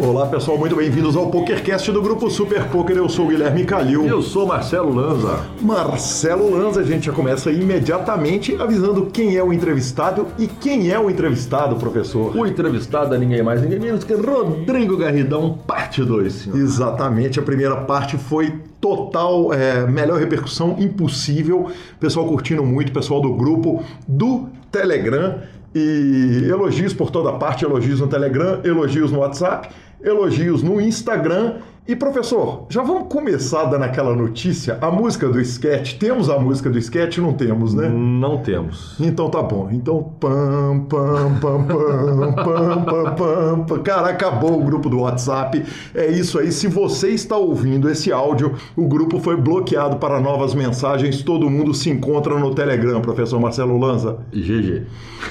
[0.00, 2.96] Olá pessoal, muito bem-vindos ao PokerCast do Grupo Super Poker.
[2.96, 4.04] Eu sou o Guilherme Calil.
[4.04, 5.46] E eu sou Marcelo Lanza.
[5.60, 10.98] Marcelo Lanza, a gente já começa imediatamente avisando quem é o entrevistado e quem é
[10.98, 12.36] o entrevistado, professor.
[12.36, 16.58] O entrevistado é ninguém mais, ninguém menos que Rodrigo Garridão, parte 2, senhor.
[16.58, 18.52] Exatamente, a primeira parte foi
[18.84, 21.70] total, é, melhor repercussão impossível.
[21.98, 25.40] Pessoal curtindo muito, pessoal do grupo do Telegram.
[25.74, 29.70] E elogios por toda parte, elogios no Telegram, elogios no WhatsApp,
[30.02, 31.54] elogios no Instagram
[31.86, 35.98] e professor, já vamos começar dando aquela notícia, a música do sketch.
[35.98, 37.18] Temos a música do sketch?
[37.18, 37.90] Não temos, né?
[37.90, 38.96] Não temos.
[38.98, 39.68] Então tá bom.
[39.70, 43.64] Então pam pam pam pam pam pam pam.
[43.66, 43.82] pam.
[43.82, 45.62] Cara, acabou o grupo do WhatsApp.
[45.94, 46.50] É isso aí.
[46.50, 51.22] Se você está ouvindo esse áudio, o grupo foi bloqueado para novas mensagens.
[51.22, 54.20] Todo mundo se encontra no Telegram, professor Marcelo Lanza.
[54.32, 54.86] GG.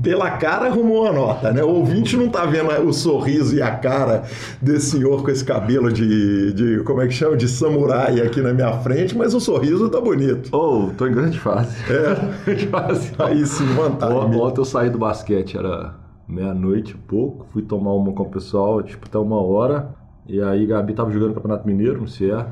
[0.01, 1.61] Pela cara arrumou a nota, né?
[1.65, 4.23] O ouvinte não tá vendo o sorriso e a cara
[4.61, 7.35] desse senhor com esse cabelo de, de como é que chama?
[7.35, 10.49] De samurai aqui na minha frente, mas o sorriso tá bonito.
[10.55, 11.75] Oh, tô em grande fase.
[11.91, 12.15] É.
[12.55, 13.11] grande fase.
[13.19, 14.39] Aí sim, vantagem.
[14.39, 18.81] Ontem eu saí do basquete, era meia-noite e pouco, fui tomar uma com o pessoal,
[18.81, 19.89] tipo, até uma hora.
[20.27, 22.45] E aí Gabi tava jogando Campeonato Mineiro, não sei é.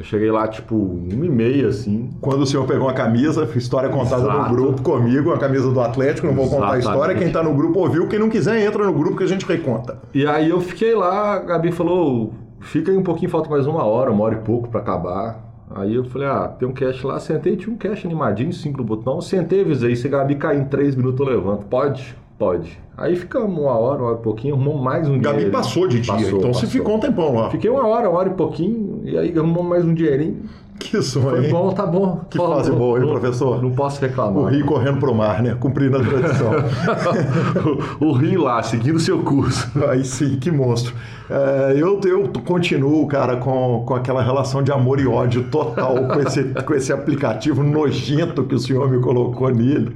[0.00, 2.08] Eu cheguei lá, tipo, uma e meia, assim.
[2.22, 4.48] Quando o senhor pegou uma camisa, história contada Exato.
[4.48, 6.70] no grupo comigo, a camisa do Atlético, não vou Exatamente.
[6.70, 7.14] contar a história.
[7.14, 9.98] Quem tá no grupo ouviu, quem não quiser entra no grupo que a gente reconta.
[10.14, 13.84] E aí eu fiquei lá, a Gabi falou, fica aí um pouquinho, falta mais uma
[13.84, 15.50] hora, uma hora e pouco para acabar.
[15.74, 19.20] Aí eu falei, ah, tem um cash lá, sentei, tinha um cash animadinho, cinco botão,
[19.20, 21.66] sentei, avisei, se a Gabi cair em três minutos eu levanto.
[21.66, 22.16] Pode?
[22.40, 22.80] Pode.
[22.96, 25.52] Aí ficamos uma hora, uma hora e pouquinho, arrumamos mais um Gabi dinheiro.
[25.52, 26.54] passou de dia, passou, então passou.
[26.54, 27.50] você ficou um tempão lá.
[27.50, 30.42] Fiquei uma hora, uma hora e pouquinho, e aí arrumamos mais um dinheirinho.
[30.80, 31.42] Que sonho.
[31.42, 32.24] Foi bom, tá bom.
[32.30, 33.62] Que fase boa, hein, professor?
[33.62, 34.44] Não posso reclamar.
[34.44, 35.54] O rio correndo pro mar, né?
[35.60, 36.52] Cumprindo a tradição.
[38.00, 39.70] o, o rio lá, seguindo o seu curso.
[39.88, 40.94] Aí sim, que monstro.
[41.28, 46.20] É, eu, eu continuo, cara, com, com aquela relação de amor e ódio total com
[46.20, 49.94] esse, com esse aplicativo nojento que o senhor me colocou nele.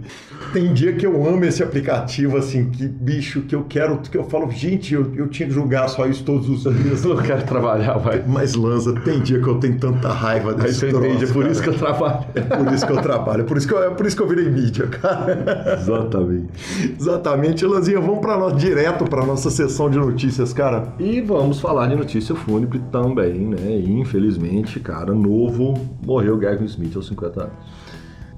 [0.52, 4.24] Tem dia que eu amo esse aplicativo, assim, que bicho, que eu quero, que eu
[4.24, 7.04] falo, gente, eu, eu tinha que julgar só isso todos os dias.
[7.04, 8.22] Eu não quero trabalhar, vai.
[8.24, 8.54] Mas,
[9.02, 11.52] Tem dia que eu tenho tanta raiva desse Aí você entende, é por cara.
[11.52, 12.24] isso que eu trabalho.
[12.34, 14.22] É por isso que eu trabalho, é por isso que eu, é por isso que
[14.22, 15.78] eu virei mídia, cara.
[15.80, 16.94] Exatamente.
[16.98, 17.66] Exatamente.
[17.66, 20.92] Lanzinha, vamos para nós direto para nossa sessão de notícias, cara.
[20.98, 23.70] E vamos falar de notícia fúnebre também, né?
[23.70, 25.74] E, infelizmente, cara, novo,
[26.04, 27.54] morreu Gavin Smith aos 50 anos.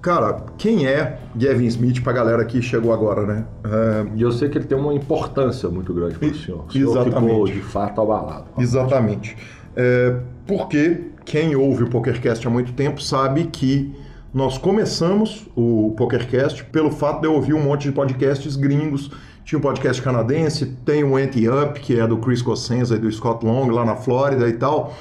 [0.07, 3.45] Cara, quem é Gavin Smith pra galera que chegou agora, né?
[3.65, 4.07] É...
[4.15, 6.65] E eu sei que ele tem uma importância muito grande para o senhor.
[6.69, 7.33] O senhor Exatamente.
[7.33, 8.45] ficou de fato abalado.
[8.57, 9.37] Exatamente.
[9.77, 13.95] É, porque quem ouve o PokerCast há muito tempo sabe que
[14.33, 19.11] nós começamos o PokerCast pelo fato de eu ouvir um monte de podcasts gringos.
[19.45, 23.11] Tinha um podcast canadense, tem o Anti Up, que é do Chris Cossenza e do
[23.13, 24.95] Scott Long, lá na Flórida e tal.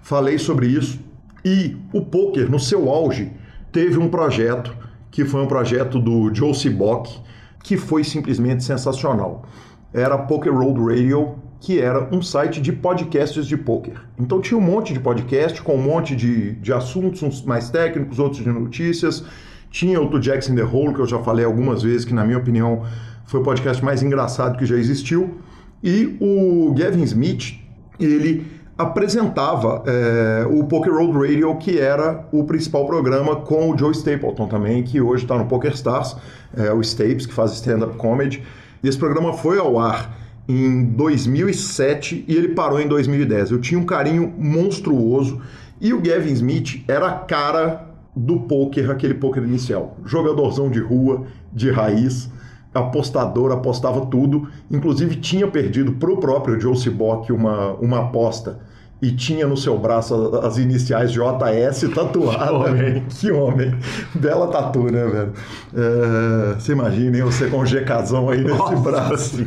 [0.00, 0.98] Falei sobre isso.
[1.44, 3.32] E o poker, no seu auge,
[3.70, 4.74] teve um projeto
[5.10, 7.20] que foi um projeto do Joe Sibok,
[7.62, 9.44] que foi simplesmente sensacional.
[9.92, 13.94] Era Poker Road Radio, que era um site de podcasts de poker.
[14.18, 18.18] Então tinha um monte de podcast com um monte de, de assuntos, uns mais técnicos,
[18.18, 19.24] outros de notícias.
[19.70, 22.36] Tinha o To Jackson The Hole, que eu já falei algumas vezes, que na minha
[22.36, 22.82] opinião
[23.26, 25.38] foi o podcast mais engraçado que já existiu.
[25.84, 27.54] E o Gavin Smith,
[28.00, 28.44] ele
[28.76, 34.48] apresentava é, o Poker Road Radio, que era o principal programa com o Joe Stapleton
[34.48, 36.16] também, que hoje está no Poker Stars,
[36.56, 38.42] é, o Stapes, que faz stand-up comedy.
[38.82, 43.50] E esse programa foi ao ar em 2007 e ele parou em 2010.
[43.50, 45.40] Eu tinha um carinho monstruoso
[45.80, 49.96] e o Gavin Smith era a cara do poker, aquele poker inicial.
[50.04, 52.30] Jogadorzão de rua, de raiz,
[52.74, 54.48] apostador, apostava tudo.
[54.70, 58.60] Inclusive tinha perdido para o próprio Joe Sibok uma, uma aposta
[59.02, 60.14] e tinha no seu braço
[60.44, 62.46] as iniciais JS tatuada.
[62.46, 63.04] Que homem.
[63.10, 63.74] Que homem.
[64.14, 65.32] Bela tatu, né, velho?
[65.74, 69.38] É, você imagina, hein, você com um GKzão aí nesse Nossa braço.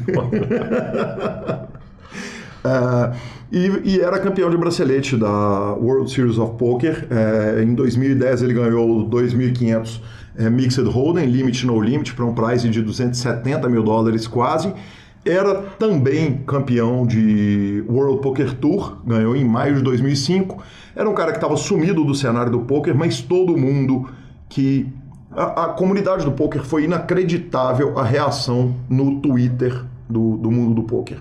[2.66, 3.14] é,
[3.50, 5.30] e, e, era campeão de bracelete da
[5.76, 7.08] World Series of Poker.
[7.10, 10.02] É, em 2010 ele ganhou 2.500
[10.38, 14.74] é, Mixed Hold'em, Limit No Limit, para um prize de 270 mil dólares quase.
[15.26, 20.62] Era também campeão de World Poker Tour, ganhou em maio de 2005.
[20.96, 24.08] Era um cara que estava sumido do cenário do poker, mas todo mundo
[24.48, 24.88] que
[25.32, 30.84] a, a, comunidade do poker foi inacreditável a reação no Twitter do, do mundo do
[30.84, 31.18] poker.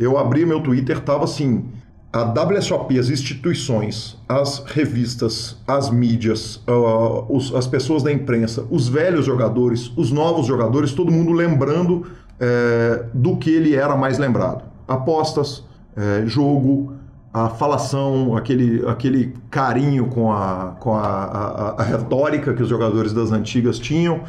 [0.00, 1.64] Eu abri meu Twitter, tava assim,
[2.12, 8.88] a WSOP, as instituições, as revistas, as mídias, uh, os, as pessoas da imprensa, os
[8.88, 12.06] velhos jogadores, os novos jogadores, todo mundo lembrando
[12.42, 14.64] é, do que ele era mais lembrado.
[14.88, 15.64] Apostas,
[15.96, 16.92] é, jogo,
[17.32, 23.12] a falação, aquele, aquele carinho com, a, com a, a, a, retórica que os jogadores
[23.12, 24.22] das antigas tinham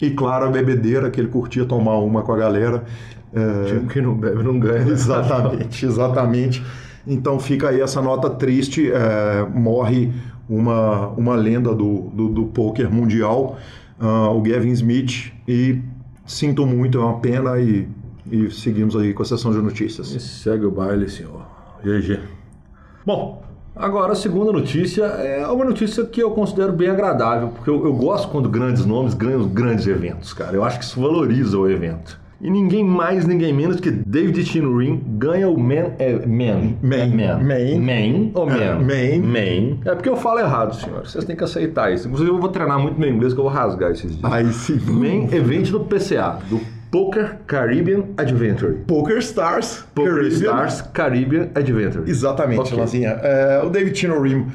[0.00, 2.84] e, claro, a bebedeira que ele curtia tomar uma com a galera.
[3.34, 3.86] É...
[3.92, 4.88] que não bebe não ganha.
[4.88, 6.64] Exatamente, exatamente.
[7.06, 10.10] Então fica aí essa nota triste, é, morre
[10.48, 13.58] uma, uma lenda do, do, do poker mundial,
[14.00, 15.80] uh, o Gavin Smith, e
[16.28, 17.88] Sinto muito, é uma pena e,
[18.30, 20.10] e seguimos aí com a sessão de notícias.
[20.12, 21.42] E segue o baile, senhor.
[21.82, 22.20] GG.
[23.06, 23.42] Bom,
[23.74, 27.94] agora a segunda notícia é uma notícia que eu considero bem agradável, porque eu, eu
[27.94, 30.54] gosto quando grandes nomes ganham grandes eventos, cara.
[30.54, 32.20] Eu acho que isso valoriza o evento.
[32.40, 35.92] E ninguém mais, ninguém menos que David Chinrin ganha o Man.
[35.98, 36.74] É, man.
[36.80, 36.96] Man.
[36.96, 37.38] É man.
[37.40, 37.80] Man.
[37.80, 38.78] Man ou Man?
[38.78, 39.26] Man.
[39.26, 39.78] Man.
[39.84, 41.00] É porque eu falo errado, senhor.
[41.00, 42.06] Vocês têm que aceitar isso.
[42.06, 44.32] Inclusive, eu vou treinar muito meu inglês que eu vou rasgar esses dias.
[44.32, 44.78] Aí sim.
[44.86, 46.60] Man evento do PCA, do
[46.92, 48.74] Poker Caribbean Adventure.
[48.86, 50.38] Poker Stars Poker Caribbean.
[50.38, 52.08] Stars Caribbean Adventure.
[52.08, 52.78] Exatamente, okay.
[52.78, 53.10] Lazinha.
[53.20, 54.46] É, o David Chinorim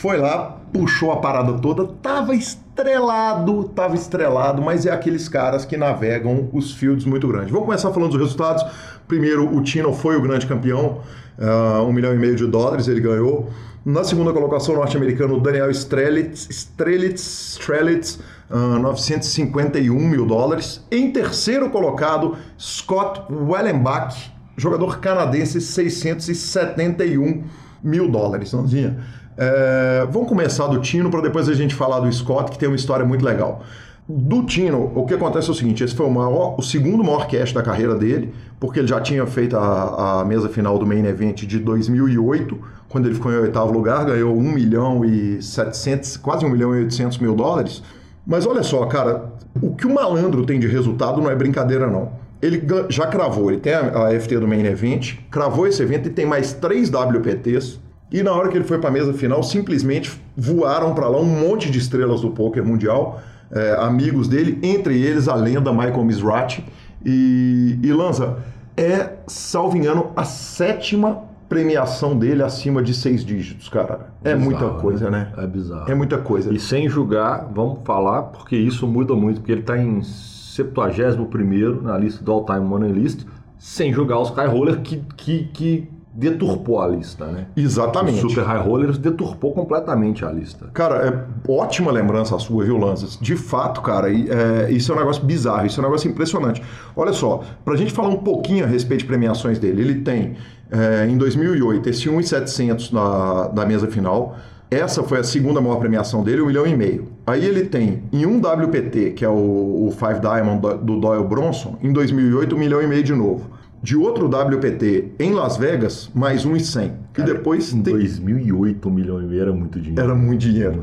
[0.00, 5.76] foi lá, puxou a parada toda, tava estrelado, tava estrelado, mas é aqueles caras que
[5.76, 7.50] navegam os fields muito grandes.
[7.50, 8.64] Vou começar falando dos resultados.
[9.06, 11.02] Primeiro, o Tino foi o grande campeão,
[11.38, 13.50] uh, um milhão e meio de dólares ele ganhou.
[13.84, 20.82] Na segunda colocação, o norte-americano Daniel Strelitz, Strelitz, Strelitz uh, 951 mil dólares.
[20.90, 27.44] Em terceiro colocado, Scott Wellenbach, jogador canadense, 671
[27.84, 28.54] mil dólares.
[28.54, 29.19] Nãozinha.
[29.42, 32.76] É, vamos começar do Tino para depois a gente falar do Scott, que tem uma
[32.76, 33.62] história muito legal.
[34.06, 37.26] Do Tino, o que acontece é o seguinte: esse foi o, maior, o segundo maior
[37.26, 41.06] cash da carreira dele, porque ele já tinha feito a, a, mesa final do Main
[41.06, 46.44] Event de 2008, quando ele ficou em oitavo lugar, ganhou 1 milhão e 700, quase
[46.44, 47.82] 1 milhão e 800 mil dólares.
[48.26, 49.32] Mas olha só, cara,
[49.62, 52.12] o que o malandro tem de resultado não é brincadeira, não.
[52.42, 56.10] Ele já cravou, ele tem a, a FT do Main Event, cravou esse evento e
[56.10, 57.80] tem mais três WPTs,
[58.12, 61.24] e na hora que ele foi para a mesa final, simplesmente voaram para lá um
[61.24, 63.20] monte de estrelas do poker mundial,
[63.52, 66.64] é, amigos dele, entre eles a lenda Michael Mizrachi.
[67.04, 68.38] E, e Lanza,
[68.76, 74.12] é, salvo engano, a sétima premiação dele acima de seis dígitos, cara.
[74.22, 75.32] É bizarro, muita coisa, né?
[75.36, 75.90] É bizarro.
[75.90, 76.52] É muita coisa.
[76.52, 81.98] E sem julgar, vamos falar, porque isso muda muito, porque ele está em 71 na
[81.98, 83.26] lista do All Time Money List,
[83.58, 85.88] sem julgar os Sky Roller que, que, que
[86.20, 87.46] deturpou a lista, né?
[87.56, 88.24] Exatamente.
[88.24, 90.66] O Super High Rollers deturpou completamente a lista.
[90.74, 93.18] Cara, é ótima lembrança a sua, viu, Lanzas?
[93.18, 96.62] De fato, cara, é, isso é um negócio bizarro, isso é um negócio impressionante.
[96.94, 100.36] Olha só, pra gente falar um pouquinho a respeito de premiações dele, ele tem,
[100.70, 104.36] é, em 2008, esse 1,700 na, da mesa final,
[104.70, 107.08] essa foi a segunda maior premiação dele, um milhão e meio.
[107.26, 111.78] Aí ele tem, em um WPT, que é o, o Five Diamond do Doyle Bronson,
[111.82, 113.58] em 2008, um milhão e meio de novo.
[113.82, 116.92] De outro WPT em Las Vegas, mais um e cem.
[117.16, 117.94] E depois Em tem...
[117.94, 120.02] 2008, um milhão e meio era muito dinheiro.
[120.02, 120.80] Era muito dinheiro.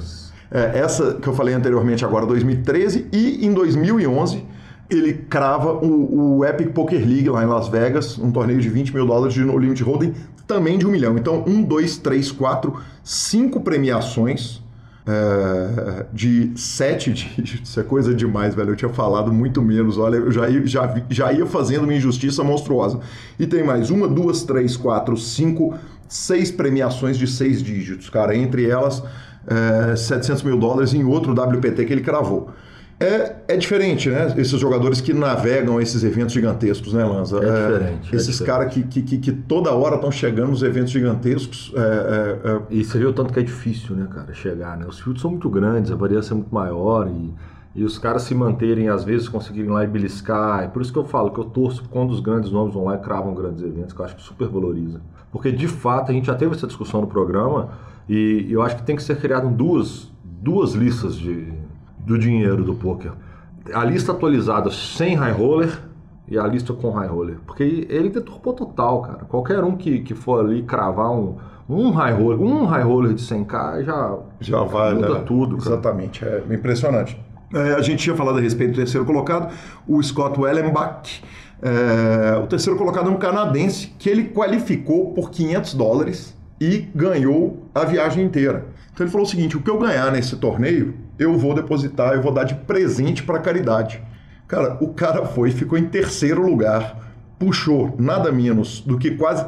[0.50, 4.44] É, essa que eu falei anteriormente, agora 2013, e em 2011
[4.90, 8.94] ele crava o, o Epic Poker League lá em Las Vegas, um torneio de 20
[8.96, 10.14] mil dólares de No Limit Hold'em,
[10.48, 11.18] também de um milhão.
[11.18, 14.64] Então, um, dois, três, quatro, cinco premiações
[15.08, 17.78] é, de sete dígitos.
[17.78, 18.72] É coisa demais, velho.
[18.72, 19.98] Eu tinha falado muito menos.
[19.98, 23.00] Olha, eu já ia, já, já ia fazendo uma injustiça monstruosa.
[23.40, 25.76] E tem mais uma, duas, três, quatro, cinco,
[26.10, 28.36] seis premiações de seis dígitos, cara.
[28.36, 29.04] Entre elas,
[29.48, 32.50] é, 700 mil dólares em outro WPT que ele cravou.
[33.00, 34.34] É, é diferente, né?
[34.38, 37.38] Esses jogadores que navegam esses eventos gigantescos, né, Lanza?
[37.38, 41.72] É diferente, é esses caras que, que, que, toda hora estão chegando nos eventos gigantescos.
[41.76, 44.86] é, é, é, E você viu o tanto que é difícil, né, cara, chegar, né?
[44.88, 47.34] Os fields são muito grandes, a variância é muito maior e,
[47.76, 50.64] e os caras se manterem, às vezes, conseguirem lá e beliscar.
[50.64, 52.96] É por isso que eu falo que eu torço quando os grandes nomes vão lá
[52.96, 55.02] e cravam grandes eventos, que eu acho que super valoriza.
[55.32, 57.70] Porque, de fato, a gente já teve essa discussão no programa
[58.10, 61.54] e eu acho que tem que ser criado duas, duas listas de,
[62.08, 63.12] do dinheiro do poker.
[63.74, 65.78] A lista atualizada sem high roller
[66.26, 67.38] e a lista com high roller.
[67.46, 69.26] Porque ele deturpou total, cara.
[69.26, 71.36] Qualquer um que, que for ali cravar um,
[71.70, 74.96] um high roller, um high roller de 100k já, Já vale.
[74.96, 75.24] muda né?
[75.26, 75.72] tudo, cara.
[75.72, 77.20] Exatamente, é impressionante.
[77.54, 79.54] É, a gente tinha falado a respeito do terceiro colocado,
[79.86, 81.22] o Scott Wellenbach.
[81.62, 87.68] É, o terceiro colocado é um canadense que ele qualificou por 500 dólares e ganhou
[87.76, 88.66] a viagem inteira.
[88.98, 92.22] Então ele falou o seguinte: o que eu ganhar nesse torneio, eu vou depositar, eu
[92.22, 94.02] vou dar de presente para caridade.
[94.48, 99.46] Cara, o cara foi, ficou em terceiro lugar, puxou nada menos do que quase.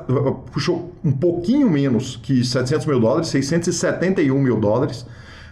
[0.52, 5.04] puxou um pouquinho menos que 700 mil dólares, 671 mil dólares.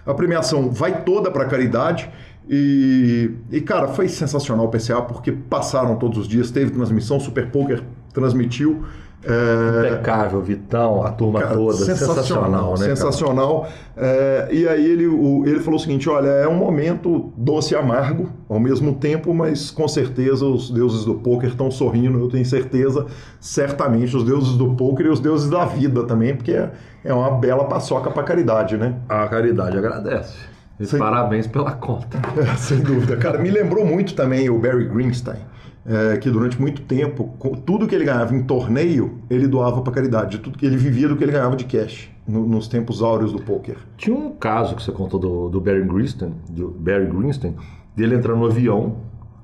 [0.06, 2.08] A premiação vai toda para caridade.
[2.48, 7.50] E, e, cara, foi sensacional o PCA, porque passaram todos os dias, teve transmissão, Super
[7.50, 8.86] Poker transmitiu.
[9.24, 11.74] É, Impecável, Vitão, a turma Cara, toda.
[11.78, 12.78] Sensacional, né?
[12.86, 12.96] cara?
[12.96, 13.68] sensacional.
[13.98, 17.78] É, e aí ele, o- ele falou o seguinte: olha, é um momento doce e
[17.78, 22.46] amargo ao mesmo tempo, mas com certeza os deuses do poker estão sorrindo, eu tenho
[22.46, 23.06] certeza,
[23.40, 26.72] certamente, os deuses do poker e os deuses da vida também, porque é,
[27.04, 28.96] é uma bela paçoca para caridade, né?
[29.10, 30.36] A caridade agradece.
[30.80, 31.00] E Sim.
[31.00, 32.20] parabéns pela conta.
[32.40, 33.18] É, sem dúvida.
[33.18, 35.40] Cara, me lembrou muito também o Barry Greenstein,
[35.88, 37.34] é, que durante muito tempo,
[37.66, 40.38] tudo que ele ganhava em torneio, ele doava para caridade.
[40.40, 43.42] Tudo que ele vivia do que ele ganhava de cash no- nos tempos áureos do
[43.42, 43.78] poker.
[43.96, 47.56] Tinha um caso que você contou do, do Barry Greenstein, do Barry Greenstein,
[47.96, 48.98] dele entrando no avião.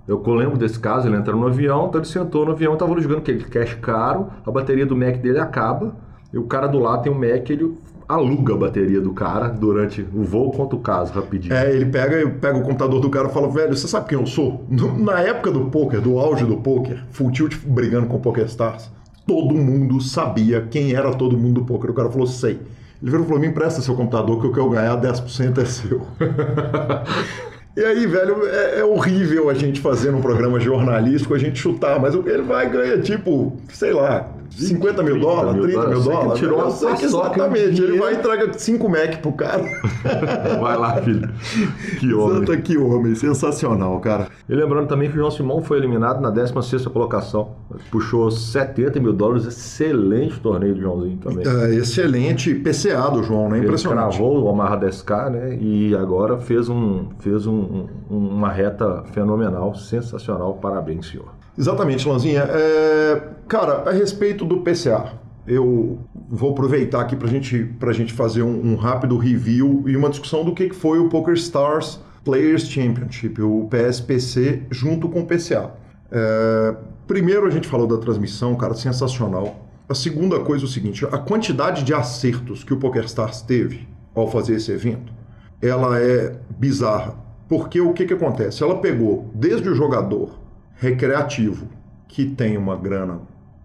[0.06, 3.20] Eu lembro desse caso, ele entrando no avião, então ele sentou no avião, tava jogando
[3.20, 5.96] aquele cash caro, a bateria do Mac dele acaba,
[6.34, 7.74] e o cara do lado tem um Mac, ele
[8.08, 11.54] aluga a bateria do cara durante o voo, conta o caso rapidinho.
[11.54, 14.26] É, ele pega, pega o computador do cara e fala, velho, você sabe quem eu
[14.26, 14.66] sou?
[14.70, 18.90] Na época do poker, do auge do poker, Full Tilt brigando com o Poker Stars,
[19.26, 21.92] todo mundo sabia quem era todo mundo do poker.
[21.92, 22.60] O cara falou, sei.
[23.02, 25.66] Ele virou e falou, me empresta seu computador que o que eu ganhar 10% é
[25.66, 26.02] seu.
[27.76, 32.00] E aí, velho, é, é horrível a gente fazer um programa jornalístico, a gente chutar,
[32.00, 36.40] mas ele vai ganhar, tipo, sei lá, 50 mil 30 dólares, mil 30 mil dólares.
[36.40, 37.82] Tirou uma que paçoca exatamente.
[37.82, 39.64] Ele vai e entrega 5 Mac pro cara.
[40.60, 41.30] Vai lá, filho.
[42.00, 42.38] Que homem.
[42.40, 44.28] Santa que homem, sensacional, cara.
[44.48, 47.56] E lembrando também que o João Simão foi eliminado na 16ª colocação.
[47.92, 51.46] Puxou 70 mil dólares, excelente torneio do Joãozinho também.
[51.48, 53.58] É, excelente PCA do João, né?
[53.58, 54.18] Ele Impressionante.
[54.18, 55.58] cravou o Omaha 10K, né?
[55.60, 60.54] E agora fez, um, fez um- um- uma reta fenomenal, sensacional.
[60.56, 61.28] Parabéns, senhor.
[61.58, 62.42] Exatamente, Lanzinha.
[62.50, 65.14] É, cara, a respeito do PCA,
[65.46, 70.10] eu vou aproveitar aqui pra gente, pra gente fazer um, um rápido review e uma
[70.10, 75.72] discussão do que foi o Poker Stars Players Championship, o PSPC, junto com o PCA.
[76.12, 79.68] É, primeiro a gente falou da transmissão, cara, sensacional.
[79.88, 84.32] A segunda coisa é o seguinte, a quantidade de acertos que o PokerStars teve ao
[84.32, 85.12] fazer esse evento,
[85.62, 87.16] ela é bizarra.
[87.50, 88.64] Porque o que, que acontece?
[88.64, 90.43] Ela pegou desde o jogador
[90.84, 91.70] recreativo,
[92.10, 93.22] que tem uma grana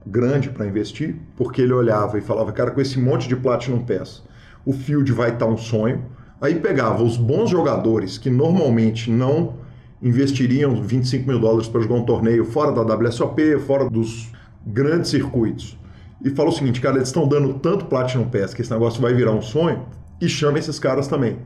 [0.06, 4.22] grande para investir, porque ele olhava e falava, cara, com esse monte de Platinum Pass,
[4.64, 6.04] o field vai estar um sonho.
[6.40, 9.54] Aí pegava os bons jogadores que normalmente não
[10.00, 14.30] investiriam 25 mil dólares para jogar um torneio fora da WSOP, fora dos
[14.64, 15.76] grandes circuitos,
[16.24, 19.12] e falou o seguinte, cara, eles estão dando tanto Platinum Pass que esse negócio vai
[19.12, 19.86] virar um sonho,
[20.20, 21.38] e chama esses caras também.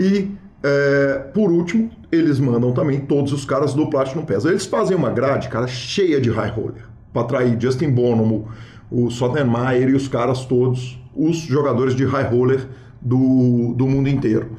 [0.00, 4.44] E, é, por último, eles mandam também todos os caras do Platinum Pass.
[4.44, 8.48] Eles fazem uma grade, cara, cheia de high roller, para atrair Justin Bonomo,
[8.90, 12.68] o Sottenmeier e os caras todos, os jogadores de high roller
[13.00, 14.58] do, do mundo inteiro.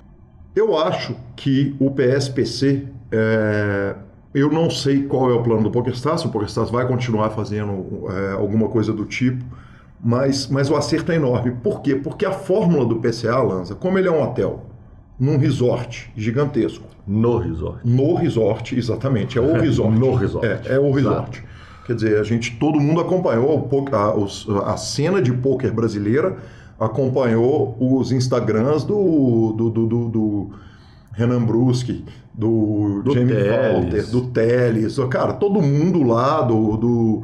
[0.56, 3.96] Eu acho que o PSPC, é,
[4.34, 8.08] eu não sei qual é o plano do PokerStars, se o PokerStars vai continuar fazendo
[8.10, 9.44] é, alguma coisa do tipo,
[10.04, 11.52] mas, mas o acerto é enorme.
[11.64, 11.96] Por quê?
[11.96, 14.73] Porque a fórmula do PCA, Lanza, como ele é um hotel,
[15.24, 16.86] num resort gigantesco.
[17.08, 17.80] No resort.
[17.84, 19.38] No resort, exatamente.
[19.38, 19.98] É o resort.
[19.98, 20.46] no resort.
[20.46, 21.40] É, é o resort.
[21.40, 21.54] Exato.
[21.86, 26.38] Quer dizer, a gente, todo mundo acompanhou a, a, a cena de pôquer brasileira
[26.80, 30.50] acompanhou os Instagrams do, do, do, do, do
[31.12, 32.04] Renan Bruschi,
[32.34, 33.74] do, do Jamie Teles.
[33.74, 37.24] Walter, do Teles, cara, todo mundo lá, do, do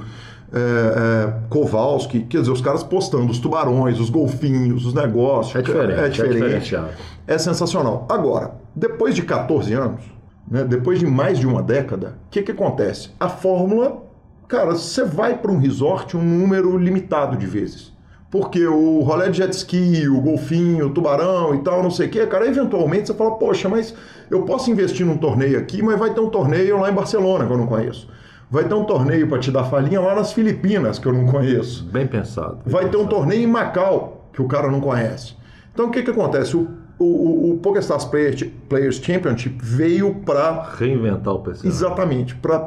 [0.54, 5.56] é, é, Kowalski, quer dizer, os caras postando os tubarões, os golfinhos, os negócios.
[5.56, 6.00] É diferente.
[6.00, 6.76] É, diferente.
[6.76, 6.84] É,
[7.28, 8.08] é sensacional.
[8.10, 10.02] Agora, depois de 14 anos,
[10.50, 13.12] né, depois de mais de uma década, o que, que acontece?
[13.20, 14.04] A fórmula,
[14.48, 17.94] cara, você vai para um resort um número limitado de vezes.
[18.32, 22.10] Porque o rolê de jet ski, o golfinho, o tubarão e tal, não sei o
[22.12, 23.94] quê, cara, eventualmente você fala, poxa, mas
[24.30, 27.52] eu posso investir num torneio aqui, mas vai ter um torneio lá em Barcelona que
[27.52, 28.08] eu não conheço.
[28.52, 31.86] Vai ter um torneio para te dar falinha lá nas Filipinas que eu não conheço.
[31.86, 32.60] Bem pensado.
[32.64, 32.98] Bem vai pensado.
[32.98, 35.36] ter um torneio em Macau que o cara não conhece.
[35.72, 36.58] Então o que, que acontece?
[36.58, 41.68] O, o, o PokerStars Players Championship veio para reinventar o PC.
[41.68, 42.58] Exatamente, para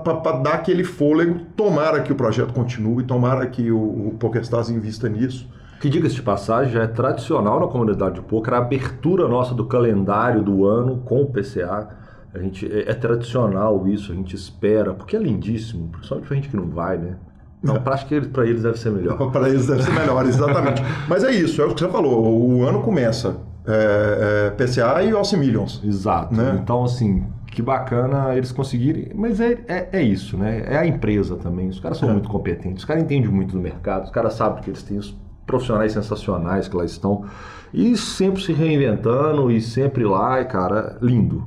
[0.42, 1.40] dar aquele fôlego.
[1.56, 5.48] Tomara que o projeto continue, tomara que o, o PokerStars invista nisso.
[5.80, 9.66] Que diga-se de passagem, já é tradicional na comunidade de poker a abertura nossa do
[9.66, 12.01] calendário do ano com o PCA.
[12.34, 16.48] A gente, é, é tradicional isso, a gente espera, porque é lindíssimo, principalmente pra gente
[16.48, 17.16] que não vai, né?
[17.62, 19.16] Não, para acho que para eles deve ser melhor.
[19.30, 20.82] para eles deve ser melhor, exatamente.
[21.08, 22.40] Mas é isso, é o que você falou.
[22.40, 23.36] O ano começa
[23.66, 25.80] é, é, PCA e Aussie Millions.
[25.84, 26.34] Exato.
[26.34, 26.58] Né?
[26.60, 29.12] Então, assim, que bacana eles conseguirem.
[29.14, 30.64] Mas é, é, é, isso, né?
[30.66, 31.68] É a empresa também.
[31.68, 32.12] Os caras são é.
[32.12, 35.16] muito competentes, os caras entendem muito do mercado, os caras sabem que eles têm os
[35.46, 37.25] profissionais sensacionais que lá estão.
[37.73, 41.47] E sempre se reinventando e sempre lá, e cara, lindo.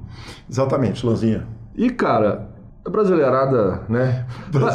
[0.49, 1.45] Exatamente, Lanzinha.
[1.75, 2.49] E, cara,
[2.85, 4.25] a brasileirada, né?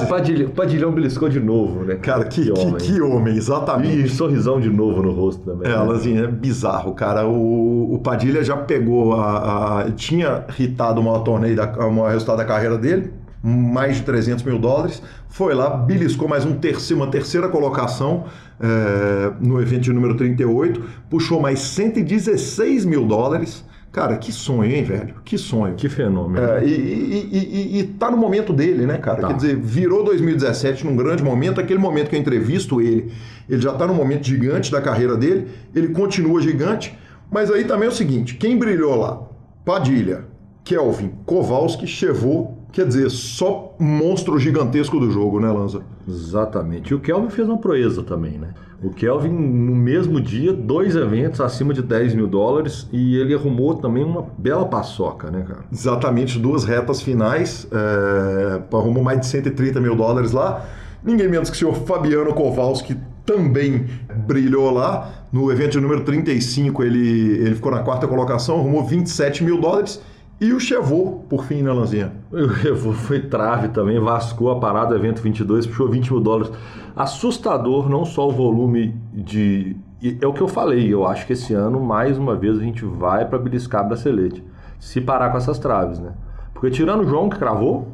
[0.09, 1.95] Padilhão, Padilhão beliscou de novo, né?
[1.95, 2.75] Cara, que, que, homem.
[2.75, 4.03] Que, que homem, exatamente.
[4.03, 5.71] E sorrisão de novo no rosto também.
[5.71, 5.92] É, né?
[5.92, 7.27] assim, é bizarro, cara.
[7.27, 12.11] O, o Padilha já pegou a, a, Tinha hitado o maior torneio, da, o maior
[12.11, 15.03] resultado da carreira dele, mais de 300 mil dólares.
[15.29, 18.24] Foi lá, beliscou mais um terceiro, uma terceira colocação
[18.61, 24.85] é, no evento de número 38, puxou mais 116 mil dólares Cara, que sonho, hein,
[24.85, 25.16] velho?
[25.24, 25.74] Que sonho.
[25.74, 26.46] Que fenômeno.
[26.46, 29.20] É, e, e, e, e, tá no momento dele, né, cara?
[29.20, 29.29] Tá.
[29.29, 33.12] Quer dizer, virou 2017 num grande momento, aquele momento que eu entrevisto ele,
[33.48, 36.96] ele já tá no momento gigante da carreira dele, ele continua gigante,
[37.33, 39.22] mas aí também é o seguinte, quem brilhou lá?
[39.64, 40.24] Padilha,
[40.62, 45.83] Kelvin, Kowalski, Chevaux, quer dizer, só monstro gigantesco do jogo, né, Lanza?
[46.09, 46.93] Exatamente.
[46.93, 48.55] E o Kelvin fez uma proeza também, né?
[48.83, 53.75] O Kelvin, no mesmo dia, dois eventos acima de 10 mil dólares e ele arrumou
[53.75, 55.61] também uma bela paçoca, né, cara?
[55.71, 60.67] Exatamente, duas retas finais, é, arrumou mais de 130 mil dólares lá.
[61.05, 63.87] Ninguém menos que o senhor Fabiano Kowalski também
[64.27, 65.27] brilhou lá.
[65.31, 70.01] No evento de número 35, ele, ele ficou na quarta colocação, arrumou 27 mil dólares.
[70.40, 72.12] E o Chevaux, por fim, né, Lanzinha?
[72.33, 76.50] O Chevaux foi trave também, vascou a parada, evento 22, puxou 20 mil dólares.
[76.96, 79.76] Assustador, não só o volume de...
[80.03, 82.87] É o que eu falei, eu acho que esse ano, mais uma vez, a gente
[82.87, 84.42] vai para beliscar bracelete.
[84.79, 86.14] Se parar com essas traves, né?
[86.55, 87.88] Porque tirando o João, que cravou,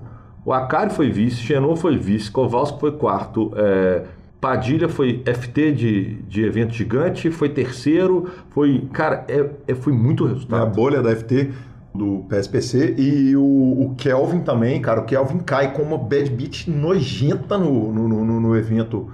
[0.44, 4.04] o Akari foi vice, Xenon foi vice, Kowalski foi quarto, é,
[4.40, 8.88] Padilha foi FT de, de evento gigante, foi terceiro, foi...
[8.92, 10.60] Cara, é, é foi muito resultado.
[10.60, 11.50] É a bolha da FT
[11.96, 15.00] do PSPC e o, o, Kelvin também, cara.
[15.00, 19.10] O Kelvin cai com uma bad beat nojenta no, no, no, no, evento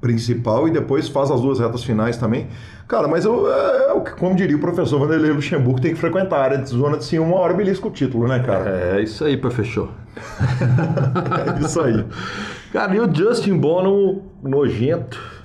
[0.00, 2.48] principal e depois faz as duas retas finais também.
[2.86, 6.42] Cara, mas eu, é, é como diria o professor Vanderlei Luxemburgo, tem que frequentar a
[6.42, 8.68] área de zona de cima uma hora belisca o título, né, cara?
[8.68, 9.90] É, isso aí, professor.
[11.56, 12.04] é isso aí.
[12.72, 15.35] Cara, e o Justin Bono nojento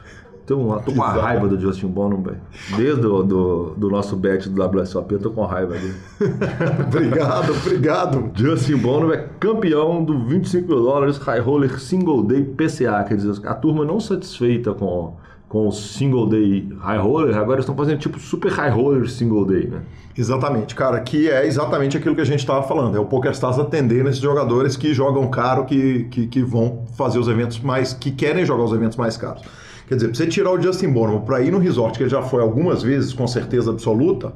[0.51, 2.41] Tô, tô com a raiva do Justin Bonham, velho.
[2.75, 5.95] Desde o do, do nosso bet do WSOP, eu tô com raiva dele.
[6.87, 8.31] obrigado, obrigado.
[8.35, 13.03] Justin Bonham é campeão do 25 mil dólares High Roller Single Day PCA.
[13.07, 15.15] Quer dizer, a turma não satisfeita com,
[15.47, 19.67] com o Single Day High Roller, agora estão fazendo tipo Super High Roller Single Day,
[19.67, 19.81] né?
[20.17, 22.97] Exatamente, cara, que é exatamente aquilo que a gente estava falando.
[22.97, 27.29] É o PokerStars atendendo esses jogadores que jogam caro, que, que, que vão fazer os
[27.29, 27.93] eventos mais.
[27.93, 29.43] que querem jogar os eventos mais caros.
[29.91, 32.41] Quer dizer, você tirar o Justin Bournemouth para ir no resort, que ele já foi
[32.41, 34.31] algumas vezes, com certeza absoluta,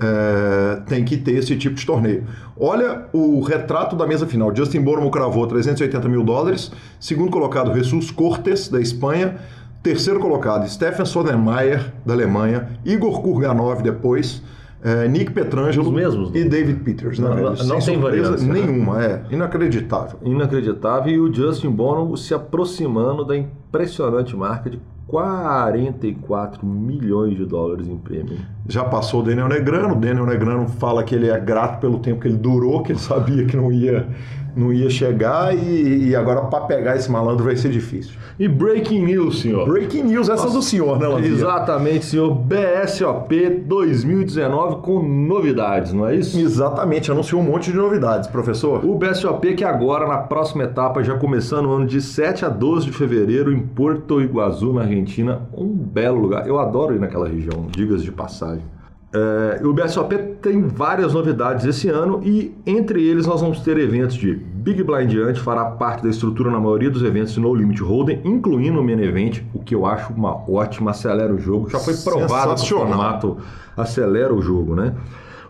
[0.00, 2.24] é, tem que ter esse tipo de torneio.
[2.58, 4.56] Olha o retrato da mesa final.
[4.56, 6.72] Justin Bournemouth cravou 380 mil dólares.
[6.98, 9.36] Segundo colocado, Jesus Cortes, da Espanha.
[9.82, 12.70] Terceiro colocado, Stefan Sodermeier, da Alemanha.
[12.82, 14.40] Igor Kurganov depois.
[14.84, 16.48] É, Nick Petrangelo Os mesmos, e não?
[16.50, 17.18] David Peters.
[17.18, 18.60] né, Não, não- não tem variância, né?
[18.60, 20.18] nenhuma, é inacreditável.
[20.22, 21.10] Inacreditável.
[21.12, 27.96] E o Justin Bono se aproximando da impressionante marca de 44 milhões de dólares em
[27.96, 28.36] prêmio.
[28.68, 29.94] Já passou o Daniel Negrano.
[29.94, 32.98] O Daniel Negrano fala que ele é grato pelo tempo que ele durou, que ele
[32.98, 34.06] sabia que não ia,
[34.56, 38.12] não ia chegar e, e agora para pegar esse malandro vai ser difícil.
[38.38, 39.66] E breaking news, senhor.
[39.66, 41.32] Breaking news, essa do senhor, né, Lanzinha?
[41.32, 42.34] Exatamente, senhor.
[42.34, 46.38] BSOP 2019 com novidades, não é isso?
[46.38, 48.84] Exatamente, anunciou um monte de novidades, professor.
[48.84, 52.86] O BSOP que agora, na próxima etapa, já começando o ano de 7 a 12
[52.86, 55.42] de fevereiro em Porto Iguaçu, na Argentina.
[55.56, 56.46] Um belo lugar.
[56.46, 58.73] Eu adoro ir naquela região, digas de passagem.
[59.14, 64.16] É, o BSOP tem várias novidades esse ano e entre eles nós vamos ter eventos
[64.16, 67.80] de Big Blind Diante, fará parte da estrutura na maioria dos eventos de No Limit
[67.80, 71.70] Hold'em, incluindo o Main Event, o que eu acho uma ótima, acelera o jogo.
[71.70, 72.88] Já foi provado que o Sensacional.
[72.88, 73.36] formato
[73.76, 74.94] acelera o jogo, né?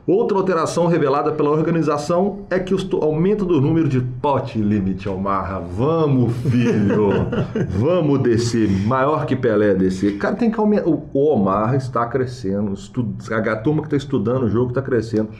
[0.06, 5.60] Outra alteração revelada pela organização é que o aumento do número de pot limit Omarra.
[5.60, 7.08] Vamos, filho!
[7.80, 8.68] Vamos descer.
[8.86, 10.18] Maior que Pelé descer.
[10.18, 10.86] Cara, tem que aumentar.
[10.86, 12.74] O Omar está crescendo.
[13.30, 15.30] A turma que está estudando o jogo está crescendo.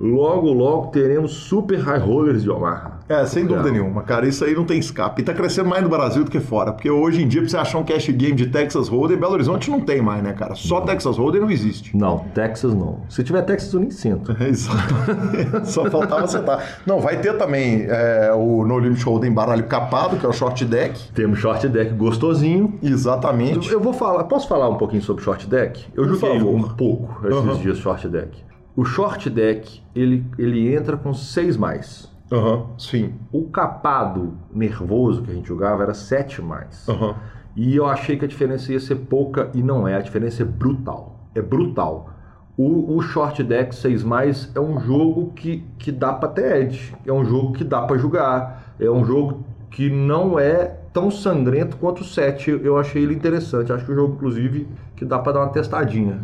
[0.00, 2.94] Logo, logo teremos super high rollers de Omaha.
[3.08, 4.26] É, sem dúvida nenhuma, cara.
[4.26, 5.20] Isso aí não tem escape.
[5.22, 6.72] E tá crescendo mais no Brasil do que fora.
[6.72, 9.70] Porque hoje em dia, pra você achar um cash game de Texas Hold'em, Belo Horizonte
[9.70, 10.54] não tem mais, né, cara?
[10.54, 11.96] Só Texas Hold'em não existe.
[11.96, 13.00] Não, Texas não.
[13.08, 14.34] Se tiver Texas, eu nem sinto.
[14.42, 15.66] Exato.
[15.66, 16.80] Só faltava acertar.
[16.86, 20.64] Não, vai ter também é, o No Limit Hold'em baralho capado, que é o short
[20.64, 21.12] deck.
[21.12, 22.78] Temos short deck gostosinho.
[22.82, 23.70] Exatamente.
[23.70, 25.84] Eu vou falar, posso falar um pouquinho sobre short deck?
[25.94, 26.54] Eu Por joguei favor.
[26.54, 27.58] um pouco esses Aham.
[27.58, 28.42] dias short deck.
[28.76, 32.12] O short deck, ele, ele entra com 6 mais.
[32.32, 33.14] Aham, sim.
[33.32, 36.88] O capado nervoso que a gente jogava era 7 mais.
[36.88, 37.14] Aham.
[37.56, 39.94] E eu achei que a diferença ia ser pouca e não é.
[39.94, 41.28] A diferença é brutal.
[41.34, 42.10] É brutal.
[42.56, 46.94] O, o short deck 6 mais é um jogo que, que dá pra ter edge.
[47.06, 48.74] É um jogo que dá pra jogar.
[48.80, 52.50] É um jogo que não é tão sangrento quanto o 7.
[52.50, 53.72] Eu achei ele interessante.
[53.72, 56.22] Acho que o jogo, inclusive, que dá pra dar uma testadinha.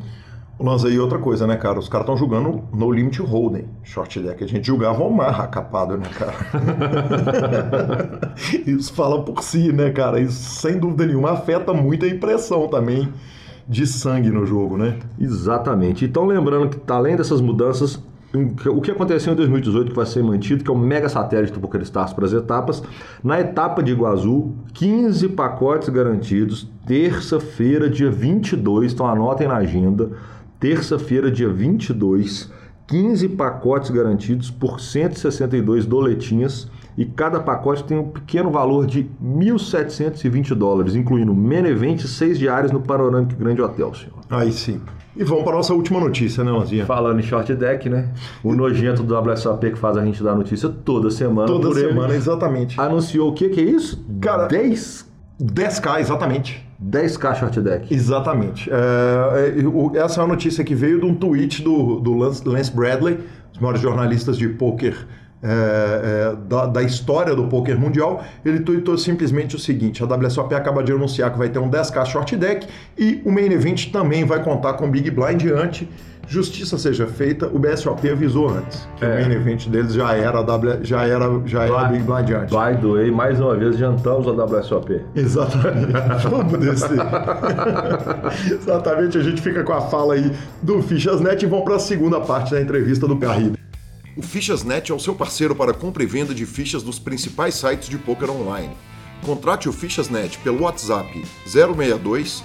[0.60, 1.78] O lance aí é outra coisa, né, cara?
[1.78, 4.44] Os caras estão jogando No Limit Hold'em, short deck.
[4.44, 6.34] A gente jogava Omar capado, né, cara?
[8.66, 10.20] Isso fala por si, né, cara?
[10.20, 13.08] Isso, sem dúvida nenhuma, afeta muito a impressão também
[13.66, 14.98] de sangue no jogo, né?
[15.18, 16.04] Exatamente.
[16.04, 17.98] Então, lembrando que, tá além dessas mudanças,
[18.66, 21.60] o que aconteceu em 2018 que vai ser mantido, que é o mega satélite do
[21.60, 22.82] PokerStars para as etapas.
[23.24, 30.10] Na etapa de Iguazu, 15 pacotes garantidos, terça-feira, dia 22, então anotem na agenda,
[30.60, 32.52] terça-feira, dia 22,
[32.86, 36.68] 15 pacotes garantidos por 162 doletinhas
[36.98, 42.38] e cada pacote tem um pequeno valor de 1.720 dólares, incluindo main event e 6
[42.38, 44.18] diárias no Panoramic Grande Hotel, senhor.
[44.28, 44.80] Aí sim.
[45.16, 46.84] E vamos para nossa última notícia, né, Lanzinha?
[46.86, 48.10] Falando em short deck, né?
[48.44, 51.46] O nojento do WSOP que faz a gente dar notícia toda semana.
[51.46, 52.80] Toda por ele, semana, exatamente.
[52.80, 54.04] Anunciou o que que é isso?
[54.20, 55.08] Cara- 10,
[55.40, 56.69] 10k, exatamente.
[56.82, 57.92] 10k short deck.
[57.92, 58.70] Exatamente.
[58.70, 63.18] É, é, essa é uma notícia que veio de um tweet do, do Lance, Bradley,
[63.52, 64.96] os maiores jornalistas de pôquer
[65.42, 68.24] é, é, da, da história do pôquer mundial.
[68.44, 72.04] Ele tweetou simplesmente o seguinte: a WSOP acaba de anunciar que vai ter um 10k
[72.06, 72.66] short deck
[72.96, 75.88] e o main event também vai contar com Big Blind ante.
[76.30, 79.08] Justiça seja feita, o BSOP avisou antes que É.
[79.08, 81.92] o main event deles já era, a W, já era, já era Vai.
[81.92, 82.50] Big Blind ante.
[82.50, 85.00] By the way, mais uma vez jantamos a WSOP.
[85.16, 85.92] Exatamente.
[86.30, 86.98] Vamos descer.
[88.52, 92.20] Exatamente, a gente fica com a fala aí do Fichasnet e vamos para a segunda
[92.20, 93.58] parte da entrevista do Garrido.
[94.16, 97.88] O Fichasnet é o seu parceiro para compra e venda de fichas dos principais sites
[97.88, 98.70] de poker online.
[99.26, 102.44] Contrate o Fichasnet pelo WhatsApp 062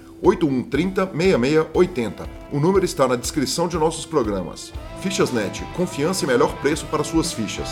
[0.21, 2.29] 8130 6680.
[2.51, 4.71] O número está na descrição de nossos programas.
[5.01, 7.69] Fichasnet, confiança e melhor preço para suas fichas.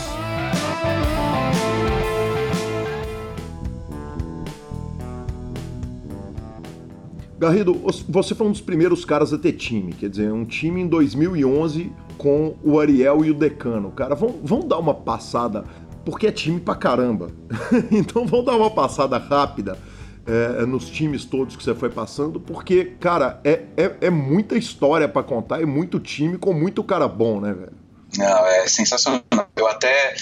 [7.38, 7.74] Garrido,
[8.06, 11.90] você foi um dos primeiros caras a ter time, quer dizer, um time em 2011
[12.18, 13.90] com o Ariel e o Decano.
[13.92, 15.64] Cara, vamos, vamos dar uma passada,
[16.04, 17.30] porque é time pra caramba.
[17.90, 19.78] então vamos dar uma passada rápida
[20.26, 25.08] é, nos times todos que você foi passando, porque, cara, é, é, é muita história
[25.08, 27.72] para contar, é muito time com muito cara bom, né, velho?
[28.18, 29.22] Não, é sensacional.
[29.56, 30.14] Eu até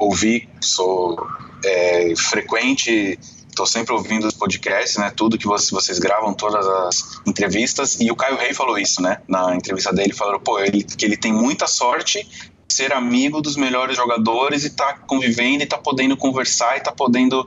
[0.00, 1.26] ouvi, sou
[1.64, 3.18] é, frequente
[3.56, 5.10] estou sempre ouvindo os podcasts, né?
[5.16, 7.98] Tudo que vocês, vocês gravam, todas as entrevistas.
[7.98, 9.22] E o Caio Rei falou isso, né?
[9.26, 12.28] Na entrevista dele, falou, pô, ele, que ele tem muita sorte
[12.68, 17.46] ser amigo dos melhores jogadores e tá convivendo e tá podendo conversar e tá podendo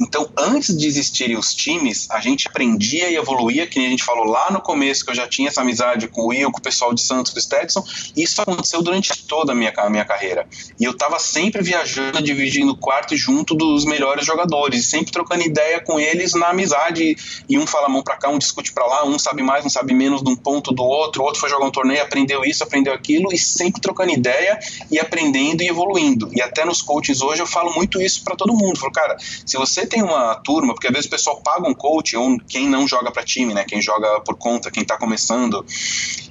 [0.00, 4.24] então, antes de existirem os times, a gente aprendia e evoluía, que a gente falou
[4.24, 6.94] lá no começo, que eu já tinha essa amizade com o Will, com o pessoal
[6.94, 7.82] de Santos, do Stetson,
[8.16, 10.46] e isso aconteceu durante toda a minha, a minha carreira.
[10.78, 15.98] E eu estava sempre viajando, dividindo quarto junto dos melhores jogadores, sempre trocando ideia com
[15.98, 17.16] eles na amizade,
[17.48, 19.70] e um fala a mão para cá, um discute para lá, um sabe mais, um
[19.70, 22.62] sabe menos de um ponto do outro, o outro foi jogar um torneio, aprendeu isso,
[22.62, 24.58] aprendeu aquilo, e sempre trocando ideia
[24.90, 26.30] e aprendendo e evoluindo.
[26.32, 28.74] E até nos coaches hoje eu falo muito isso para todo mundo.
[28.74, 31.74] Eu falo, cara, se você tem uma turma, porque às vezes o pessoal paga um
[31.74, 33.64] coach, ou quem não joga para time, né?
[33.64, 35.64] Quem joga por conta, quem tá começando.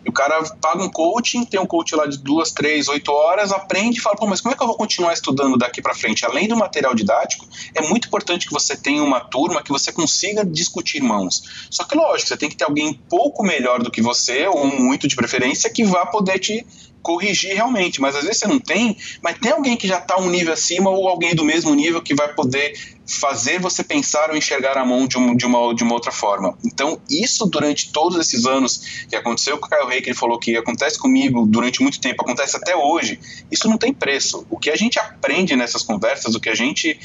[0.06, 3.52] E o cara paga um coaching, tem um coach lá de duas, três, oito horas,
[3.52, 6.26] aprende e fala, pô, mas como é que eu vou continuar estudando daqui para frente?
[6.26, 10.46] Além do material didático, é muito importante que você tenha uma turma que você consiga
[10.46, 11.67] discutir mãos.
[11.70, 15.08] Só que, lógico, você tem que ter alguém pouco melhor do que você, ou muito
[15.08, 16.65] de preferência, que vá poder te
[17.08, 20.30] corrigir realmente, mas às vezes você não tem, mas tem alguém que já está um
[20.30, 22.74] nível acima ou alguém do mesmo nível que vai poder
[23.08, 26.58] fazer você pensar ou enxergar a mão de, um, de, uma, de uma outra forma.
[26.65, 30.38] Então, isso durante todos esses anos que aconteceu com o Caio Rei, que ele falou
[30.38, 33.17] que acontece comigo durante muito tempo, acontece até hoje,
[33.50, 34.46] isso não tem preço.
[34.50, 37.00] O que a gente aprende nessas conversas, o que a gente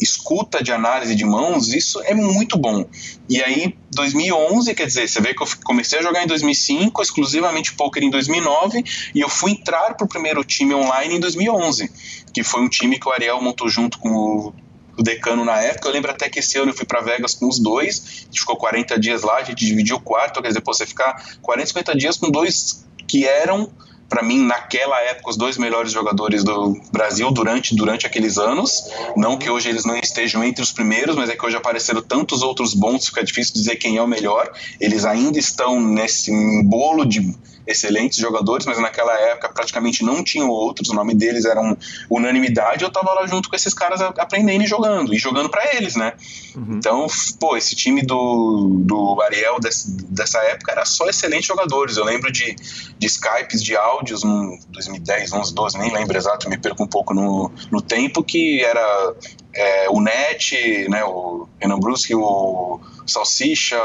[0.00, 2.84] escuta de análise de mãos, isso é muito bom.
[3.28, 7.72] E aí, 2011, quer dizer, você vê que eu comecei a jogar em 2005, exclusivamente
[7.72, 11.90] poker em 2009, e eu fui entrar para o primeiro time online em 2011,
[12.32, 14.54] que foi um time que o Ariel montou junto com o
[15.00, 15.88] o decano na época.
[15.88, 18.40] Eu lembro até que esse ano eu fui para Vegas com os dois, a gente
[18.40, 21.68] ficou 40 dias lá, a gente dividiu o quarto, quer dizer, pô, você ficar 40,
[21.68, 23.70] 50 dias com dois que eram
[24.10, 28.90] para mim, naquela época, os dois melhores jogadores do Brasil durante, durante aqueles anos.
[29.16, 32.42] Não que hoje eles não estejam entre os primeiros, mas é que hoje apareceram tantos
[32.42, 34.50] outros bons, fica difícil dizer quem é o melhor.
[34.80, 36.32] Eles ainda estão nesse
[36.64, 37.32] bolo de
[37.70, 41.76] excelentes jogadores, mas naquela época praticamente não tinham outros, o nome deles era um
[42.08, 45.94] unanimidade, eu tava lá junto com esses caras aprendendo e jogando, e jogando para eles,
[45.94, 46.14] né?
[46.56, 46.76] Uhum.
[46.78, 47.06] Então,
[47.38, 52.32] pô, esse time do, do Ariel desse, dessa época era só excelentes jogadores, eu lembro
[52.32, 52.56] de,
[52.98, 57.14] de Skypes, de áudios, em 2010, 11, 12, nem lembro exato, me perco um pouco
[57.14, 59.14] no, no tempo, que era
[59.54, 63.80] é, o Net, né, o Renan Bruschi, o Salsicha,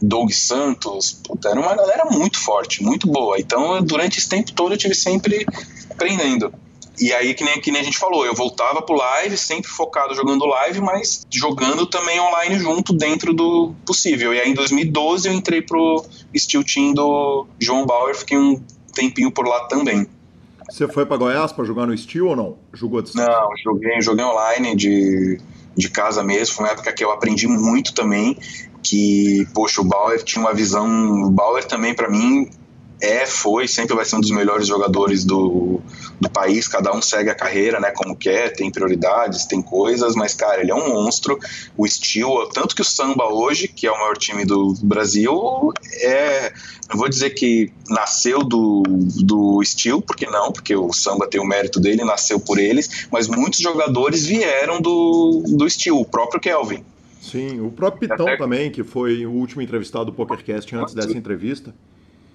[0.00, 3.38] Doug Santos, puta, era uma galera muito forte, muito boa.
[3.38, 5.46] Então, durante esse tempo todo, eu tive sempre
[5.90, 6.52] aprendendo.
[7.00, 10.14] E aí, que nem, que nem a gente falou, eu voltava pro live, sempre focado
[10.14, 14.32] jogando live, mas jogando também online junto dentro do possível.
[14.32, 16.04] E aí, em 2012, eu entrei pro
[16.36, 18.62] Steel Team do João Bauer, fiquei um
[18.94, 20.06] tempinho por lá também.
[20.70, 22.56] Você foi para Goiás para jogar no Steel ou não?
[22.72, 25.40] Jogou de Não, joguei, joguei online de,
[25.76, 26.54] de casa mesmo.
[26.54, 28.38] Foi uma época que eu aprendi muito também
[28.84, 30.86] que, poxa, o Bauer tinha uma visão.
[31.24, 32.48] O Bauer também, para mim,
[33.00, 35.80] é, foi, sempre vai ser um dos melhores jogadores do,
[36.20, 36.68] do país.
[36.68, 40.70] Cada um segue a carreira, né, como quer, tem prioridades, tem coisas, mas, cara, ele
[40.70, 41.38] é um monstro.
[41.76, 46.52] O Steel, tanto que o Samba hoje, que é o maior time do Brasil, é.
[46.90, 48.82] Não vou dizer que nasceu do,
[49.22, 53.26] do Steel, porque não, porque o Samba tem o mérito dele, nasceu por eles, mas
[53.26, 56.84] muitos jogadores vieram do, do Steel, o próprio Kelvin.
[57.24, 58.36] Sim, o próprio Pitão Até...
[58.36, 61.74] também, que foi o último entrevistado do PokerCast antes dessa entrevista.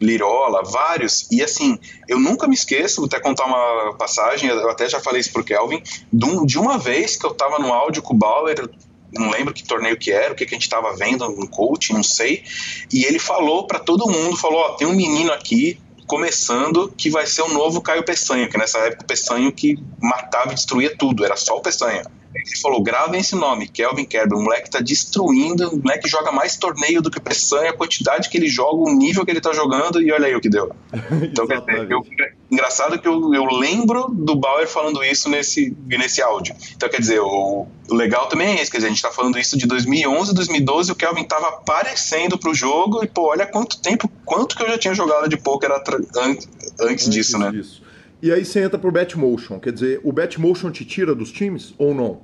[0.01, 1.27] Lirola, vários.
[1.31, 5.21] E assim, eu nunca me esqueço, vou até contar uma passagem, eu até já falei
[5.21, 8.67] isso pro Kelvin, de uma vez que eu tava no áudio com o Bauer,
[9.13, 11.93] não lembro que torneio que era, o que, que a gente tava vendo, um coach,
[11.93, 12.43] não sei,
[12.91, 17.27] e ele falou para todo mundo, falou, ó, tem um menino aqui, começando que vai
[17.27, 21.23] ser o novo Caio Peçanha, que nessa época o Peçanho que matava e destruía tudo,
[21.23, 22.03] era só o Peçanha.
[22.33, 24.37] Ele falou: gravem esse nome, Kelvin Kerber.
[24.37, 28.29] O moleque tá destruindo, o moleque joga mais torneio do que o Peçanha, a quantidade
[28.29, 30.71] que ele joga, o nível que ele tá jogando, e olha aí o que deu.
[31.29, 32.01] Então, quer dizer, eu,
[32.49, 36.55] engraçado que eu, eu lembro do Bauer falando isso nesse, nesse áudio.
[36.75, 39.37] Então, quer dizer, o, o legal também é esse, quer dizer, a gente tá falando
[39.37, 44.09] isso de 2011, 2012, o Kelvin tava aparecendo pro jogo, e pô, olha quanto tempo,
[44.25, 45.71] quanto que eu já tinha jogado de poker
[46.17, 47.51] antes, antes disso, né?
[47.51, 47.78] Disso.
[48.21, 51.93] E aí você entra pro Batmotion, quer dizer, o Batmotion te tira dos times ou
[51.93, 52.21] não?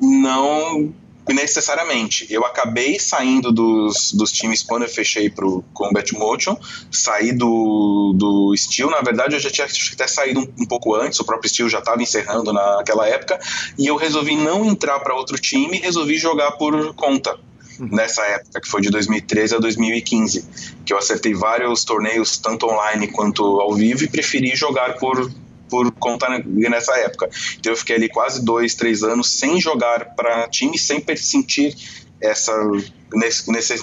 [0.00, 0.94] Não,
[1.28, 2.26] necessariamente.
[2.30, 6.56] Eu acabei saindo dos, dos times quando eu fechei pro Combat Motion,
[6.90, 11.18] saí do, do Steel, na verdade eu já tinha até saído um, um pouco antes,
[11.20, 13.38] o próprio Steel já estava encerrando naquela época,
[13.78, 17.38] e eu resolvi não entrar para outro time, resolvi jogar por conta.
[17.78, 20.44] Nessa época, que foi de 2013 a 2015,
[20.84, 25.30] que eu acertei vários torneios, tanto online quanto ao vivo, e preferi jogar por,
[25.68, 27.28] por conta nessa época.
[27.58, 31.74] Então eu fiquei ali quase dois, três anos sem jogar para time, sem sentir
[32.20, 32.52] essa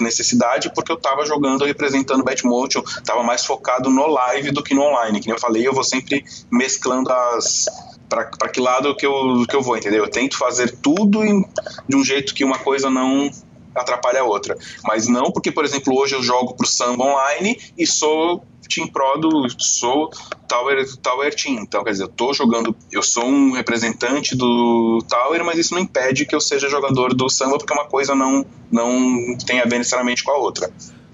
[0.00, 4.82] necessidade, porque eu estava jogando representando Batmotion, estava mais focado no live do que no
[4.82, 5.20] online.
[5.20, 7.66] Que eu falei, eu vou sempre mesclando as
[8.08, 10.04] para que lado que eu, que eu vou, entendeu?
[10.04, 11.44] Eu tento fazer tudo em,
[11.88, 13.30] de um jeito que uma coisa não
[13.74, 14.56] atrapalha a outra.
[14.84, 19.18] Mas não porque, por exemplo, hoje eu jogo pro Samba Online e sou Team Pro
[19.18, 20.10] do sou
[20.48, 21.62] Tower, Tower Team.
[21.62, 25.80] Então, quer dizer, eu tô jogando, eu sou um representante do Tower, mas isso não
[25.80, 29.78] impede que eu seja jogador do Samba, porque uma coisa não, não tem a ver
[29.78, 30.70] necessariamente com a outra.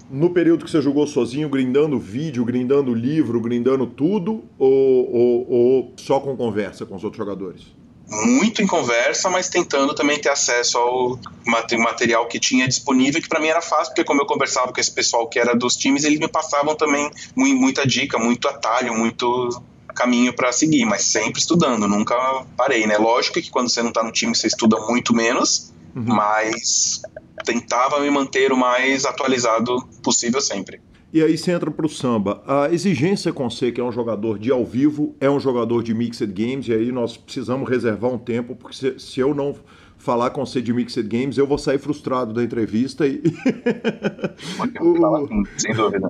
[0.09, 5.93] No período que você jogou sozinho, grindando vídeo, grindando livro, grindando tudo, ou, ou, ou
[5.95, 7.80] só com conversa com os outros jogadores?
[8.11, 13.39] Muito em conversa, mas tentando também ter acesso ao material que tinha disponível, que para
[13.39, 16.19] mim era fácil, porque como eu conversava com esse pessoal que era dos times, eles
[16.19, 19.63] me passavam também muita dica, muito atalho, muito
[19.95, 22.15] caminho para seguir, mas sempre estudando, nunca
[22.57, 22.97] parei, né?
[22.97, 26.03] Lógico que quando você não está no time, você estuda muito menos, uhum.
[26.03, 27.01] mas
[27.45, 30.81] tentava me manter o mais atualizado possível sempre.
[31.13, 32.41] E aí você entra para o samba.
[32.47, 35.93] A exigência com você, que é um jogador de ao vivo, é um jogador de
[35.93, 39.55] mixed games, e aí nós precisamos reservar um tempo, porque se, se eu não
[40.01, 43.21] falar com você de mixed games, eu vou sair frustrado da entrevista e.
[44.81, 45.45] o...
[45.57, 46.07] Sem dúvida.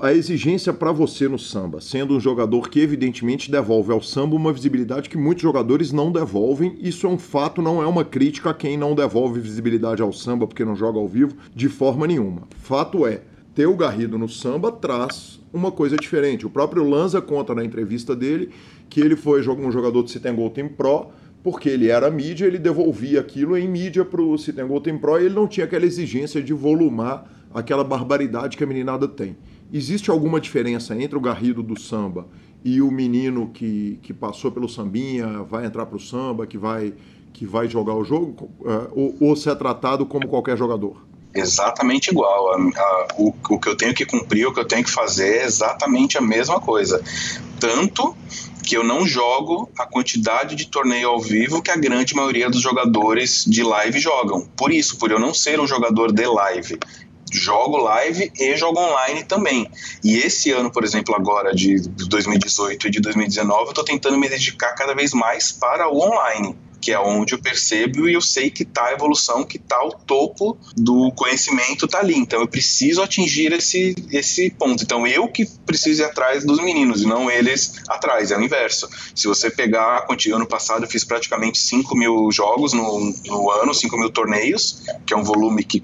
[0.00, 4.52] A exigência para você no samba, sendo um jogador que evidentemente devolve ao samba uma
[4.52, 6.76] visibilidade que muitos jogadores não devolvem.
[6.80, 10.46] Isso é um fato, não é uma crítica a quem não devolve visibilidade ao samba
[10.46, 12.42] porque não joga ao vivo, de forma nenhuma.
[12.62, 13.20] Fato é
[13.54, 16.44] ter o Garrido no samba traz uma coisa diferente.
[16.44, 18.50] O próprio Lanza conta na entrevista dele
[18.90, 21.06] que ele foi um jogador do Citengol Team Pro,
[21.42, 25.26] porque ele era mídia, ele devolvia aquilo em mídia para o Citengol Team Pro e
[25.26, 29.36] ele não tinha aquela exigência de volumar aquela barbaridade que a meninada tem.
[29.72, 32.26] Existe alguma diferença entre o Garrido do samba
[32.64, 36.94] e o menino que, que passou pelo sambinha, vai entrar para o samba, que vai,
[37.32, 38.50] que vai jogar o jogo?
[38.60, 41.13] Uh, ou, ou se é tratado como qualquer jogador?
[41.34, 42.52] Exatamente igual.
[42.52, 45.38] A, a, o, o que eu tenho que cumprir, o que eu tenho que fazer
[45.38, 47.02] é exatamente a mesma coisa.
[47.58, 48.16] Tanto
[48.64, 52.62] que eu não jogo a quantidade de torneio ao vivo que a grande maioria dos
[52.62, 54.48] jogadores de live jogam.
[54.56, 56.78] Por isso, por eu não ser um jogador de live.
[57.30, 59.68] Jogo live e jogo online também.
[60.02, 64.28] E esse ano, por exemplo, agora de 2018 e de 2019, eu estou tentando me
[64.28, 68.50] dedicar cada vez mais para o online que é onde eu percebo e eu sei
[68.50, 72.14] que está a evolução, que está o topo do conhecimento tá ali.
[72.14, 74.84] Então eu preciso atingir esse, esse ponto.
[74.84, 78.86] Então eu que preciso ir atrás dos meninos e não eles atrás, é o inverso.
[79.14, 83.96] Se você pegar, ano passado eu fiz praticamente 5 mil jogos no, no ano, 5
[83.96, 85.82] mil torneios, que é um volume que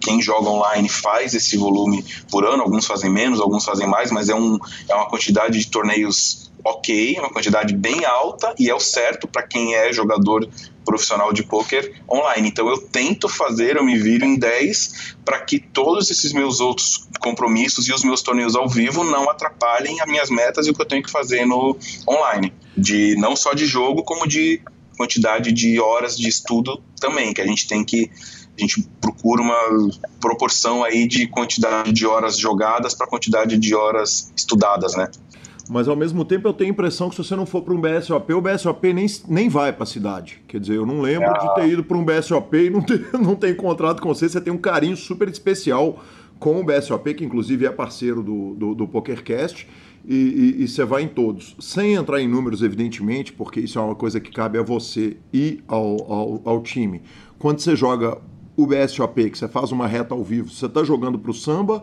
[0.00, 4.28] quem joga online faz esse volume por ano, alguns fazem menos, alguns fazem mais, mas
[4.28, 4.56] é, um,
[4.88, 9.26] é uma quantidade de torneios ok, é uma quantidade bem alta e é o certo
[9.28, 10.48] para quem é jogador
[10.84, 12.48] profissional de poker online.
[12.48, 17.06] Então eu tento fazer, eu me viro em 10 para que todos esses meus outros
[17.20, 20.80] compromissos e os meus torneios ao vivo não atrapalhem as minhas metas e o que
[20.80, 21.76] eu tenho que fazer no
[22.08, 24.60] online, de não só de jogo como de
[24.96, 28.10] quantidade de horas de estudo também, que a gente tem que
[28.56, 29.90] a gente procura uma
[30.20, 35.08] proporção aí de quantidade de horas jogadas para quantidade de horas estudadas, né?
[35.68, 37.80] Mas ao mesmo tempo eu tenho a impressão que se você não for para um
[37.80, 40.40] BSOP, o BSOP nem, nem vai para a cidade.
[40.48, 41.38] Quer dizer, eu não lembro ah.
[41.38, 44.28] de ter ido para um BSOP e não ter, não ter encontrado com você.
[44.28, 46.02] Você tem um carinho super especial
[46.38, 49.68] com o BSOP, que inclusive é parceiro do, do, do PokerCast,
[50.06, 51.54] e, você vai em todos.
[51.60, 55.60] Sem entrar em números, evidentemente, porque isso é uma coisa que cabe a você e
[55.68, 57.02] ao, ao, ao time.
[57.38, 58.16] Quando você joga
[58.56, 61.82] o BSOP, que você faz uma reta ao vivo, você está jogando para o samba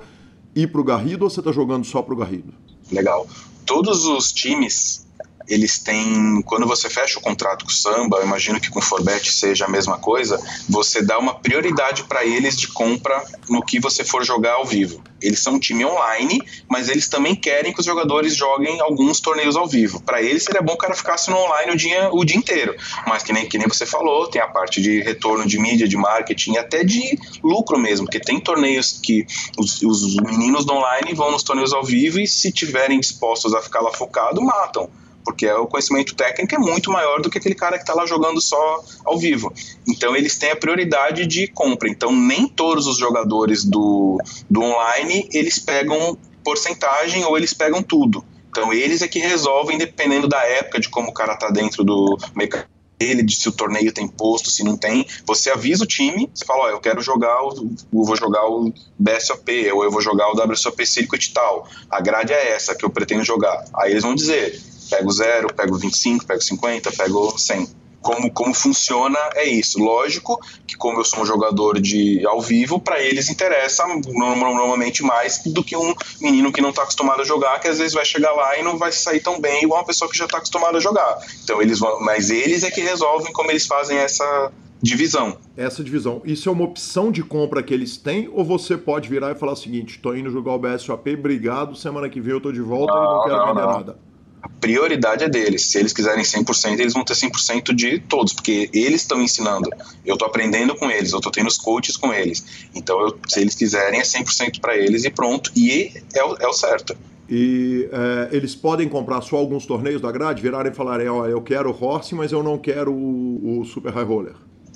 [0.55, 2.53] e para o Garrido ou você está jogando só para o Garrido?
[2.91, 3.27] Legal
[3.65, 5.04] todos os times
[5.47, 9.31] eles têm, quando você fecha o contrato com o Samba, imagino que com o Forbet
[9.31, 14.03] seja a mesma coisa, você dá uma prioridade para eles de compra no que você
[14.03, 15.03] for jogar ao vivo.
[15.21, 19.55] Eles são um time online, mas eles também querem que os jogadores joguem alguns torneios
[19.55, 20.01] ao vivo.
[20.01, 22.75] Para eles seria bom que o cara ficasse no online o dia, o dia inteiro.
[23.07, 25.97] Mas que nem, que nem você falou, tem a parte de retorno de mídia, de
[25.97, 29.25] marketing, até de lucro mesmo, porque tem torneios que
[29.57, 33.61] os, os meninos do online vão nos torneios ao vivo e se tiverem dispostos a
[33.61, 34.89] ficar lá focado, matam
[35.25, 38.39] porque o conhecimento técnico é muito maior do que aquele cara que está lá jogando
[38.39, 39.51] só ao vivo.
[39.87, 41.89] Então eles têm a prioridade de compra.
[41.89, 44.17] Então nem todos os jogadores do,
[44.49, 48.23] do online eles pegam porcentagem ou eles pegam tudo.
[48.49, 52.17] Então eles é que resolvem, dependendo da época, de como o cara está dentro do
[52.33, 55.05] mercado dele, de se o torneio tem posto, se não tem.
[55.25, 58.73] Você avisa o time, você fala, ó, eu quero jogar o, eu vou jogar o
[58.97, 61.67] BSOP, ou eu vou jogar o WSOP Circuit tal.
[61.89, 63.65] A grade é essa que eu pretendo jogar.
[63.75, 69.17] Aí eles vão dizer, pego zero, pego 25, pego 50, pego 100 como, como funciona
[69.33, 69.79] é isso.
[69.79, 75.41] Lógico que, como eu sou um jogador de ao vivo, para eles interessa normalmente mais
[75.43, 78.31] do que um menino que não está acostumado a jogar, que às vezes vai chegar
[78.33, 80.79] lá e não vai sair tão bem igual uma pessoa que já está acostumada a
[80.79, 81.17] jogar.
[81.43, 85.39] Então eles vão, mas eles é que resolvem como eles fazem essa divisão.
[85.57, 86.21] Essa divisão.
[86.23, 89.53] Isso é uma opção de compra que eles têm ou você pode virar e falar
[89.53, 92.93] o seguinte: estou indo jogar o BSOP, obrigado, semana que vem eu estou de volta
[92.93, 93.71] não, e não quero não, vender não.
[93.71, 94.14] nada
[94.45, 95.63] a prioridade é deles.
[95.63, 99.69] Se eles quiserem 100%, eles vão ter 100% de todos, porque eles estão ensinando.
[100.05, 102.45] Eu estou aprendendo com eles, eu estou tendo os coaches com eles.
[102.75, 105.51] Então, eu, se eles quiserem, é 100% para eles e pronto.
[105.55, 106.95] E é o, é o certo.
[107.27, 111.41] E é, eles podem comprar só alguns torneios da grade, virarem e falarem: Ó, eu
[111.41, 114.33] quero o Horse, mas eu não quero o, o Super High Roller.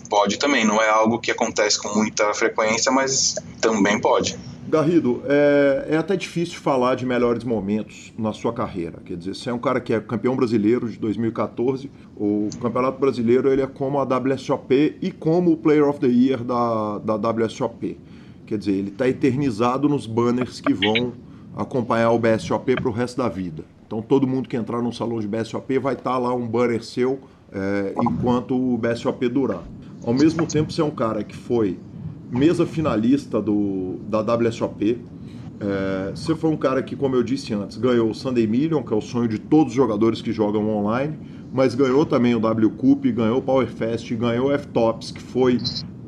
[0.10, 4.36] Pode também, não é algo que acontece com muita frequência, mas também pode.
[4.70, 9.00] Garrido, é, é, até difícil falar de melhores momentos na sua carreira.
[9.04, 11.90] Quer dizer, você é um cara que é campeão brasileiro de 2014.
[12.16, 16.44] O Campeonato Brasileiro ele é como a WSOP e como o Player of the Year
[16.44, 17.98] da, da WSOP.
[18.46, 21.14] Quer dizer, ele está eternizado nos banners que vão
[21.56, 23.64] acompanhar o BSOP para o resto da vida.
[23.88, 26.84] Então, todo mundo que entrar num salão de BSOP vai estar tá lá um banner
[26.84, 27.20] seu
[27.52, 29.64] é, enquanto o BSOP durar.
[30.06, 31.78] Ao mesmo tempo, você é um cara que foi
[32.32, 35.00] mesa finalista do, da WSOP.
[35.60, 38.94] É, você foi um cara que, como eu disse antes, ganhou o Sunday Million, que
[38.94, 41.18] é o sonho de todos os jogadores que jogam online,
[41.52, 45.58] mas ganhou também o W Cup, ganhou o Power Fest, ganhou o F-Tops, que foi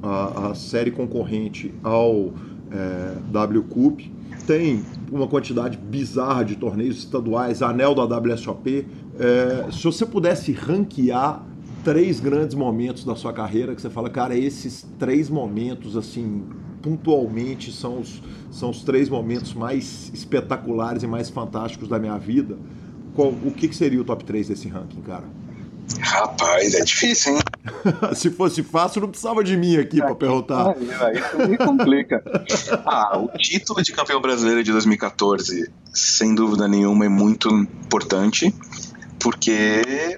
[0.01, 2.31] a, a, série concorrente ao
[2.71, 4.01] é, W Cup.
[4.47, 8.87] Tem uma quantidade bizarra de torneios estaduais, anel da WSOP.
[9.19, 11.43] É, se você pudesse ranquear
[11.83, 16.43] três grandes momentos da sua carreira que você fala, cara, esses três momentos, assim,
[16.81, 18.21] pontualmente são os,
[18.51, 22.57] são os três momentos mais espetaculares e mais fantásticos da minha vida.
[23.15, 25.25] Qual, o que, que seria o top 3 desse ranking, cara?
[25.99, 27.41] Rapaz, é difícil, hein?
[28.15, 30.69] Se fosse fácil, não precisava de mim aqui para perguntar.
[30.69, 32.23] Aí, me complica.
[32.85, 38.53] ah, o título de campeão brasileiro de 2014, sem dúvida nenhuma, é muito importante,
[39.19, 40.17] porque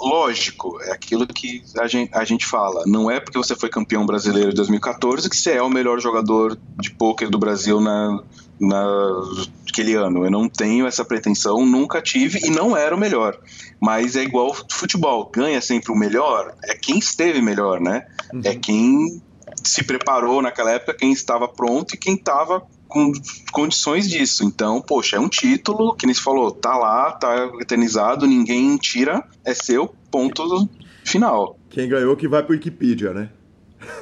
[0.00, 2.84] lógico, é aquilo que a gente, a gente fala.
[2.86, 6.58] Não é porque você foi campeão brasileiro de 2014 que você é o melhor jogador
[6.80, 8.22] de pôquer do Brasil na,
[8.60, 10.24] naquele ano.
[10.24, 13.38] Eu não tenho essa pretensão, nunca tive e não era o melhor.
[13.80, 18.06] Mas é igual futebol, ganha sempre o melhor, é quem esteve melhor, né?
[18.32, 18.40] Uhum.
[18.44, 19.20] É quem
[19.62, 22.62] se preparou naquela época, quem estava pronto e quem estava
[22.92, 23.10] com
[23.50, 24.44] condições disso.
[24.44, 29.24] Então, poxa, é um título, que nem se falou, tá lá, tá eternizado, ninguém tira,
[29.44, 30.68] é seu, ponto
[31.04, 31.58] final.
[31.70, 33.30] Quem ganhou que vai pro Wikipedia, né?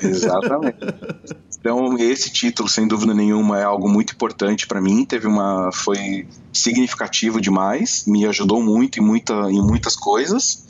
[0.03, 0.77] Exatamente.
[1.61, 5.05] Então, esse título, sem dúvida nenhuma, é algo muito importante para mim.
[5.05, 5.71] Teve uma.
[5.71, 10.67] Foi significativo demais, me ajudou muito em, muita, em muitas coisas.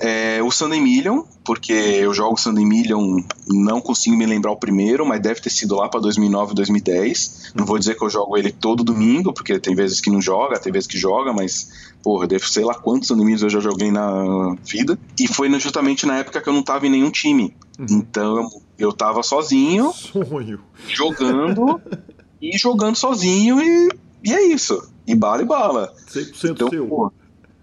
[0.00, 5.04] É, o Sunday Million, porque eu jogo Sunday Million, não consigo me lembrar o primeiro,
[5.04, 7.52] mas deve ter sido lá para 2009, 2010.
[7.54, 10.58] Não vou dizer que eu jogo ele todo domingo, porque tem vezes que não joga,
[10.60, 13.90] tem vezes que joga, mas, porra, deve sei lá quantos Sunday Millions eu já joguei
[13.90, 14.96] na vida.
[15.18, 17.56] E foi justamente na época que eu não tava em nenhum time.
[17.78, 17.86] Uhum.
[17.90, 20.60] Então, eu tava sozinho, Sonho.
[20.86, 21.80] jogando,
[22.40, 23.88] e jogando sozinho, e,
[24.22, 24.80] e é isso.
[25.06, 25.92] E bala e bala.
[26.08, 26.86] 100% então, seu.
[26.86, 27.12] Porra,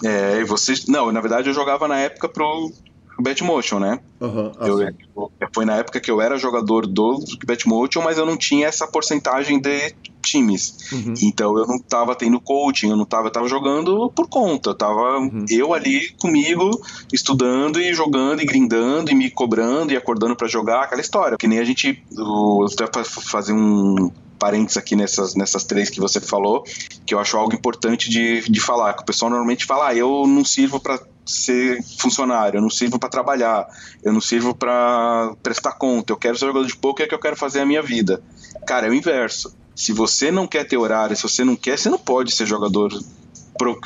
[0.04, 0.88] é, e vocês.
[0.88, 2.72] Não, na verdade eu jogava na época pro
[3.20, 4.00] Batmotion, né?
[4.20, 8.68] Uhum, eu, foi na época que eu era jogador do Batmotion, mas eu não tinha
[8.68, 10.92] essa porcentagem de times.
[10.92, 11.14] Uhum.
[11.22, 14.72] Então eu não tava tendo coaching, eu não tava, eu tava jogando por conta.
[14.72, 15.46] Eu tava uhum.
[15.50, 16.70] eu ali comigo,
[17.14, 21.38] estudando e jogando e grindando e me cobrando e acordando para jogar aquela história.
[21.38, 22.04] Que nem a gente.
[22.18, 26.64] O, até fazer um parênteses aqui nessas, nessas três que você falou,
[27.06, 30.26] que eu acho algo importante de, de falar, que o pessoal normalmente fala, ah, eu
[30.28, 33.68] não sirvo para ser funcionário, eu não sirvo para trabalhar,
[34.04, 37.36] eu não sirvo para prestar conta, eu quero ser jogador de poker que eu quero
[37.36, 38.22] fazer a minha vida.
[38.66, 39.56] Cara, é o inverso.
[39.76, 42.92] Se você não quer ter horário, se você não quer, você não pode ser jogador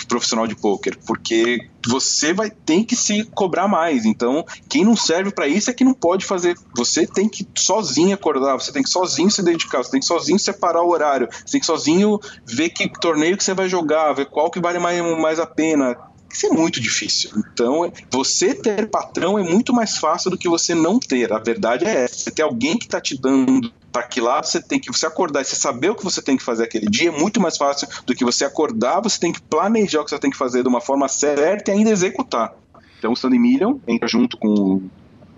[0.08, 4.06] profissional de poker, porque você vai ter que se cobrar mais.
[4.06, 6.58] Então, quem não serve para isso é que não pode fazer.
[6.76, 10.40] Você tem que sozinho acordar, você tem que sozinho se dedicar, você tem que sozinho
[10.40, 14.26] separar o horário, você tem que sozinho ver que torneio que você vai jogar, ver
[14.26, 15.98] qual que vale mais, mais a pena.
[16.32, 17.32] Isso é muito difícil.
[17.38, 21.34] Então, você ter patrão é muito mais fácil do que você não ter.
[21.34, 22.16] A verdade é essa.
[22.16, 25.42] Você ter alguém que está te dando para que lado você tem que você acordar
[25.42, 27.86] e você saber o que você tem que fazer aquele dia é muito mais fácil
[28.06, 30.70] do que você acordar, você tem que planejar o que você tem que fazer de
[30.70, 32.54] uma forma certa e ainda executar.
[32.98, 34.82] Então o Sandy Million entra junto com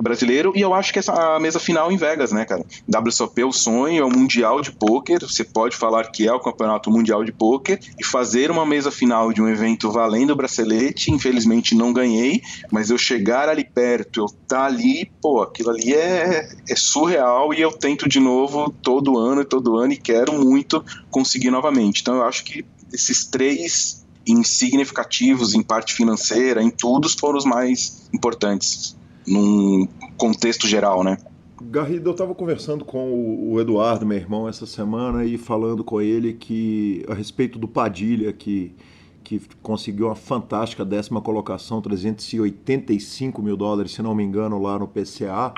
[0.02, 2.64] brasileiro, e eu acho que essa a mesa final em Vegas, né, cara?
[2.88, 6.89] WSOP, o sonho é o Mundial de Pôquer, você pode falar que é o Campeonato
[6.89, 11.76] Mundial de Pôquer, e fazer uma mesa final de um evento valendo o bracelete, infelizmente
[11.76, 12.41] não ganhei,
[12.72, 17.62] mas eu chegar ali perto, eu tá ali, pô, aquilo ali é, é surreal, e
[17.62, 22.02] eu tento de novo todo ano e todo ano, e quero muito conseguir novamente.
[22.02, 28.08] Então eu acho que esses três insignificativos em parte financeira, em tudo, foram os mais
[28.14, 28.95] importantes
[29.32, 31.18] num contexto geral, né?
[31.64, 36.34] Garrido, eu estava conversando com o Eduardo, meu irmão, essa semana e falando com ele
[36.34, 38.76] que a respeito do Padilha, que,
[39.24, 44.88] que conseguiu uma fantástica décima colocação, 385 mil dólares, se não me engano, lá no
[44.88, 45.54] PCA.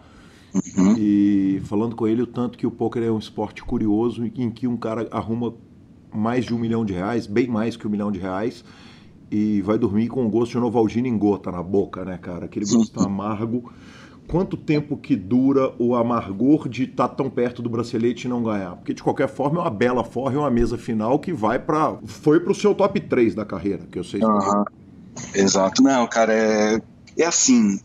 [0.53, 0.95] Uhum.
[0.97, 4.67] E falando com ele o tanto que o poker é um esporte curioso em que
[4.67, 5.55] um cara arruma
[6.13, 8.63] mais de um milhão de reais, bem mais que um milhão de reais,
[9.33, 12.45] e vai dormir com o gosto de Novalgina em gota na boca, né, cara?
[12.45, 13.73] Aquele gosto amargo.
[14.27, 18.43] Quanto tempo que dura o amargor de estar tá tão perto do bracelete e não
[18.43, 18.75] ganhar?
[18.75, 21.97] Porque de qualquer forma é uma bela forra, é uma mesa final que vai para
[22.05, 24.21] foi pro seu top 3 da carreira, que eu sei.
[24.23, 24.65] Uhum.
[25.33, 25.81] Exato.
[25.81, 26.79] Não, cara, é,
[27.17, 27.79] é assim,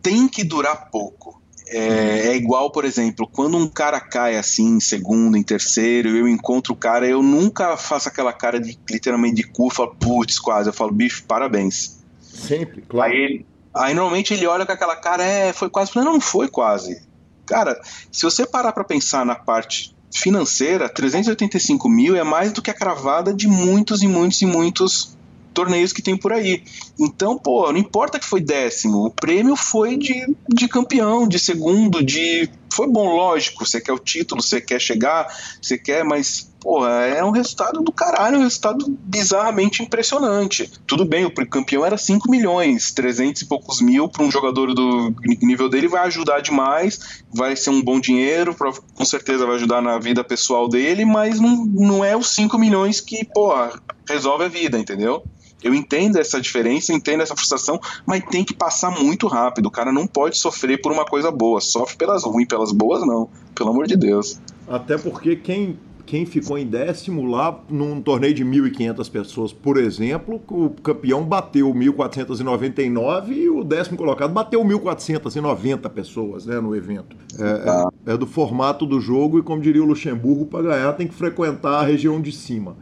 [0.00, 1.41] tem que durar pouco.
[1.72, 6.28] É, é, igual, por exemplo, quando um cara cai assim, em segundo, em terceiro, eu
[6.28, 10.68] encontro o cara, eu nunca faço aquela cara de literalmente de cu, falo, putz, quase.
[10.68, 11.98] Eu falo, bicho, parabéns.
[12.20, 13.10] Sempre, claro.
[13.10, 15.96] Aí, aí normalmente ele olha com aquela cara, é, foi quase.
[15.96, 17.02] Não, não foi quase.
[17.46, 22.70] Cara, se você parar para pensar na parte financeira, 385 mil é mais do que
[22.70, 25.16] a cravada de muitos e muitos e muitos
[25.52, 26.62] torneios que tem por aí.
[26.98, 32.02] Então, pô, não importa que foi décimo, o prêmio foi de, de campeão, de segundo,
[32.02, 32.48] de.
[32.72, 35.26] Foi bom, lógico, você quer o título, você quer chegar,
[35.60, 40.72] você quer, mas, porra, é um resultado do caralho, um resultado bizarramente impressionante.
[40.86, 45.14] Tudo bem, o campeão era 5 milhões, 300 e poucos mil para um jogador do
[45.42, 48.56] nível dele vai ajudar demais, vai ser um bom dinheiro,
[48.94, 53.02] com certeza vai ajudar na vida pessoal dele, mas não, não é os 5 milhões
[53.02, 53.78] que, porra,
[54.08, 55.22] resolve a vida, entendeu?
[55.62, 59.66] Eu entendo essa diferença, entendo essa frustração, mas tem que passar muito rápido.
[59.66, 63.28] O cara não pode sofrer por uma coisa boa, sofre pelas ruins, pelas boas não.
[63.54, 64.40] Pelo amor de Deus.
[64.68, 70.42] Até porque quem quem ficou em décimo lá num torneio de 1.500 pessoas, por exemplo,
[70.48, 77.16] o campeão bateu 1.499 e o décimo colocado bateu 1.490 pessoas né, no evento.
[77.38, 77.88] É, ah.
[78.06, 81.14] é, é, do formato do jogo e, como diria o Luxemburgo, para ganhar tem que
[81.14, 82.76] frequentar a região de cima.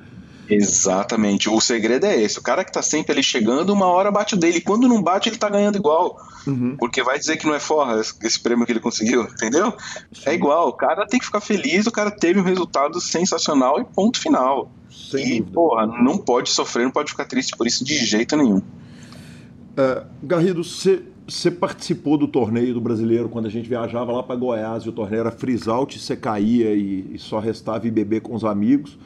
[0.50, 1.48] Exatamente.
[1.48, 2.38] O segredo é esse.
[2.38, 4.60] O cara que tá sempre ali chegando, uma hora bate o dele.
[4.60, 6.20] Quando não bate, ele tá ganhando igual.
[6.46, 6.76] Uhum.
[6.76, 9.72] Porque vai dizer que não é forra esse prêmio que ele conseguiu, entendeu?
[10.12, 10.22] Sim.
[10.26, 10.68] É igual.
[10.68, 14.70] O cara tem que ficar feliz, o cara teve um resultado sensacional e ponto final.
[14.90, 18.58] Sem e, porra, não pode sofrer, não pode ficar triste por isso de jeito nenhum.
[18.58, 24.82] Uh, Garrido, você participou do torneio do brasileiro quando a gente viajava lá para Goiás
[24.82, 28.34] e o torneio era freeze out, você caía e, e só restava ir beber com
[28.34, 28.98] os amigos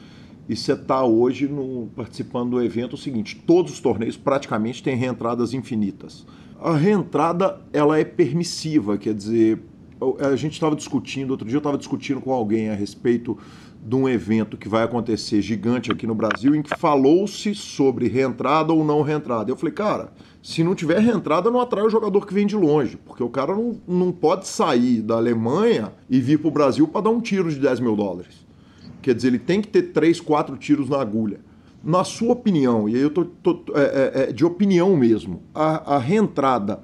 [0.47, 4.95] e você está hoje no, participando do evento o seguinte, todos os torneios praticamente têm
[4.95, 6.25] reentradas infinitas.
[6.59, 9.59] A reentrada ela é permissiva, quer dizer,
[10.19, 13.37] a gente estava discutindo, outro dia eu estava discutindo com alguém a respeito
[13.85, 18.73] de um evento que vai acontecer gigante aqui no Brasil, em que falou-se sobre reentrada
[18.73, 19.51] ou não reentrada.
[19.51, 22.97] Eu falei, cara, se não tiver reentrada, não atrai o jogador que vem de longe,
[22.97, 27.01] porque o cara não, não pode sair da Alemanha e vir para o Brasil para
[27.01, 28.44] dar um tiro de 10 mil dólares.
[29.05, 31.39] Quer dizer, ele tem que ter três, quatro tiros na agulha.
[31.83, 35.93] Na sua opinião, e aí eu tô, tô é, é, é de opinião mesmo, a,
[35.93, 36.81] a reentrada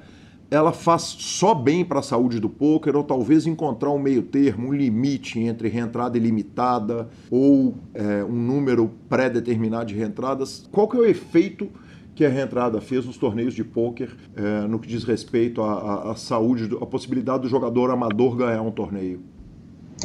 [0.52, 4.68] ela faz só bem para a saúde do poker ou talvez encontrar um meio termo,
[4.68, 10.70] um limite entre reentrada ilimitada ou é, um número pré-determinado de reentradas?
[10.72, 11.70] Qual que é o efeito
[12.14, 16.16] que a reentrada fez nos torneios de pôquer é, no que diz respeito à, à
[16.16, 19.22] saúde, à possibilidade do jogador amador ganhar um torneio?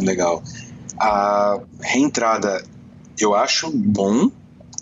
[0.00, 0.42] Legal.
[0.98, 2.64] A reentrada
[3.18, 4.30] eu acho bom,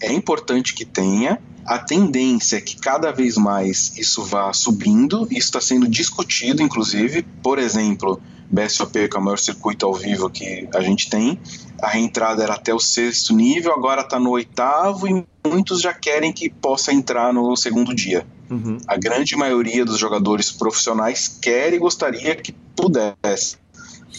[0.00, 1.40] é importante que tenha.
[1.64, 7.22] A tendência é que cada vez mais isso vá subindo, isso está sendo discutido, inclusive.
[7.42, 11.38] Por exemplo, BSOP, que é o maior circuito ao vivo que a gente tem,
[11.80, 16.32] a reentrada era até o sexto nível, agora está no oitavo e muitos já querem
[16.32, 18.26] que possa entrar no segundo dia.
[18.50, 18.76] Uhum.
[18.86, 23.56] A grande maioria dos jogadores profissionais quer e gostaria que pudesse.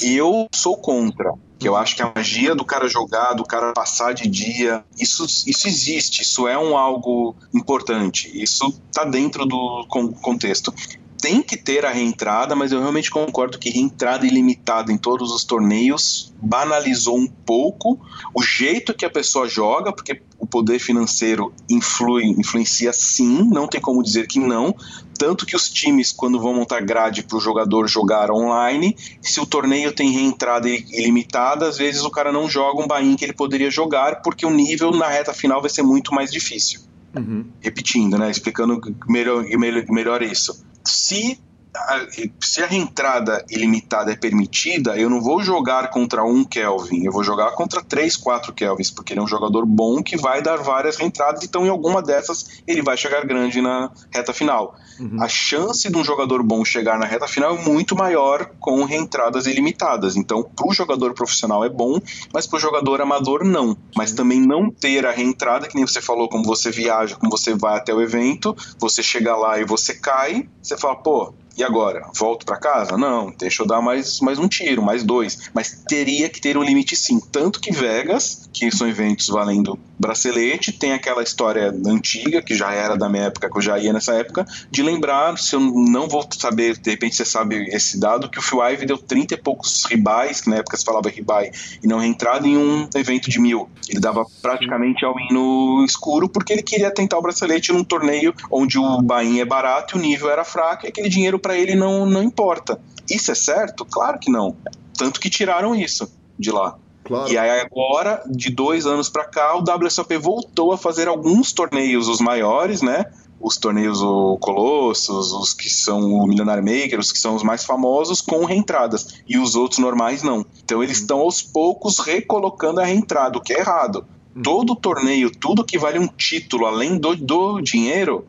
[0.02, 1.32] Eu sou contra.
[1.66, 5.26] Que eu acho que a magia do cara jogar, do cara passar de dia, isso,
[5.26, 9.84] isso existe, isso é um algo importante, isso tá dentro do
[10.22, 10.72] contexto
[11.20, 15.44] tem que ter a reentrada, mas eu realmente concordo que reentrada ilimitada em todos os
[15.44, 18.00] torneios banalizou um pouco
[18.32, 23.82] o jeito que a pessoa joga, porque o poder financeiro influi, influencia sim, não tem
[23.82, 24.76] como dizer que não.
[25.18, 29.46] Tanto que os times, quando vão montar grade para o jogador jogar online, se o
[29.46, 33.72] torneio tem reentrada ilimitada, às vezes o cara não joga um bain que ele poderia
[33.72, 36.82] jogar, porque o nível na reta final vai ser muito mais difícil.
[37.16, 37.46] Uhum.
[37.62, 38.30] Repetindo, né?
[38.30, 41.40] Explicando melhor, melhor, melhor isso se
[41.76, 42.08] a,
[42.40, 47.24] se a reentrada ilimitada é permitida, eu não vou jogar contra um Kelvin, eu vou
[47.24, 50.98] jogar contra três, quatro Kelvins, porque ele é um jogador bom que vai dar várias
[50.98, 54.76] reentradas, então em alguma dessas ele vai chegar grande na reta final.
[55.00, 55.22] Uhum.
[55.22, 59.46] A chance de um jogador bom chegar na reta final é muito maior com reentradas
[59.46, 60.16] ilimitadas.
[60.16, 62.00] Então, para o jogador profissional é bom,
[62.34, 63.78] mas para o jogador amador não.
[63.96, 67.54] Mas também não ter a reentrada, que nem você falou, como você viaja, como você
[67.54, 72.08] vai até o evento, você chega lá e você cai, você fala, pô, e agora?
[72.16, 72.98] Volto para casa?
[72.98, 75.50] Não, deixa eu dar mais, mais um tiro, mais dois.
[75.54, 77.20] Mas teria que ter um limite sim.
[77.20, 82.98] Tanto que Vegas, que são eventos valendo bracelete, tem aquela história antiga, que já era
[82.98, 86.28] da minha época, que eu já ia nessa época, de lembrar, se eu não vou
[86.38, 89.86] saber, de repente você sabe esse dado, que o Phil Ive deu 30 e poucos
[89.86, 91.52] ribais, que na época se falava ribai,
[91.82, 93.70] e não reentrada em um evento de mil.
[93.90, 98.78] Ele dava praticamente ao no escuro, porque ele queria tentar o bracelete num torneio onde
[98.78, 102.08] o bain é barato e o nível era fraco, e aquele dinheiro para ele não,
[102.08, 102.82] não importa.
[103.08, 103.86] Isso é certo?
[103.86, 104.56] Claro que não.
[104.98, 106.76] Tanto que tiraram isso de lá.
[107.04, 107.32] Claro.
[107.32, 112.08] E aí agora, de dois anos para cá, o WSOP voltou a fazer alguns torneios,
[112.08, 113.06] os maiores, né?
[113.40, 117.64] Os torneios o Colossus, os que são o Millionaire Maker, os que são os mais
[117.64, 119.22] famosos, com reentradas.
[119.28, 120.44] E os outros normais não.
[120.64, 124.04] Então eles estão aos poucos recolocando a reentrada, o que é errado.
[124.36, 124.42] Uhum.
[124.42, 128.26] Todo torneio, tudo que vale um título, além do, do dinheiro,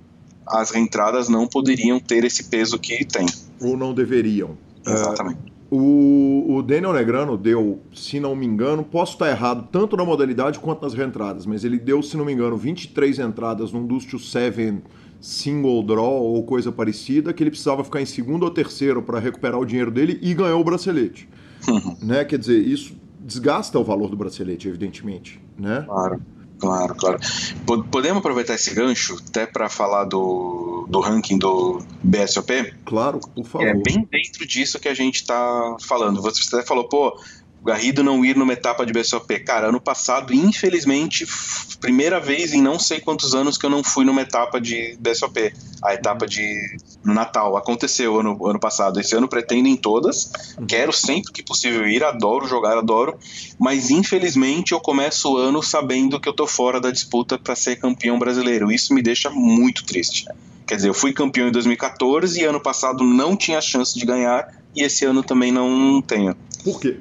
[0.46, 3.26] as reentradas não poderiam ter esse peso que tem.
[3.60, 4.56] Ou não deveriam.
[4.86, 5.38] Exatamente.
[5.70, 10.04] Uh, o, o, Daniel Negrano deu, se não me engano, posso estar errado tanto na
[10.04, 14.08] modalidade quanto nas reentradas, mas ele deu, se não me engano, 23 entradas num Dust
[14.08, 14.82] to Seven
[15.20, 19.58] single draw ou coisa parecida, que ele precisava ficar em segundo ou terceiro para recuperar
[19.58, 21.28] o dinheiro dele e ganhou o bracelete.
[21.66, 21.96] Uhum.
[22.00, 22.24] Né?
[22.24, 25.40] Quer dizer, isso desgasta o valor do bracelete, evidentemente.
[25.58, 25.82] Né?
[25.84, 26.22] Claro.
[26.58, 27.18] Claro, claro.
[27.90, 32.72] Podemos aproveitar esse gancho até para falar do, do ranking do BSOP?
[32.84, 33.66] Claro, por favor.
[33.66, 36.22] É bem dentro disso que a gente está falando.
[36.22, 37.18] Você até falou, pô,
[37.66, 39.40] Garrido não ir numa etapa de BSOP.
[39.40, 41.26] Cara, ano passado, infelizmente,
[41.80, 45.52] primeira vez em não sei quantos anos que eu não fui numa etapa de BSOP.
[45.82, 47.56] A etapa de Natal.
[47.56, 49.00] Aconteceu ano, ano passado.
[49.00, 50.30] Esse ano pretendo em todas.
[50.68, 52.04] Quero sempre que possível ir.
[52.04, 53.18] Adoro jogar, adoro.
[53.58, 57.76] Mas infelizmente eu começo o ano sabendo que eu tô fora da disputa para ser
[57.76, 58.70] campeão brasileiro.
[58.70, 60.26] Isso me deixa muito triste.
[60.66, 64.52] Quer dizer, eu fui campeão em 2014 e ano passado não tinha chance de ganhar
[64.74, 66.36] e esse ano também não tenho.
[66.66, 66.96] Por quê?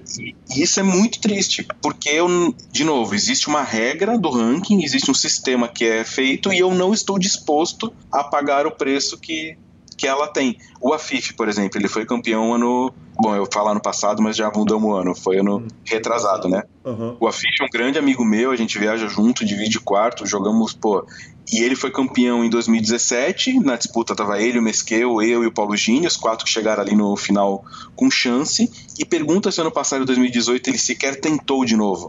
[0.56, 2.28] Isso é muito triste, porque eu,
[2.72, 6.72] de novo, existe uma regra do ranking, existe um sistema que é feito e eu
[6.76, 9.58] não estou disposto a pagar o preço que,
[9.98, 10.58] que ela tem.
[10.82, 12.94] O Afif, por exemplo, ele foi campeão ano.
[13.18, 15.16] Bom, eu falo ano passado, mas já mudou um ano.
[15.16, 15.68] Foi ano uhum.
[15.86, 16.64] retrasado, né?
[16.84, 17.16] Uhum.
[17.20, 21.06] O Afif é um grande amigo meu, a gente viaja junto, divide quarto, jogamos, pô.
[21.52, 23.60] E ele foi campeão em 2017.
[23.60, 26.82] Na disputa tava ele, o Mesqueu, eu e o Paulo Gini, os quatro que chegaram
[26.82, 27.64] ali no final
[27.96, 28.70] com chance.
[28.98, 32.08] E pergunta se ano passado, em 2018, ele sequer tentou de novo.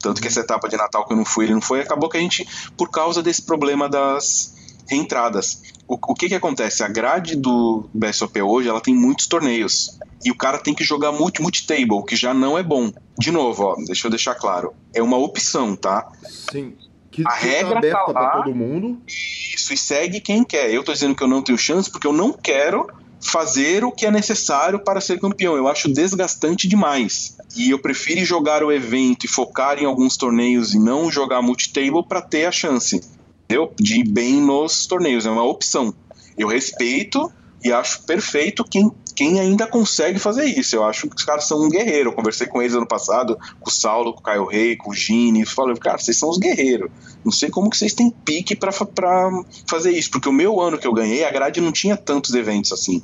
[0.00, 1.80] Tanto que essa etapa de Natal que eu não fui, ele não foi.
[1.80, 4.54] Acabou que a gente, por causa desse problema das
[4.88, 5.62] reentradas.
[5.88, 6.84] O, o que que acontece?
[6.84, 9.98] A grade do BSOP hoje, ela tem muitos torneios.
[10.24, 12.92] E o cara tem que jogar multi, multi-table, que já não é bom.
[13.18, 14.74] De novo, ó, deixa eu deixar claro.
[14.94, 16.10] É uma opção, tá?
[16.52, 16.74] Sim
[17.10, 19.00] que a regra aberta tá para todo mundo.
[19.06, 20.70] Isso, e segue quem quer.
[20.70, 22.86] Eu tô dizendo que eu não tenho chance porque eu não quero
[23.20, 25.56] fazer o que é necessário para ser campeão.
[25.56, 27.36] Eu acho desgastante demais.
[27.56, 32.06] E eu prefiro jogar o evento e focar em alguns torneios e não jogar multitable
[32.06, 33.00] para ter a chance
[33.48, 33.72] entendeu?
[33.80, 35.24] de ir bem nos torneios.
[35.24, 35.94] É uma opção.
[36.36, 37.32] Eu respeito
[37.64, 40.76] e acho perfeito quem quem ainda consegue fazer isso.
[40.76, 42.10] Eu acho que os caras são um guerreiro.
[42.10, 44.94] Eu conversei com eles ano passado, com o Saulo, com o Caio Rei, com o
[44.94, 45.44] Gini.
[45.44, 46.88] Falei, cara, vocês são os guerreiros.
[47.24, 48.70] Não sei como que vocês têm pique para
[49.66, 52.70] fazer isso, porque o meu ano que eu ganhei, a grade não tinha tantos eventos
[52.70, 53.02] assim.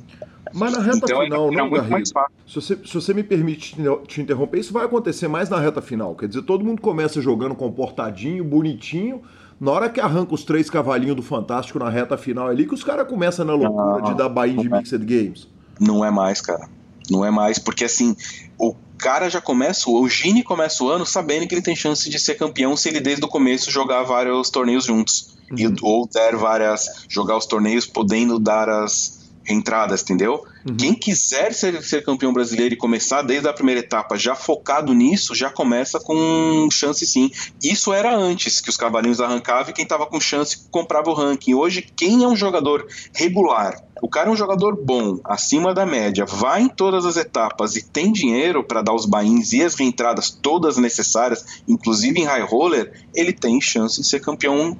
[0.53, 2.07] Mas na reta então, final, não, Garrido?
[2.47, 3.75] Se você, se você me permite
[4.07, 6.15] te interromper, isso vai acontecer mais na reta final.
[6.15, 9.21] Quer dizer, todo mundo começa jogando comportadinho, bonitinho.
[9.59, 12.83] Na hora que arranca os três cavalinhos do Fantástico na reta final ali, que os
[12.83, 15.47] caras começam na loucura de dar buy de Mixed Games.
[15.79, 16.67] Não é mais, cara.
[17.09, 18.15] Não é mais, porque assim,
[18.57, 22.19] o, cara já começa, o Gini começa o ano sabendo que ele tem chance de
[22.19, 25.35] ser campeão se ele desde o começo jogar vários torneios juntos.
[25.51, 25.57] Uhum.
[25.57, 27.05] E, ou der várias.
[27.07, 29.14] jogar os torneios podendo dar as
[29.47, 30.43] entradas, entendeu?
[30.67, 30.75] Uhum.
[30.75, 35.35] Quem quiser ser, ser campeão brasileiro e começar desde a primeira etapa já focado nisso,
[35.35, 37.29] já começa com chance sim.
[37.63, 41.53] Isso era antes que os cavalinhos arrancavam e quem estava com chance comprava o ranking.
[41.53, 46.25] Hoje, quem é um jogador regular, o cara é um jogador bom, acima da média,
[46.25, 50.29] vai em todas as etapas e tem dinheiro para dar os bains e as reentradas
[50.29, 54.77] todas necessárias, inclusive em high roller, ele tem chance de ser campeão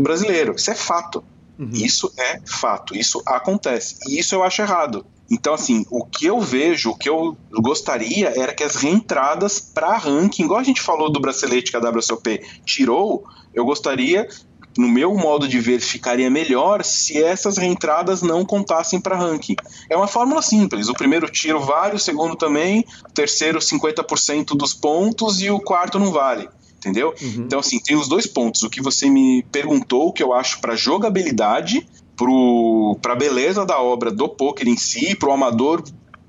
[0.00, 0.54] brasileiro.
[0.56, 1.24] Isso é fato.
[1.58, 1.70] Uhum.
[1.72, 3.96] Isso é fato, isso acontece.
[4.08, 5.04] E isso eu acho errado.
[5.30, 9.96] Então, assim, o que eu vejo, o que eu gostaria era que as reentradas para
[9.96, 13.24] ranking, igual a gente falou do bracelete que a WSOP tirou,
[13.54, 14.28] eu gostaria,
[14.76, 19.56] no meu modo de ver, ficaria melhor se essas reentradas não contassem para ranking.
[19.88, 24.74] É uma fórmula simples: o primeiro tiro vale, o segundo também, o terceiro 50% dos
[24.74, 26.48] pontos e o quarto não vale
[26.82, 27.14] entendeu?
[27.22, 27.44] Uhum.
[27.44, 28.62] Então, assim, tem os dois pontos.
[28.62, 31.86] O que você me perguntou, o que eu acho para jogabilidade,
[33.00, 35.82] para a beleza da obra do poker em si, para o amador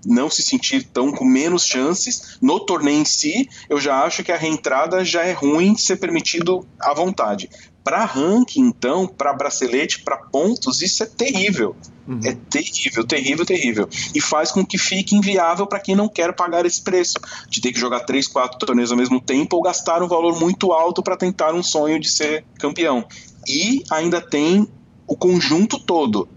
[0.06, 4.32] não se sentir tão com menos chances no torneio em si, eu já acho que
[4.32, 7.50] a reentrada já é ruim ser permitido à vontade.
[7.84, 11.76] Para ranking, então, para bracelete, para pontos, isso é terrível.
[12.08, 12.20] Uhum.
[12.24, 13.90] É terrível, terrível, terrível.
[14.14, 17.20] E faz com que fique inviável para quem não quer pagar esse preço,
[17.50, 20.72] de ter que jogar três, quatro torneios ao mesmo tempo ou gastar um valor muito
[20.72, 23.06] alto para tentar um sonho de ser campeão.
[23.48, 24.68] E ainda tem
[25.08, 26.28] o conjunto todo,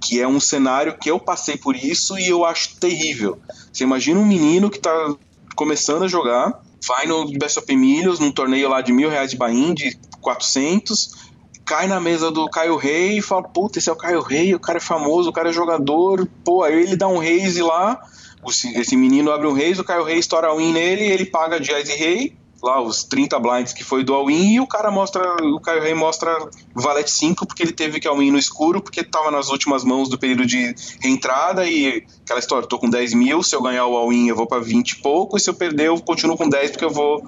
[0.00, 3.38] que é um cenário que eu passei por isso e eu acho terrível.
[3.72, 5.14] Você imagina um menino que está
[5.54, 9.36] começando a jogar, vai no Best of Milhos, num torneio lá de mil reais de
[9.36, 11.12] bain, de 400,
[11.64, 14.58] cai na mesa do Caio Rei e fala, puta, esse é o Caio Rei, o
[14.58, 18.00] cara é famoso, o cara é jogador, pô, aí ele dá um raise lá,
[18.74, 21.72] esse menino abre um raise, o Caio Rei estoura a win nele, ele paga de
[21.72, 25.60] Ice Rei, lá os 30 blinds que foi do all-in e o cara mostra, o
[25.60, 26.36] Caio Rei mostra
[26.74, 30.18] valete 5 porque ele teve que all-in no escuro porque tava nas últimas mãos do
[30.18, 34.26] período de reentrada e aquela história, tô com 10 mil, se eu ganhar o all-in
[34.26, 36.84] eu vou para 20 e pouco e se eu perder eu continuo com 10 porque
[36.84, 37.22] eu vou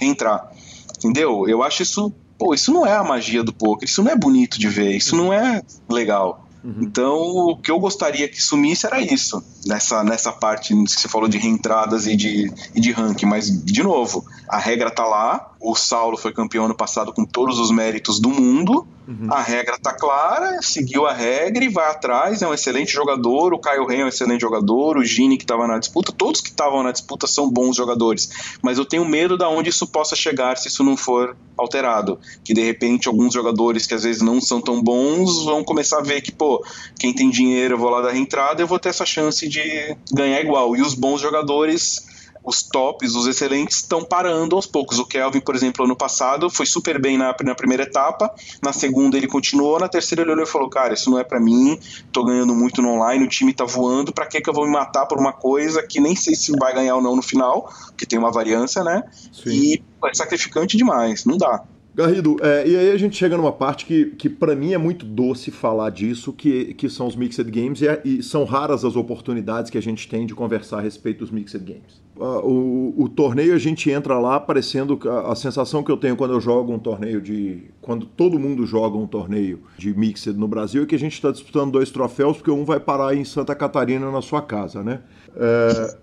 [0.00, 0.50] entrar.
[0.98, 1.48] Entendeu?
[1.48, 4.58] Eu acho isso Pô, isso não é a magia do poker, isso não é bonito
[4.58, 6.48] de ver, isso não é legal.
[6.64, 6.76] Uhum.
[6.80, 11.28] Então, o que eu gostaria que sumisse era isso, nessa, nessa parte que você falou
[11.28, 13.26] de reentradas e de, e de ranking.
[13.26, 17.58] Mas, de novo, a regra tá lá, o Saulo foi campeão ano passado com todos
[17.58, 19.32] os méritos do mundo, Uhum.
[19.32, 23.58] A regra tá clara, seguiu a regra e vai atrás, é um excelente jogador, o
[23.58, 26.82] Caio Rey é um excelente jogador, o Gini que estava na disputa, todos que estavam
[26.82, 30.68] na disputa são bons jogadores, mas eu tenho medo da onde isso possa chegar se
[30.68, 34.82] isso não for alterado, que de repente alguns jogadores que às vezes não são tão
[34.82, 36.64] bons vão começar a ver que, pô,
[36.98, 40.40] quem tem dinheiro eu vou lá dar entrada, eu vou ter essa chance de ganhar
[40.40, 42.09] igual, e os bons jogadores
[42.42, 44.98] os tops, os excelentes, estão parando aos poucos.
[44.98, 48.32] O Kelvin, por exemplo, ano passado foi super bem na, na primeira etapa,
[48.62, 51.40] na segunda ele continuou, na terceira ele olhou e falou: Cara, isso não é para
[51.40, 51.78] mim,
[52.12, 54.72] tô ganhando muito no online, o time tá voando, pra que, que eu vou me
[54.72, 58.06] matar por uma coisa que nem sei se vai ganhar ou não no final, porque
[58.06, 59.04] tem uma variância, né?
[59.32, 59.50] Sim.
[59.50, 61.64] E é sacrificante demais, não dá.
[62.00, 65.04] Garrido, é, e aí a gente chega numa parte que, que para mim é muito
[65.04, 68.96] doce falar disso, que, que são os Mixed Games, e, é, e, são raras as
[68.96, 72.00] oportunidades que a gente tem de conversar a respeito dos Mixed Games.
[72.16, 76.16] Uh, o, o, torneio a gente entra lá parecendo a, a, sensação que eu tenho
[76.16, 77.64] quando eu jogo um torneio de.
[77.80, 81.30] quando todo mundo joga um torneio de Mixed no Brasil é que a gente está
[81.30, 85.00] disputando dois troféus, porque um vai parar em Santa Catarina na sua casa, né?
[85.34, 85.96] É...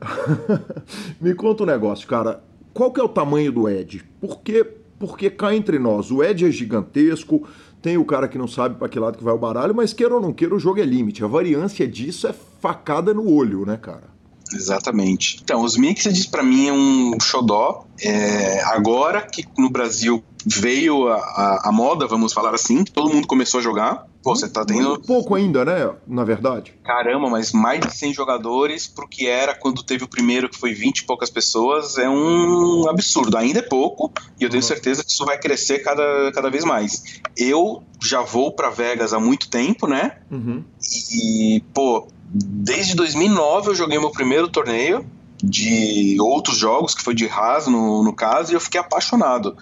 [1.21, 2.43] Me conta um negócio, cara.
[2.73, 4.03] Qual que é o tamanho do Ed?
[4.19, 4.65] Por que
[4.99, 7.47] porque cá entre nós, o Ed é gigantesco,
[7.81, 10.15] tem o cara que não sabe para que lado que vai o baralho, mas queira
[10.15, 11.23] ou não queira, o jogo é limite.
[11.23, 14.17] A variância disso é facada no olho, né, cara?
[14.53, 15.39] Exatamente.
[15.43, 17.85] Então, os mixed para mim é um xodó.
[18.01, 20.23] É, agora que no Brasil
[20.55, 24.07] veio a, a, a, moda, vamos falar assim, todo mundo começou a jogar.
[24.23, 24.89] Pô, você tá tendo.
[24.89, 25.93] Muito pouco ainda, né?
[26.07, 26.73] Na verdade.
[26.83, 30.73] Caramba, mas mais de 100 jogadores pro que era quando teve o primeiro, que foi
[30.73, 33.37] 20 e poucas pessoas, é um absurdo.
[33.37, 34.67] Ainda é pouco, e eu tenho uhum.
[34.67, 37.21] certeza que isso vai crescer cada, cada vez mais.
[37.35, 40.17] Eu já vou para Vegas há muito tempo, né?
[40.31, 40.63] Uhum.
[41.11, 45.05] E, pô, desde 2009 eu joguei meu primeiro torneio
[45.43, 49.55] de outros jogos, que foi de Haas no, no caso, e eu fiquei apaixonado.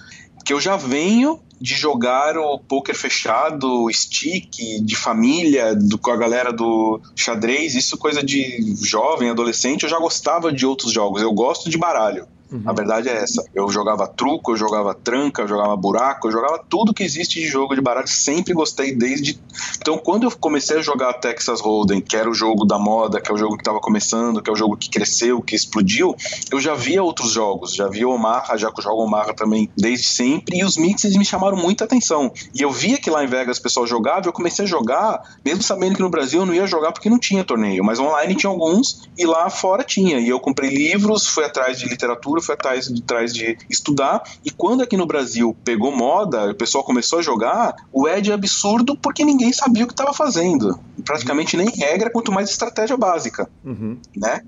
[0.46, 6.18] Que eu já venho de jogar o poker fechado, stick, de família, do, com a
[6.18, 11.34] galera do xadrez, isso coisa de jovem, adolescente, eu já gostava de outros jogos, eu
[11.34, 12.28] gosto de baralho.
[12.52, 12.62] Uhum.
[12.66, 13.44] A verdade é essa.
[13.54, 17.48] Eu jogava truco, eu jogava tranca, eu jogava buraco, eu jogava tudo que existe de
[17.48, 18.08] jogo de baralho.
[18.08, 19.40] Sempre gostei desde.
[19.78, 23.32] Então, quando eu comecei a jogar Texas Hold'em, que era o jogo da moda, que
[23.32, 26.16] é o jogo que estava começando, que é o jogo que cresceu, que explodiu,
[26.52, 27.74] eu já via outros jogos.
[27.74, 30.60] Já via Omaha, já que eu jogo Omaha também desde sempre.
[30.60, 32.32] E os mixes me chamaram muita atenção.
[32.54, 35.38] E eu via que lá em Vegas o pessoal jogava, e eu comecei a jogar,
[35.44, 37.84] mesmo sabendo que no Brasil eu não ia jogar porque não tinha torneio.
[37.84, 40.20] Mas online tinha alguns e lá fora tinha.
[40.20, 44.24] E eu comprei livros, fui atrás de literatura, fui atrás de, atrás de estudar.
[44.44, 48.34] E quando aqui no Brasil pegou moda, o pessoal começou a jogar, o Ed é
[48.34, 50.80] absurdo porque ninguém sabia o que estava fazendo.
[51.04, 53.50] Praticamente nem regra, quanto mais estratégia básica.
[53.64, 53.98] Uhum.
[54.16, 54.42] Né?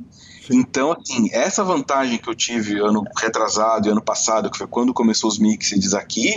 [0.50, 4.94] Então, assim, essa vantagem que eu tive ano retrasado e ano passado, que foi quando
[4.94, 6.34] começou os mixes aqui,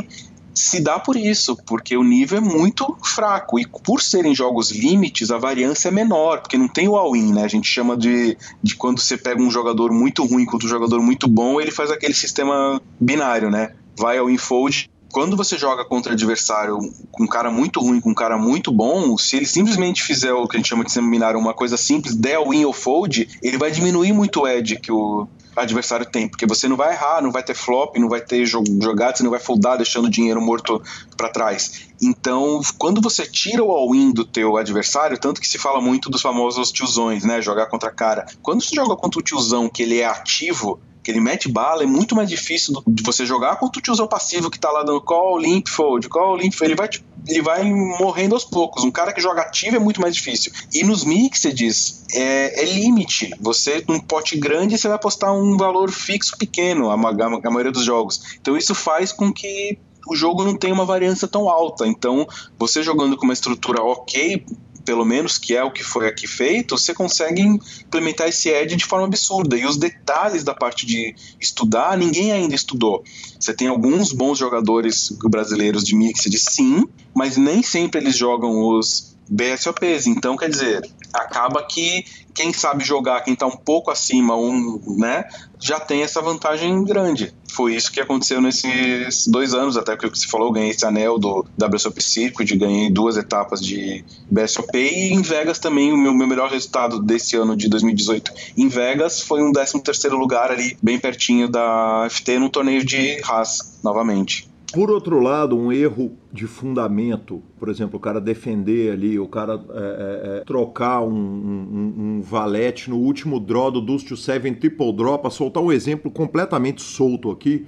[0.54, 3.58] se dá por isso, porque o nível é muito fraco.
[3.58, 7.44] E por serem jogos limites, a variância é menor, porque não tem o all-in, né?
[7.44, 11.00] A gente chama de, de quando você pega um jogador muito ruim contra um jogador
[11.00, 13.72] muito bom, ele faz aquele sistema binário, né?
[13.96, 16.78] Vai ao infold quando você joga contra adversário
[17.10, 20.46] com um cara muito ruim, com um cara muito bom, se ele simplesmente fizer o
[20.46, 23.70] que a gente chama de seminário, uma coisa simples, der win ou fold, ele vai
[23.70, 25.26] diminuir muito o edge que o
[25.60, 29.16] adversário tem, porque você não vai errar, não vai ter flop, não vai ter jogada,
[29.16, 30.82] você não vai foldar deixando dinheiro morto
[31.16, 31.88] para trás.
[32.02, 36.22] Então, quando você tira o all-in do teu adversário, tanto que se fala muito dos
[36.22, 38.26] famosos tiozões, né, jogar contra cara.
[38.42, 41.86] Quando você joga contra o tiozão que ele é ativo, que ele mete bala, é
[41.86, 45.38] muito mais difícil de você jogar quanto o tiozão passivo que tá lá dando call,
[45.38, 46.88] limp, fold, call, limp, ele vai,
[47.26, 48.84] ele vai morrendo aos poucos.
[48.84, 50.52] Um cara que joga ativo é muito mais difícil.
[50.72, 53.30] E nos mixeds é, é limite.
[53.40, 57.72] Você, num pote grande, você vai apostar um valor fixo pequeno, a, a, a maioria
[57.72, 58.20] dos jogos.
[58.40, 59.78] Então isso faz com que
[60.08, 61.86] o jogo não tenha uma variância tão alta.
[61.86, 62.26] Então,
[62.58, 64.44] você jogando com uma estrutura ok,
[64.84, 68.84] pelo menos, que é o que foi aqui feito, você consegue implementar esse edge de
[68.84, 69.56] forma absurda.
[69.56, 73.04] E os detalhes da parte de estudar, ninguém ainda estudou.
[73.38, 79.16] Você tem alguns bons jogadores brasileiros de mixed, sim, mas nem sempre eles jogam os
[79.30, 80.06] BSOPs.
[80.06, 80.82] Então, quer dizer,
[81.14, 82.04] acaba que
[82.34, 85.24] quem sabe jogar, quem está um pouco acima, um, né,
[85.60, 87.34] já tem essa vantagem grande.
[87.52, 91.18] Foi isso que aconteceu nesses dois anos, até que você falou, eu ganhei esse anel
[91.18, 96.26] do WSOP Circuit, ganhei duas etapas de BSOP e em Vegas também o meu, meu
[96.26, 100.98] melhor resultado desse ano de 2018 em Vegas foi um 13 terceiro lugar ali, bem
[100.98, 104.49] pertinho da FT no torneio de Haas, novamente.
[104.72, 109.54] Por outro lado, um erro de fundamento, por exemplo, o cara defender ali, o cara
[109.70, 114.92] é, é, é trocar um, um, um, valete no último draw do Dust Seven Triple
[114.92, 117.66] Draw, para soltar um exemplo completamente solto aqui,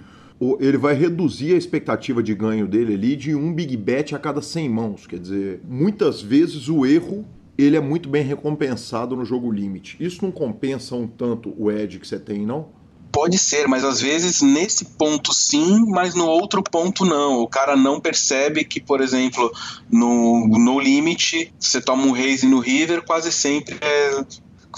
[0.60, 4.42] ele vai reduzir a expectativa de ganho dele ali de um big bet a cada
[4.42, 5.06] 100 mãos.
[5.06, 7.24] Quer dizer, muitas vezes o erro
[7.56, 9.96] ele é muito bem recompensado no jogo limite.
[10.00, 12.68] Isso não compensa um tanto o edge que você tem, não?
[13.12, 17.40] Pode ser, mas às vezes nesse ponto sim, mas no outro ponto não.
[17.40, 19.52] O cara não percebe que, por exemplo,
[19.90, 24.24] no, no limite, você toma um raise no river, quase sempre é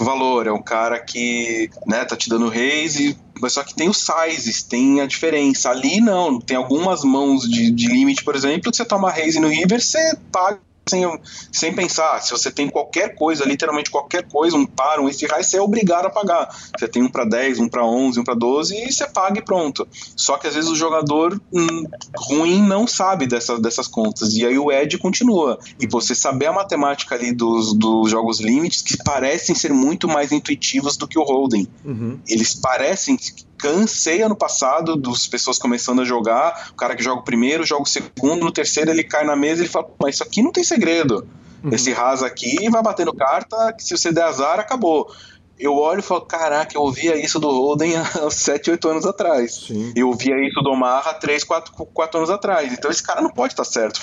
[0.03, 0.47] valor.
[0.47, 4.63] É um cara que né, tá te dando raise, mas só que tem os sizes,
[4.63, 5.69] tem a diferença.
[5.69, 9.47] Ali não, tem algumas mãos de, de limite, por exemplo, que você toma raise no
[9.47, 11.19] river, você paga sem,
[11.51, 12.21] sem pensar.
[12.21, 16.05] Se você tem qualquer coisa, literalmente qualquer coisa, um par, um este você é obrigado
[16.05, 16.55] a pagar.
[16.77, 19.41] Você tem um para 10, um para 11, um para 12 e você paga e
[19.41, 19.87] pronto.
[20.15, 21.83] Só que às vezes o jogador hum,
[22.15, 24.33] ruim não sabe dessas, dessas contas.
[24.33, 25.59] E aí o Ed continua.
[25.79, 30.31] E você saber a matemática ali dos, dos jogos limites que parecem ser muito mais
[30.31, 31.67] intuitivos do que o Hold'em.
[31.83, 32.19] Uhum.
[32.27, 33.17] Eles parecem
[33.57, 37.83] cansei ano passado dos pessoas começando a jogar, o cara que joga o primeiro, joga
[37.83, 40.63] o segundo, no terceiro ele cai na mesa e fala, mas isso aqui não tem
[40.63, 41.27] segredo.
[41.63, 41.71] Uhum.
[41.73, 45.11] Esse rasa aqui vai batendo carta, que se você der azar, acabou.
[45.57, 49.65] Eu olho e falo, caraca, eu ouvia isso do Holden há 7, 8 anos atrás.
[49.67, 49.93] Sim.
[49.95, 52.73] Eu ouvia isso do Omaha há 3, 4, 4 anos atrás.
[52.73, 54.01] Então esse cara não pode estar certo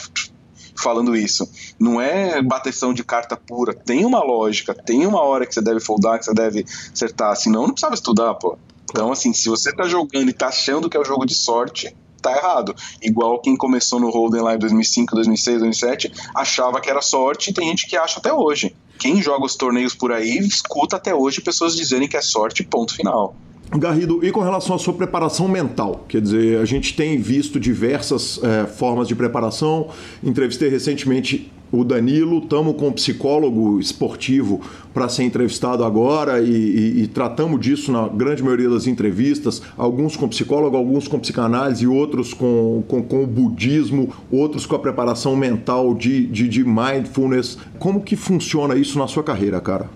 [0.74, 1.48] falando isso.
[1.78, 3.74] Não é bateção de carta pura.
[3.74, 7.36] Tem uma lógica, tem uma hora que você deve foldar, que você deve acertar.
[7.36, 8.58] Senão não precisava estudar, pô.
[8.92, 11.96] Então, assim, se você tá jogando e tá achando que é um jogo de sorte,
[12.20, 12.76] tá errado.
[13.00, 17.54] Igual quem começou no Holden lá em 2005, 2006, 2007, achava que era sorte e
[17.54, 18.76] tem gente que acha até hoje.
[18.98, 22.94] Quem joga os torneios por aí, escuta até hoje pessoas dizerem que é sorte, ponto
[22.94, 23.34] final.
[23.78, 26.04] Garrido, e com relação à sua preparação mental?
[26.06, 29.88] Quer dizer, a gente tem visto diversas é, formas de preparação.
[30.22, 34.60] Entrevistei recentemente o Danilo, estamos com um psicólogo esportivo
[34.92, 40.14] para ser entrevistado agora e, e, e, tratamos disso na grande maioria das entrevistas, alguns
[40.14, 45.34] com psicólogo, alguns com psicanálise, outros com, com, com o budismo, outros com a preparação
[45.34, 47.56] mental de, de, de mindfulness.
[47.78, 49.88] Como que funciona isso na sua carreira, cara?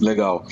[0.00, 0.44] Legal.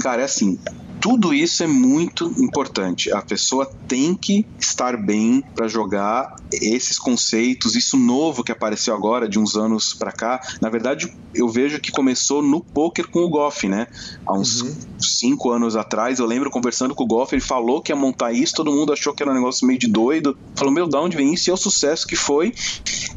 [0.00, 0.58] Cara, é assim,
[1.00, 3.10] tudo isso é muito importante.
[3.12, 9.28] A pessoa tem que estar bem para jogar esses conceitos, isso novo que apareceu agora
[9.28, 10.40] de uns anos para cá.
[10.60, 13.86] Na verdade, eu vejo que começou no poker com o Goff, né?
[14.26, 14.76] Há uns uhum.
[15.00, 18.54] cinco anos atrás, eu lembro conversando com o Goff, ele falou que ia montar isso,
[18.54, 20.36] todo mundo achou que era um negócio meio de doido.
[20.54, 21.48] Falou, meu, da onde vem isso?
[21.48, 22.52] E é o sucesso que foi.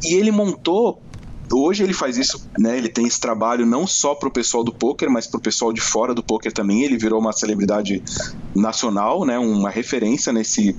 [0.03, 1.01] E ele montou
[1.53, 2.77] hoje ele faz isso, né?
[2.77, 5.71] Ele tem esse trabalho não só para o pessoal do poker, mas para o pessoal
[5.73, 6.83] de fora do poker também.
[6.83, 8.01] Ele virou uma celebridade
[8.55, 9.37] nacional, né?
[9.37, 10.75] Uma referência nesse,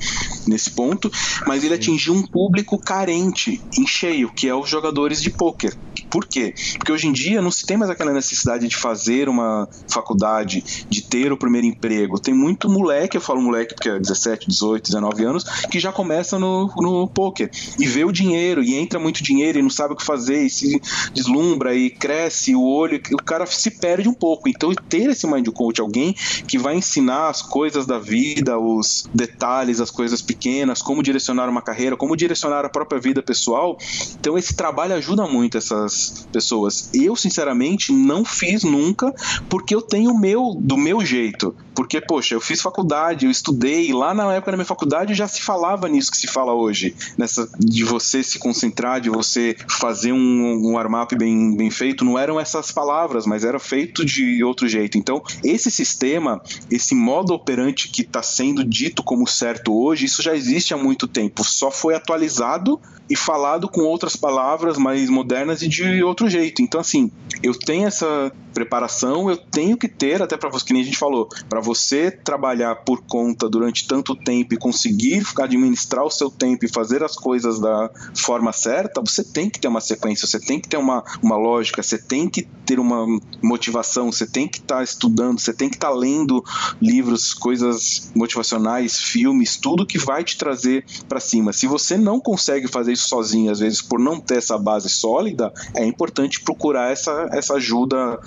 [0.47, 1.11] nesse ponto.
[1.47, 5.77] Mas ele atingiu um público carente, em cheio, que é os jogadores de poker.
[6.11, 6.55] Por quê?
[6.79, 11.03] Porque hoje em dia não se tem mais aquela necessidade de fazer uma faculdade, de
[11.03, 12.21] ter o primeiro emprego.
[12.21, 16.39] Tem muito moleque, eu falo moleque porque é 17, 18, 19 anos, que já começa
[16.39, 19.97] no, no poker e vê o dinheiro e entra muito dinheiro e não sabe o
[19.97, 20.81] que fazer e se
[21.13, 24.49] deslumbra e cresce o olho, o cara se perde um pouco.
[24.49, 26.15] Então, ter esse mind coach, alguém
[26.47, 31.63] que vai ensinar as coisas da vida, os detalhes, as coisas pequenas, como direcionar uma
[31.63, 33.79] carreira, como direcionar a própria vida pessoal.
[34.19, 35.94] Então, esse trabalho ajuda muito essas
[36.33, 36.91] pessoas.
[36.93, 39.15] Eu, sinceramente, não fiz nunca,
[39.49, 41.55] porque eu tenho o meu, do meu jeito.
[41.75, 45.43] Porque, poxa, eu fiz faculdade, eu estudei, lá na época da minha faculdade já se
[45.43, 50.71] falava nisso que se fala hoje, nessa de você se concentrar, de você fazer um,
[50.71, 54.97] um armap bem, bem feito, não eram essas palavras, mas era feito de outro jeito.
[54.97, 56.41] Então, esse sistema,
[56.71, 61.09] esse modo operante que está sendo dito como certo hoje, isso já existe há muito
[61.09, 66.63] tempo, só foi atualizado e falado com outras palavras mais modernas e de outro jeito.
[66.63, 67.11] Então, assim,
[67.43, 70.97] eu tenho essa preparação, eu tenho que ter, até para você, que nem a gente
[70.97, 76.65] falou, para você trabalhar por conta durante tanto tempo e conseguir administrar o seu tempo
[76.65, 80.61] e fazer as coisas da forma certa, você tem que ter uma sequência, você tem
[80.61, 83.07] que ter uma, uma lógica, você tem que ter uma
[83.43, 86.43] motivação, você tem que estar tá estudando, você tem que estar tá lendo
[86.81, 91.53] livros, coisas motivacionais, filmes, tudo que vai te trazer para cima.
[91.53, 95.53] Se você não consegue fazer isso sozinho, às vezes por não ter essa base sólida,
[95.77, 98.19] é importante procurar essa, essa ajuda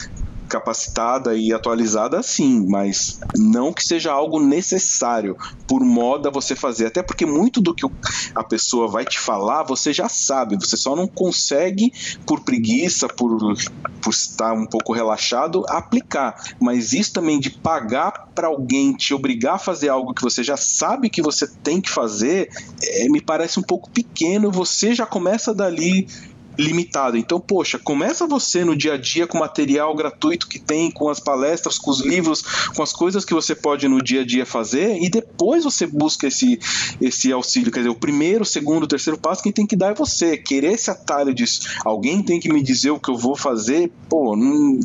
[0.47, 5.37] capacitada e atualizada, sim, mas não que seja algo necessário
[5.67, 6.87] por moda você fazer.
[6.87, 7.85] Até porque muito do que
[8.33, 11.91] a pessoa vai te falar você já sabe, você só não consegue,
[12.25, 13.37] por preguiça, por,
[14.01, 16.35] por estar um pouco relaxado, aplicar.
[16.59, 20.57] Mas isso também de pagar para alguém te obrigar a fazer algo que você já
[20.57, 22.49] sabe que você tem que fazer,
[22.81, 24.51] é, me parece um pouco pequeno.
[24.51, 26.07] Você já começa dali
[26.57, 27.17] limitado.
[27.17, 31.09] Então, poxa, começa você no dia a dia com o material gratuito que tem, com
[31.09, 32.41] as palestras, com os livros,
[32.75, 36.27] com as coisas que você pode no dia a dia fazer e depois você busca
[36.27, 36.59] esse,
[37.01, 37.71] esse auxílio.
[37.71, 40.37] Quer dizer, o primeiro, o segundo, o terceiro passo, quem tem que dar é você.
[40.37, 41.45] Querer esse atalho de
[41.85, 44.35] alguém tem que me dizer o que eu vou fazer, pô,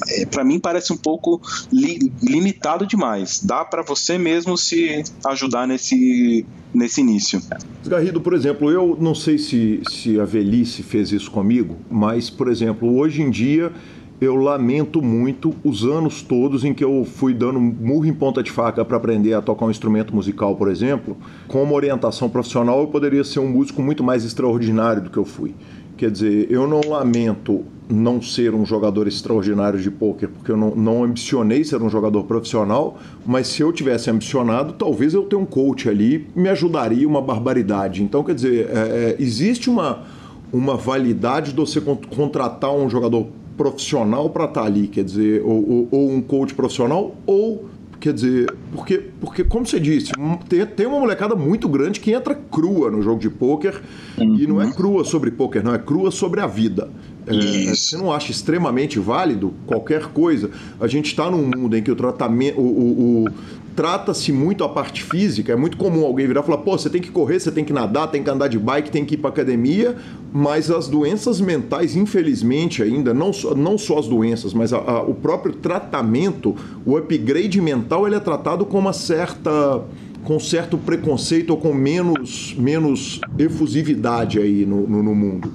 [0.08, 1.40] é, para mim parece um pouco
[1.72, 3.40] li, limitado demais.
[3.42, 7.40] Dá para você mesmo se ajudar nesse nesse início.
[7.84, 12.48] Garrido, por exemplo, eu não sei se, se a velhice fez isso comigo, mas, por
[12.48, 13.72] exemplo, hoje em dia
[14.20, 18.52] eu lamento muito os anos todos em que eu fui dando murro em ponta de
[18.52, 21.16] faca para aprender a tocar um instrumento musical, por exemplo.
[21.48, 25.24] Com uma orientação profissional, eu poderia ser um músico muito mais extraordinário do que eu
[25.24, 25.52] fui.
[25.96, 30.74] Quer dizer, eu não lamento não ser um jogador extraordinário de pôquer, porque eu não,
[30.74, 35.44] não ambicionei ser um jogador profissional, mas se eu tivesse ambicionado, talvez eu tenha um
[35.44, 38.02] coach ali, me ajudaria uma barbaridade.
[38.02, 40.04] Então, quer dizer, é, é existe uma,
[40.52, 45.68] uma validade de você contratar um jogador profissional para estar tá ali, quer dizer, ou,
[45.68, 47.70] ou, ou um coach profissional, ou
[48.02, 50.10] Quer dizer, porque, porque como você disse,
[50.48, 53.80] tem, tem uma molecada muito grande que entra crua no jogo de pôquer
[54.18, 54.34] uhum.
[54.34, 56.90] e não é crua sobre pôquer, não, é crua sobre a vida.
[57.26, 60.50] É, você não acha extremamente válido qualquer coisa?
[60.80, 63.28] A gente está num mundo em que o tratamento, o, o, o
[63.74, 65.52] trata-se muito a parte física.
[65.52, 67.72] É muito comum alguém virar e falar: pô, você tem que correr, você tem que
[67.72, 69.96] nadar, tem que andar de bike, tem que ir para academia.
[70.32, 75.02] Mas as doenças mentais, infelizmente, ainda, não só, não só as doenças, mas a, a,
[75.02, 79.82] o próprio tratamento, o upgrade mental, ele é tratado com uma certa
[80.24, 85.52] com certo preconceito ou com menos, menos efusividade aí no, no, no mundo.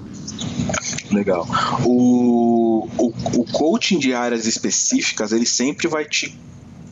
[1.11, 1.47] Legal.
[1.85, 3.07] O, o,
[3.39, 6.37] o coaching de áreas específicas, ele sempre vai te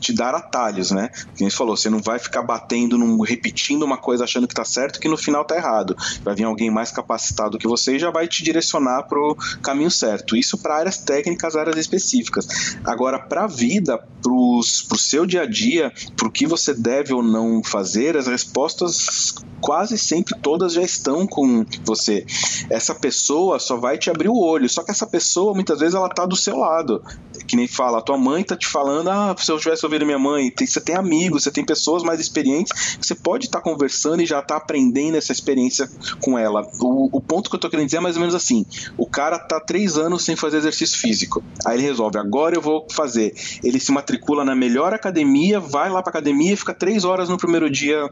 [0.06, 1.10] te dar atalhos, né?
[1.38, 4.64] Como você falou, você não vai ficar batendo, num, repetindo uma coisa achando que tá
[4.64, 5.96] certo que no final tá errado.
[6.24, 10.36] Vai vir alguém mais capacitado que você e já vai te direcionar pro caminho certo.
[10.36, 12.78] Isso para áreas técnicas, áreas específicas.
[12.84, 17.64] Agora, para a vida, pro seu dia a dia, pro que você deve ou não
[17.64, 22.26] fazer, as respostas quase sempre todas já estão com você.
[22.70, 26.10] Essa pessoa só vai te abrir o olho, só que essa pessoa muitas vezes ela
[26.10, 27.04] tá do seu lado.
[27.48, 30.52] Que nem fala, tua mãe tá te falando, ah, se eu tivesse ouvido minha mãe,
[30.58, 34.42] você tem amigos, você tem pessoas mais experientes, você pode estar tá conversando e já
[34.42, 35.88] tá aprendendo essa experiência
[36.20, 36.68] com ela.
[36.82, 38.66] O, o ponto que eu tô querendo dizer é mais ou menos assim:
[38.98, 41.44] o cara tá três anos sem fazer exercício físico.
[41.66, 43.34] Aí ele resolve, agora eu vou fazer.
[43.64, 47.38] Ele se matricula na melhor academia, vai lá pra academia e fica três horas no
[47.38, 48.10] primeiro dia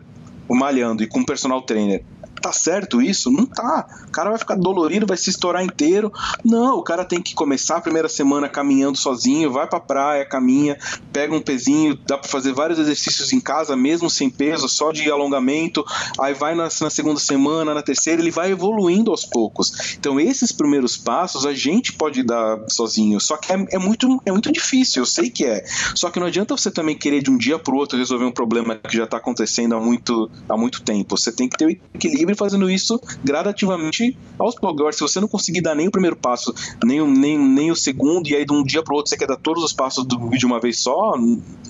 [0.49, 2.03] malhando e com personal trainer
[2.43, 3.31] tá certo isso?
[3.31, 3.87] Não tá.
[4.05, 6.11] O cara vai ficar dolorido, vai se estourar inteiro.
[6.43, 10.77] Não, o cara tem que começar a primeira semana caminhando sozinho, vai pra praia, caminha,
[11.13, 15.09] pega um pezinho, dá pra fazer vários exercícios em casa, mesmo sem peso, só de
[15.09, 15.85] alongamento.
[16.19, 19.95] Aí vai na, na segunda semana, na terceira, ele vai evoluindo aos poucos.
[19.97, 24.31] Então, esses primeiros passos a gente pode dar sozinho, só que é, é muito, é
[24.31, 25.63] muito difícil, eu sei que é.
[25.95, 28.75] Só que não adianta você também querer de um dia pro outro resolver um problema
[28.75, 31.17] que já tá acontecendo há muito, há muito tempo.
[31.17, 34.79] Você tem que ter o equilíbrio fazendo isso gradativamente aos poucos.
[34.79, 36.53] Agora, se você não conseguir dar nem o primeiro passo,
[36.83, 39.27] nem, o, nem, nem o segundo, e aí de um dia para outro você quer
[39.27, 41.13] dar todos os passos do, de uma vez só,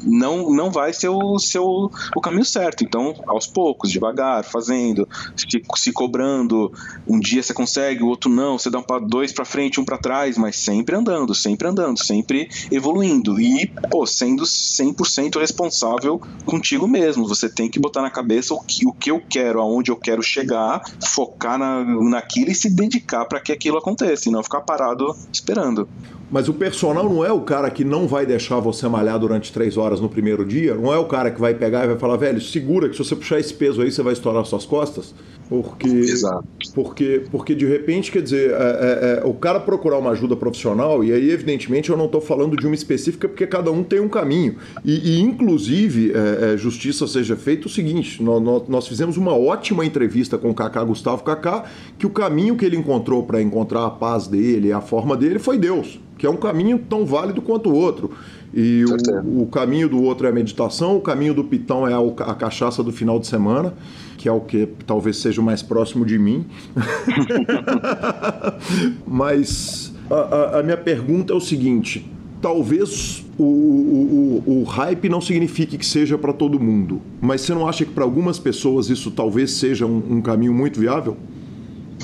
[0.04, 2.84] não, não vai ser o, seu, o caminho certo.
[2.84, 6.72] Então, aos poucos, devagar, fazendo, se, se cobrando.
[7.08, 8.58] Um dia você consegue, o outro não.
[8.58, 12.50] Você dá um, dois para frente, um para trás, mas sempre andando, sempre andando, sempre
[12.72, 13.40] evoluindo.
[13.40, 17.28] E, pô, sendo 100% responsável contigo mesmo.
[17.28, 20.22] Você tem que botar na cabeça o que, o que eu quero, aonde eu quero
[20.22, 24.62] chegar pegar, focar na, naquilo e se dedicar para que aquilo aconteça, e não ficar
[24.62, 25.90] parado esperando.
[26.32, 29.78] Mas o personal não é o cara que não vai deixar você malhar durante três
[29.78, 30.74] horas no primeiro dia?
[30.74, 33.16] Não é o cara que vai pegar e vai falar, velho, segura que se você
[33.16, 35.14] puxar esse peso aí, você vai estourar suas costas?
[35.50, 36.44] Porque, Exato.
[36.74, 41.04] porque, porque de repente, quer dizer, é, é, é, o cara procurar uma ajuda profissional,
[41.04, 44.10] e aí, evidentemente, eu não estou falando de uma específica, porque cada um tem um
[44.10, 44.56] caminho.
[44.84, 49.86] E, e inclusive, é, é justiça seja feita o seguinte: nós, nós, fizemos uma ótima
[49.86, 51.66] entrevista com o Kaká Gustavo Kaká,
[52.00, 55.58] que o caminho que ele encontrou para encontrar a paz dele, a forma dele, foi
[55.58, 58.12] Deus que é um caminho tão válido quanto o outro.
[58.54, 62.32] E o, o, caminho do outro é a meditação, o caminho do pitão é a,
[62.32, 63.74] a, cachaça do final de semana,
[64.16, 66.46] que é o que talvez seja o mais próximo de mim.
[69.08, 72.08] Mas a, a, a, minha pergunta é o seguinte:
[72.40, 77.56] talvez o, o, o, o hype não signifique que seja para todo mundo, mas você
[77.56, 81.18] não acha que para algumas pessoas isso talvez seja um, um caminho muito viável?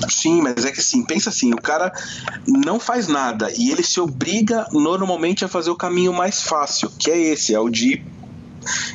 [0.08, 1.92] Sim, mas é que assim, pensa assim, o cara
[2.46, 7.10] não faz nada e ele se obriga normalmente a fazer o caminho mais fácil, que
[7.10, 8.02] é esse, é o de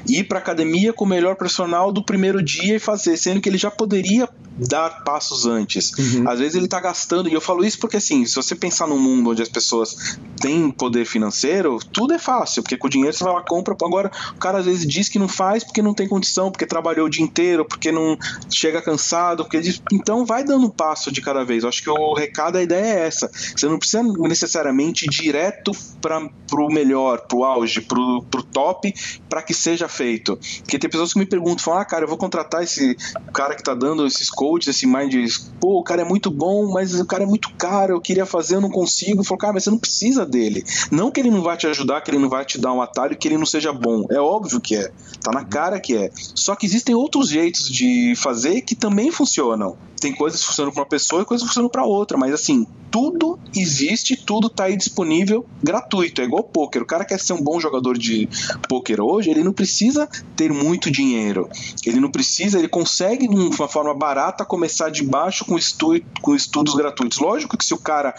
[0.08, 3.58] ir para academia com o melhor personal do primeiro dia e fazer, sendo que ele
[3.58, 5.92] já poderia dar passos antes.
[5.92, 6.30] Uhum.
[6.30, 9.00] Às vezes ele está gastando, e eu falo isso porque assim, se você pensar num
[9.00, 13.24] mundo onde as pessoas têm poder financeiro, tudo é fácil, porque com o dinheiro você
[13.24, 13.76] vai lá compra.
[13.86, 17.08] Agora, o cara às vezes diz que não faz porque não tem condição, porque trabalhou
[17.08, 18.18] o dia inteiro, porque não
[18.50, 19.82] chega cansado, porque diz...
[19.92, 21.64] então vai dando um passo de cada vez.
[21.64, 23.30] Eu acho que o recado, a ideia é essa.
[23.56, 26.20] Você não precisa necessariamente ir direto para
[26.62, 28.94] o melhor, para o auge, para o top,
[29.30, 30.40] para que seja feito.
[30.60, 32.96] Porque tem pessoas que me perguntam, falam, ah, cara, eu vou contratar esse
[33.34, 35.16] cara que está dando esses coach, esse mind,
[35.60, 38.56] pô, o cara é muito bom, mas o cara é muito caro, eu queria fazer,
[38.56, 39.24] eu não consigo.
[39.24, 40.64] Falou, cara, mas você não precisa dele.
[40.92, 43.18] Não que ele não vai te ajudar, que ele não vai te dar um atalho,
[43.18, 44.06] que ele não seja bom.
[44.12, 44.92] É óbvio que é.
[45.22, 46.12] Tá na cara que é.
[46.14, 49.76] Só que existem outros jeitos de fazer que também funcionam.
[50.00, 52.68] Tem coisas que funcionam para uma pessoa e coisas que funcionam para outra, mas assim,
[52.92, 56.22] tudo existe, tudo tá aí disponível gratuito.
[56.22, 56.82] É igual poker.
[56.82, 58.30] O cara quer ser um bom jogador de
[58.70, 61.50] poker hoje, ele não precisa ter muito dinheiro.
[61.86, 66.36] Ele não precisa, ele consegue de uma forma barata começar de baixo com, estu com
[66.36, 67.20] estudos gratuitos.
[67.20, 68.14] Lógico que se o cara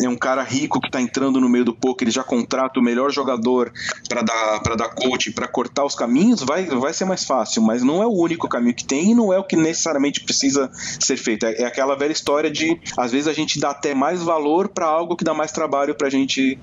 [0.00, 2.82] é um cara rico que está entrando no meio do poker, ele já contrata o
[2.82, 3.72] melhor jogador
[4.08, 7.82] para dar para dar coach, para cortar os caminhos, vai, vai ser mais fácil, mas
[7.82, 11.16] não é o único caminho que tem e não é o que necessariamente precisa ser
[11.16, 11.46] feito.
[11.46, 14.86] É, é aquela velha história de às vezes a gente dá até mais valor para
[14.86, 16.58] algo que dá mais trabalho para a gente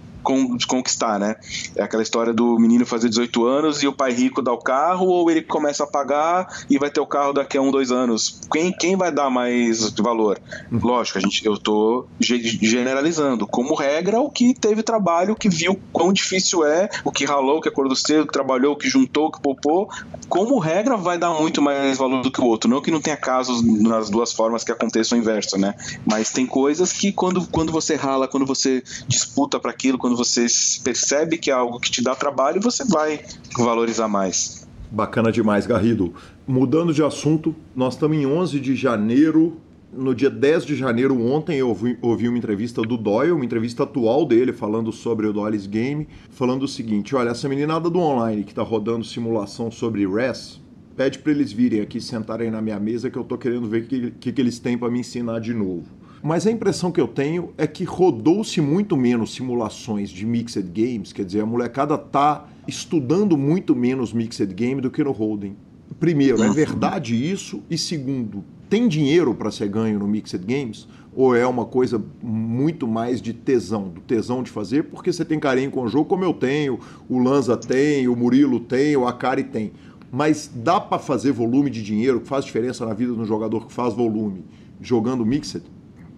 [0.68, 1.36] conquistar, né?
[1.76, 5.08] É aquela história do menino fazer 18 anos e o pai rico dá o carro,
[5.08, 8.42] ou ele começa a pagar e vai ter o carro daqui a um, dois anos.
[8.52, 10.40] Quem, quem vai dar mais valor?
[10.72, 13.48] Lógico, a gente, eu tô generalizando.
[13.48, 17.62] Como regra, o que teve trabalho, que viu quão difícil é, o que ralou, o
[17.62, 19.90] que acordou cedo, o que trabalhou, o que juntou, o que poupou.
[20.28, 22.70] Como regra, vai dar muito mais valor do que o outro.
[22.70, 25.76] Não que não tenha casos nas duas formas que aconteça o inverso, né?
[26.06, 30.24] Mas tem coisas que quando, quando você rala, quando você disputa para aquilo, quando quando
[30.24, 30.46] você
[30.82, 33.20] percebe que é algo que te dá trabalho, você vai
[33.58, 34.66] valorizar mais.
[34.90, 36.14] Bacana demais, Garrido.
[36.48, 39.58] Mudando de assunto, nós estamos em 11 de janeiro.
[39.92, 43.84] No dia 10 de janeiro, ontem, eu ouvi, ouvi uma entrevista do Doyle, uma entrevista
[43.84, 48.44] atual dele, falando sobre o Doyle's Game, falando o seguinte: olha, essa meninada do online
[48.44, 50.62] que está rodando simulação sobre RES,
[50.96, 53.88] pede para eles virem aqui sentarem na minha mesa que eu tô querendo ver o
[53.88, 55.86] que, que, que eles têm para me ensinar de novo.
[56.24, 61.14] Mas a impressão que eu tenho é que rodou-se muito menos simulações de mixed games,
[61.14, 65.56] quer dizer, a molecada tá estudando muito menos mixed game do que no holding.
[66.00, 67.62] Primeiro, é verdade isso?
[67.70, 70.88] E segundo, tem dinheiro para ser ganho no mixed games?
[71.16, 75.40] Ou é uma coisa muito mais de tesão, do tesão de fazer, porque você tem
[75.40, 79.46] carinho com o jogo, como eu tenho, o Lanza tem, o Murilo tem, o Akari
[79.46, 79.72] tem.
[80.12, 83.66] Mas dá para fazer volume de dinheiro que faz diferença na vida de um jogador
[83.66, 84.44] que faz volume
[84.82, 85.64] jogando mixed?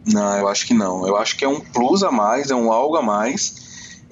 [0.08, 1.06] Não, eu acho que não.
[1.06, 3.68] Eu acho que é um plus a mais, é um algo a mais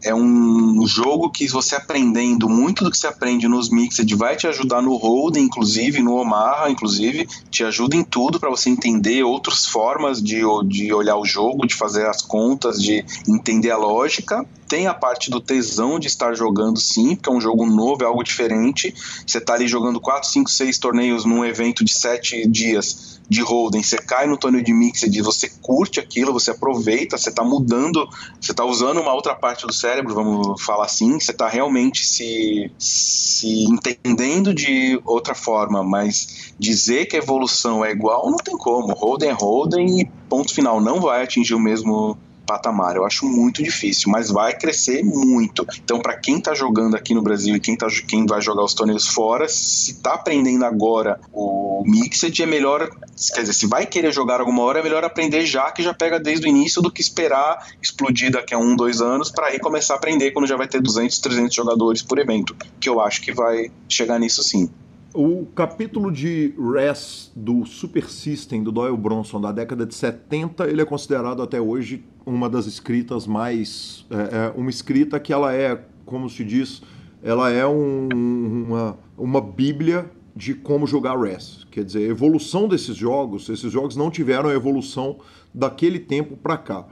[0.06, 4.46] é um jogo que você aprendendo muito do que você aprende nos Mixed vai te
[4.46, 9.66] ajudar no Hold'em, inclusive, no Omaha, inclusive, te ajuda em tudo para você entender outras
[9.66, 14.46] formas de, de olhar o jogo, de fazer as contas, de entender a lógica.
[14.68, 18.06] Tem a parte do tesão de estar jogando sim, porque é um jogo novo, é
[18.06, 18.94] algo diferente.
[19.26, 23.82] Você está ali jogando 4, 5, 6 torneios num evento de 7 dias de holding,
[23.82, 28.08] você cai no torneio de mixed, você curte aquilo, você aproveita, você está mudando,
[28.40, 32.72] você está usando uma outra parte do cérebro, vamos falar assim, você está realmente se,
[32.78, 38.94] se entendendo de outra forma, mas dizer que a evolução é igual não tem como.
[38.94, 42.96] Holding é holding e ponto final, não vai atingir o mesmo patamar.
[42.96, 45.66] Eu acho muito difícil, mas vai crescer muito.
[45.84, 48.74] Então, para quem está jogando aqui no Brasil e quem, tá, quem vai jogar os
[48.74, 52.90] torneios fora, se está aprendendo agora o Mixed, é melhor.
[53.34, 56.20] Quer dizer, se vai querer jogar alguma hora, é melhor aprender já, que já pega
[56.20, 59.96] desde o início, do que esperar explodir daqui a um, dois anos, para aí começar
[59.96, 62.56] a aprender quando já vai ter 200, 300 jogadores por evento.
[62.80, 64.70] Que eu acho que vai chegar nisso sim.
[65.14, 70.82] O capítulo de RES do Super System do Doyle Bronson da década de 70, ele
[70.82, 74.06] é considerado até hoje uma das escritas mais.
[74.10, 76.82] É, é uma escrita que ela é, como se diz,
[77.24, 81.66] ela é um, uma, uma bíblia de como jogar RES.
[81.72, 85.18] Quer dizer, a evolução desses jogos, esses jogos não tiveram a evolução
[85.54, 86.86] daquele tempo para cá.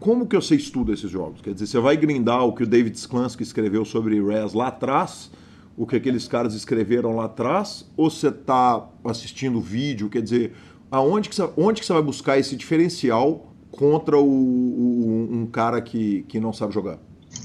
[0.00, 1.40] Como que você estuda esses jogos?
[1.40, 5.30] Quer dizer, você vai grindar o que o David Sklansky escreveu sobre RES lá atrás
[5.76, 10.54] o que aqueles caras escreveram lá atrás, ou você está assistindo vídeo, quer dizer,
[10.90, 15.82] aonde que você, onde que você vai buscar esse diferencial contra o, o, um cara
[15.82, 16.98] que, que não sabe jogar?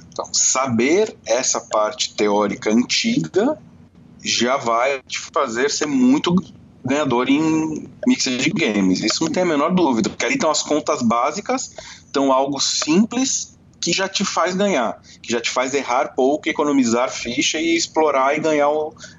[0.07, 3.57] Então, saber essa parte teórica antiga
[4.23, 6.35] já vai te fazer ser muito
[6.84, 9.02] ganhador em mixed games.
[9.02, 11.76] Isso não tem a menor dúvida, porque ali estão as contas básicas,
[12.06, 13.50] estão algo simples
[13.81, 18.37] que já te faz ganhar, que já te faz errar pouco, economizar ficha e explorar
[18.37, 18.69] e ganhar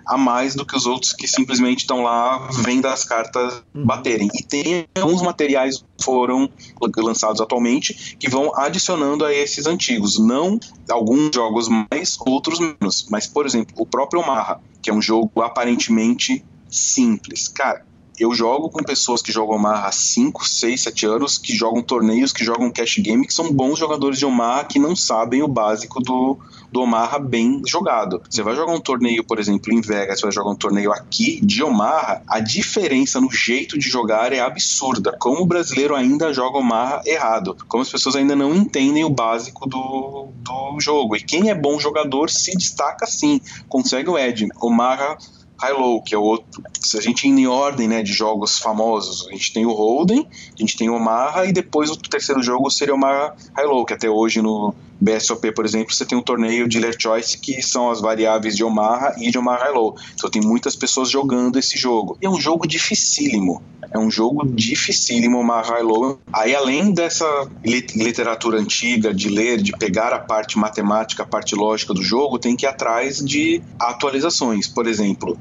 [0.07, 3.85] a mais do que os outros que simplesmente estão lá vendo as cartas uhum.
[3.85, 4.29] baterem.
[4.35, 6.49] E tem alguns materiais que foram
[6.97, 10.19] lançados atualmente que vão adicionando a esses antigos.
[10.19, 10.59] Não
[10.89, 13.07] alguns jogos mais, outros menos.
[13.11, 17.49] Mas, por exemplo, o próprio Omaha, que é um jogo aparentemente simples.
[17.49, 17.85] Cara,
[18.19, 22.33] eu jogo com pessoas que jogam Omaha há 5, 6, 7 anos, que jogam torneios,
[22.33, 26.01] que jogam cash game, que são bons jogadores de Omaha, que não sabem o básico
[26.01, 26.39] do,
[26.71, 28.23] do Omaha bem jogado.
[28.29, 31.41] Você vai jogar um torneio, por exemplo, em Vegas, você vai jogar um torneio aqui
[31.45, 35.17] de Omaha, a diferença no jeito de jogar é absurda.
[35.19, 37.57] Como o brasileiro ainda joga Omaha errado.
[37.67, 41.17] Como as pessoas ainda não entendem o básico do, do jogo.
[41.17, 44.49] E quem é bom jogador se destaca sim, consegue o Ed.
[44.61, 45.17] Omaha
[45.63, 46.63] High-Low, que é outro.
[46.81, 50.27] Se a gente ir em ordem né, de jogos famosos, a gente tem o Holden,
[50.29, 53.95] a gente tem o Omaha, e depois o terceiro jogo seria o Omaha High-Low, que
[53.95, 57.91] até hoje no BSOP, por exemplo, você tem um torneio de Dealer Choice, que são
[57.91, 59.97] as variáveis de Omaha e de Omaha High-Low.
[60.15, 62.17] Então tem muitas pessoas jogando esse jogo.
[62.21, 63.61] É um jogo dificílimo.
[63.91, 66.21] É um jogo dificílimo, Omaha High-Low.
[66.33, 67.27] Aí, além dessa
[67.65, 72.55] literatura antiga, de ler, de pegar a parte matemática, a parte lógica do jogo, tem
[72.55, 74.69] que ir atrás de atualizações.
[74.69, 75.37] Por exemplo,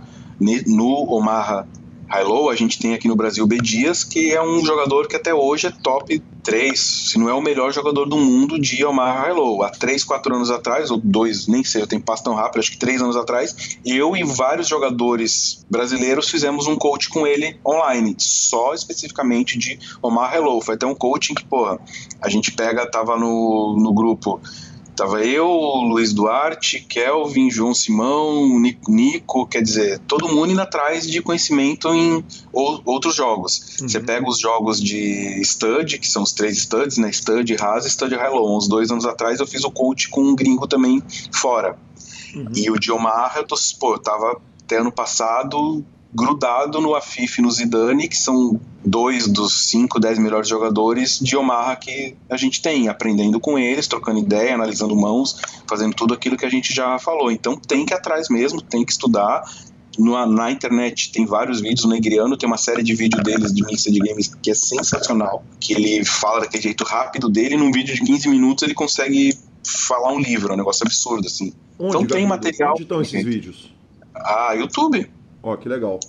[0.66, 1.68] no Omaha
[2.12, 5.34] High-Low, a gente tem aqui no Brasil B Dias, que é um jogador que até
[5.34, 9.64] hoje é top 3, se não é o melhor jogador do mundo de Omaha High-Low.
[9.64, 12.72] Há 3, 4 anos atrás, ou 2, nem sei, eu tenho passo tão rápido, acho
[12.72, 18.14] que 3 anos atrás, eu e vários jogadores brasileiros fizemos um coach com ele online,
[18.18, 20.62] só especificamente de Omaha High-Low.
[20.62, 21.80] Foi até um coaching que, porra,
[22.22, 24.42] a gente pega, tava no, no grupo
[24.95, 31.22] Tava eu, Luiz Duarte, Kelvin, João Simão, Nico, quer dizer, todo mundo indo atrás de
[31.22, 33.80] conhecimento em outros jogos.
[33.81, 33.89] Uhum.
[33.89, 37.11] Você pega os jogos de Stud, que são os três Studs, né?
[37.11, 38.57] Stud, Haas e Stud High-Low.
[38.57, 41.01] Uns dois anos atrás eu fiz o coach com um gringo também
[41.31, 41.77] fora.
[42.35, 42.51] Uhum.
[42.55, 45.84] E o Diomar, eu, tô, pô, eu tava até ano passado
[46.14, 51.38] grudado no Afif e no Zidane, que são dois dos cinco, dez melhores jogadores de
[51.38, 56.38] Omaha que a gente tem, aprendendo com eles, trocando ideia, analisando mãos, fazendo tudo aquilo
[56.38, 57.32] que a gente já falou.
[57.32, 59.44] Então tem que ir atrás mesmo, tem que estudar.
[59.98, 63.64] na, na, internet tem vários vídeos, o Negriano tem uma série de vídeos deles de
[63.64, 68.02] Mixed Games que é sensacional, que ele fala daquele jeito rápido dele, num vídeo de
[68.02, 71.54] 15 minutos ele consegue falar um livro, é um negócio absurdo, assim.
[71.80, 72.74] Onde, então tem material...
[72.74, 73.74] Onde estão esses vídeos?
[74.14, 75.10] Ah, YouTube.
[75.41, 75.99] Ó, que legal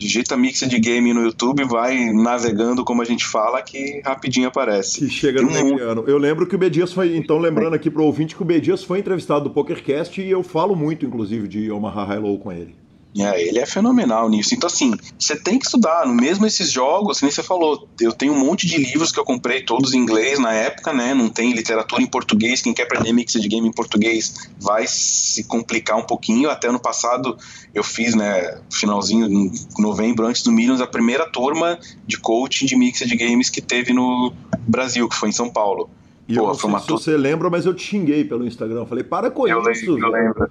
[0.00, 5.00] digita mix de game no YouTube, vai navegando, como a gente fala, que rapidinho aparece.
[5.00, 6.04] Que chega no mediano.
[6.06, 8.98] Eu lembro que o Bedias foi, então, lembrando aqui pro ouvinte que o Bedias foi
[8.98, 12.79] entrevistado do PokerCast e eu falo muito, inclusive, de Omaha High Low com ele.
[13.18, 14.54] É, ele é fenomenal nisso.
[14.54, 16.06] Então, assim, você tem que estudar.
[16.06, 19.62] Mesmo esses jogos, nem você falou, eu tenho um monte de livros que eu comprei,
[19.62, 21.12] todos em inglês na época, né?
[21.12, 22.62] Não tem literatura em português.
[22.62, 26.50] Quem quer aprender mix de game em português vai se complicar um pouquinho.
[26.50, 27.36] Até ano passado
[27.74, 32.76] eu fiz, né, finalzinho, em novembro, antes do Millions, a primeira turma de coaching de
[32.76, 34.32] mix de games que teve no
[34.66, 35.88] Brasil, que foi em São Paulo.
[36.30, 38.86] E Pô, eu não sei se você lembra, mas eu te xinguei pelo Instagram.
[38.86, 39.94] Falei, para com eu isso.
[39.94, 40.50] Lembro, eu lembro.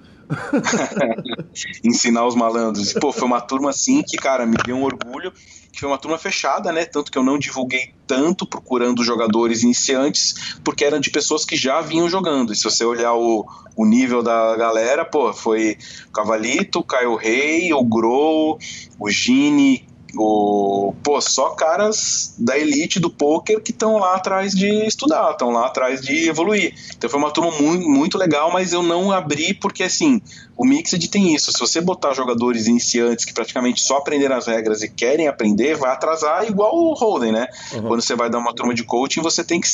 [1.82, 2.92] Ensinar os malandros.
[2.92, 5.32] Pô, foi uma turma assim que, cara, me deu um orgulho.
[5.72, 6.84] Que foi uma turma fechada, né?
[6.84, 11.80] Tanto que eu não divulguei tanto procurando jogadores iniciantes, porque eram de pessoas que já
[11.80, 12.52] vinham jogando.
[12.52, 15.78] E se você olhar o, o nível da galera, pô, foi
[16.08, 18.58] o Cavalito, o Caio Rei, o Grow,
[18.98, 24.68] o Gini, o, pô, só caras da elite do poker que estão lá atrás de
[24.86, 26.74] estudar, estão lá atrás de evoluir.
[26.96, 30.20] Então foi uma turma muito, muito legal, mas eu não abri porque assim,
[30.56, 31.52] o Mixed tem isso.
[31.52, 35.90] Se você botar jogadores iniciantes que praticamente só aprenderam as regras e querem aprender, vai
[35.90, 37.46] atrasar igual o Holden, né?
[37.72, 37.82] Uhum.
[37.82, 39.68] Quando você vai dar uma turma de coaching, você tem que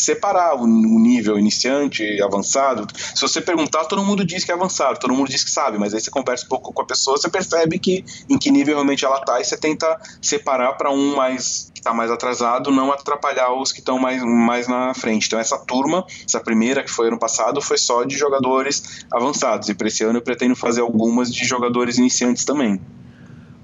[0.00, 2.86] separar o nível iniciante, avançado.
[3.14, 5.94] Se você perguntar, todo mundo diz que é avançado, todo mundo diz que sabe, mas
[5.94, 9.04] aí você conversa um pouco com a pessoa, você percebe que em que nível realmente
[9.04, 13.52] ela está e você tenta separar para um mais que está mais atrasado, não atrapalhar
[13.52, 15.26] os que estão mais, mais na frente.
[15.26, 19.74] Então essa turma, essa primeira que foi ano passado, foi só de jogadores avançados e
[19.74, 22.80] para esse ano eu pretendo fazer algumas de jogadores iniciantes também.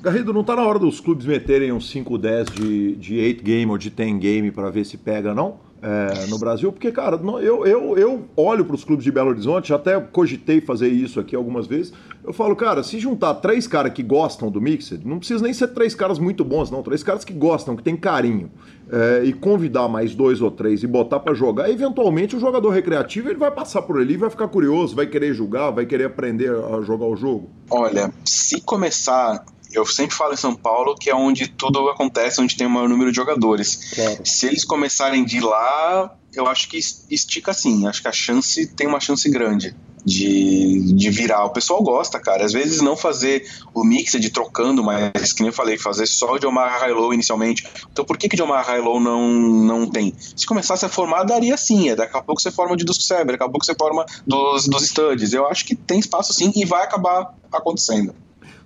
[0.04, 3.72] Garrido, não está na hora dos clubes meterem uns 5, 10 de, de 8 game
[3.72, 5.58] ou de 10 game para ver se pega, não?
[5.84, 9.70] É, no Brasil, porque, cara, eu, eu, eu olho para os clubes de Belo Horizonte,
[9.70, 11.92] até cogitei fazer isso aqui algumas vezes.
[12.24, 15.68] Eu falo, cara, se juntar três caras que gostam do Mixed, não precisa nem ser
[15.68, 18.50] três caras muito bons, não, três caras que gostam, que tem carinho,
[18.90, 23.28] é, e convidar mais dois ou três e botar para jogar, eventualmente o jogador recreativo
[23.28, 26.80] ele vai passar por ali, vai ficar curioso, vai querer jogar, vai querer aprender a
[26.80, 27.50] jogar o jogo.
[27.70, 29.44] Olha, se começar
[29.74, 32.88] eu sempre falo em São Paulo que é onde tudo acontece, onde tem o maior
[32.88, 33.92] número de jogadores.
[33.94, 34.20] Claro.
[34.24, 37.86] Se eles começarem de lá, eu acho que estica sim.
[37.86, 39.74] Acho que a chance tem uma chance grande
[40.04, 41.44] de, de virar.
[41.44, 42.44] O pessoal gosta, cara.
[42.44, 46.36] Às vezes não fazer o mix de trocando, mas que nem eu falei, fazer só
[46.36, 47.66] de Omar High Low inicialmente.
[47.90, 50.14] Então por que, que de Omar High Low não, não tem?
[50.36, 51.88] Se começasse a formar, daria sim.
[51.88, 54.66] É, daqui a pouco você forma de Dusk Saber, daqui a pouco você forma dos,
[54.68, 55.32] dos studs.
[55.32, 58.14] Eu acho que tem espaço sim e vai acabar acontecendo.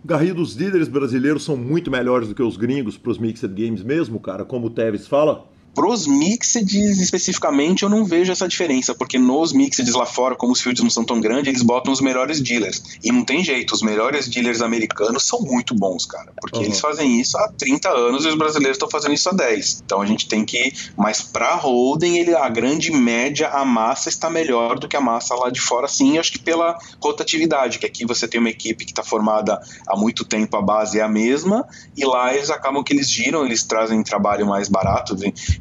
[0.09, 3.83] Garrido, os líderes brasileiros são muito melhores do que os gringos para os Mixed Games
[3.83, 5.45] mesmo, cara, como o Tevez fala?
[5.79, 10.61] Pros mixeds especificamente, eu não vejo essa diferença, porque nos mixeds lá fora, como os
[10.61, 12.83] fields não são tão grandes, eles botam os melhores dealers.
[13.01, 16.65] E não tem jeito, os melhores dealers americanos são muito bons, cara, porque uhum.
[16.65, 19.83] eles fazem isso há 30 anos e os brasileiros estão fazendo isso há 10.
[19.85, 20.73] Então a gente tem que.
[20.97, 25.37] Mas pra Holden, ele, a grande média, a massa está melhor do que a massa
[25.37, 28.91] lá de fora, sim, acho que pela rotatividade, que aqui você tem uma equipe que
[28.91, 31.65] está formada há muito tempo, a base é a mesma,
[31.97, 35.15] e lá eles acabam que eles giram, eles trazem trabalho mais barato.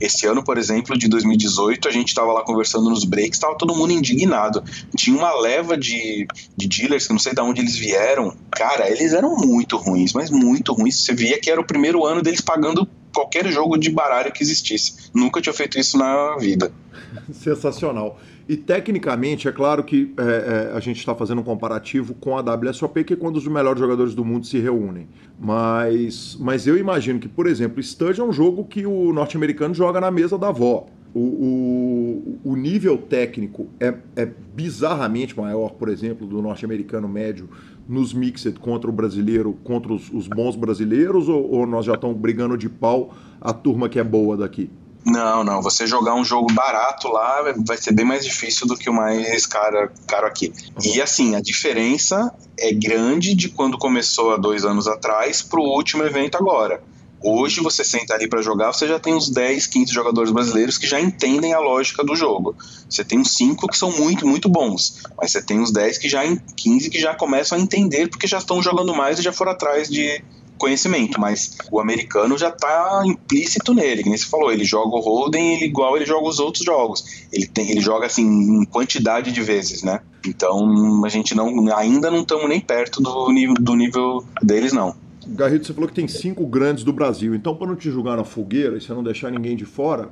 [0.08, 3.76] Esse ano, por exemplo, de 2018, a gente estava lá conversando nos breaks, estava todo
[3.76, 4.64] mundo indignado.
[4.96, 6.26] Tinha uma leva de,
[6.56, 8.34] de dealers, que não sei de onde eles vieram.
[8.52, 11.04] Cara, eles eram muito ruins, mas muito ruins.
[11.04, 15.10] Você via que era o primeiro ano deles pagando qualquer jogo de baralho que existisse.
[15.14, 16.72] Nunca tinha feito isso na vida.
[17.34, 18.18] Sensacional.
[18.50, 22.42] E tecnicamente, é claro que é, é, a gente está fazendo um comparativo com a
[22.42, 25.08] WSOP, que é quando os melhores jogadores do mundo se reúnem.
[25.38, 30.00] Mas, mas eu imagino que, por exemplo, Stud é um jogo que o norte-americano joga
[30.00, 30.88] na mesa da avó.
[31.14, 37.50] O, o, o nível técnico é, é bizarramente maior, por exemplo, do norte-americano médio
[37.88, 42.18] nos mixed contra o brasileiro, contra os, os bons brasileiros, ou, ou nós já estamos
[42.18, 44.70] brigando de pau a turma que é boa daqui?
[45.08, 45.62] Não, não.
[45.62, 49.46] Você jogar um jogo barato lá vai ser bem mais difícil do que o mais
[49.46, 50.54] caro, caro aqui.
[50.84, 52.30] E assim, a diferença
[52.60, 56.84] é grande de quando começou há dois anos atrás para o último evento agora.
[57.24, 60.86] Hoje você senta ali para jogar, você já tem uns 10, 15 jogadores brasileiros que
[60.86, 62.56] já entendem a lógica do jogo.
[62.88, 66.10] Você tem uns 5 que são muito, muito bons, mas você tem uns 10 que
[66.10, 66.22] já
[66.56, 69.90] 15 que já começam a entender porque já estão jogando mais e já foram atrás
[69.90, 70.24] de,
[70.58, 75.00] conhecimento, mas o americano já está implícito nele, que nem você falou, ele joga o
[75.00, 77.28] Holden ele, igual ele joga os outros jogos.
[77.32, 80.02] Ele, tem, ele joga assim em quantidade de vezes, né?
[80.26, 84.96] Então a gente não ainda não estamos nem perto do nível, do nível deles, não.
[85.30, 87.36] Garrido, você falou que tem cinco grandes do Brasil.
[87.36, 90.10] Então, para não te julgar na fogueira e você não deixar ninguém de fora,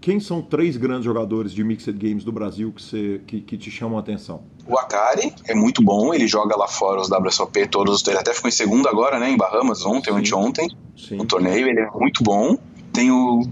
[0.00, 3.70] quem são três grandes jogadores de Mixed Games do Brasil que, você, que, que te
[3.70, 4.42] chamam a atenção?
[4.68, 8.06] O Akari é muito bom, ele joga lá fora os WSOP todos.
[8.06, 10.68] Ele até ficou em segundo agora, né, em Bahamas, ontem ou anteontem,
[11.10, 11.68] no torneio.
[11.68, 12.58] Ele é muito bom.
[12.92, 13.42] Tem o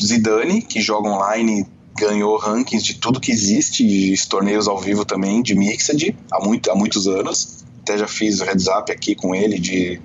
[0.00, 1.66] Zidane, que joga online
[1.98, 6.70] ganhou rankings de tudo que existe, de torneios ao vivo também, de Mixed, há, muito,
[6.70, 9.98] há muitos anos até já fiz o heads up aqui com ele de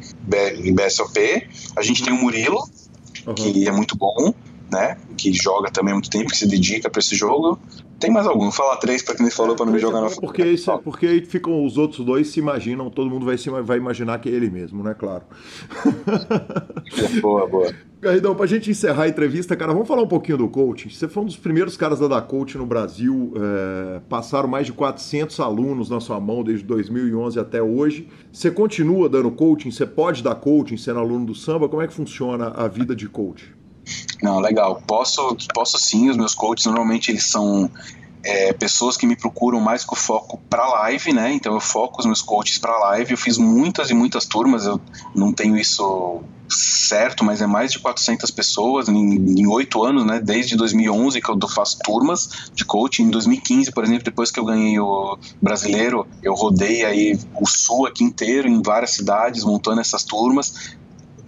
[0.72, 1.48] BSOP.
[1.76, 2.64] A gente tem o Murilo,
[3.28, 3.34] uhum.
[3.34, 4.34] que é muito bom,
[4.74, 4.98] né?
[5.16, 7.60] Que joga também muito tempo, que se dedica para esse jogo.
[8.00, 8.44] Tem mais algum?
[8.44, 11.06] Vou falar três para quem falou para não me jogar na porque isso, é Porque
[11.06, 14.32] aí ficam os outros dois se imaginam, todo mundo vai, se, vai imaginar que é
[14.34, 14.94] ele mesmo, né?
[14.94, 15.24] Claro.
[17.22, 17.74] boa, boa.
[18.04, 20.90] Garridão, pra gente encerrar a entrevista, cara, vamos falar um pouquinho do coaching.
[20.90, 24.74] Você foi um dos primeiros caras da dar coaching no Brasil, é, passaram mais de
[24.74, 28.10] 400 alunos na sua mão desde 2011 até hoje.
[28.30, 29.72] Você continua dando coaching?
[29.72, 31.70] Você pode dar coaching sendo aluno do samba?
[31.70, 33.56] Como é que funciona a vida de coach?
[34.22, 34.82] Não, legal.
[34.88, 36.10] Posso, posso sim.
[36.10, 37.70] Os meus coaches normalmente eles são
[38.24, 41.34] é, pessoas que me procuram mais com foco para live, né?
[41.34, 43.12] Então eu foco os meus coaches para live.
[43.12, 44.66] Eu fiz muitas e muitas turmas.
[44.66, 44.80] Eu
[45.14, 50.20] não tenho isso certo, mas é mais de 400 pessoas em oito anos, né?
[50.20, 53.04] Desde 2011 que eu faço turmas de coaching.
[53.04, 57.88] Em 2015, por exemplo, depois que eu ganhei o brasileiro, eu rodei aí o sul
[57.88, 60.76] aqui inteiro em várias cidades montando essas turmas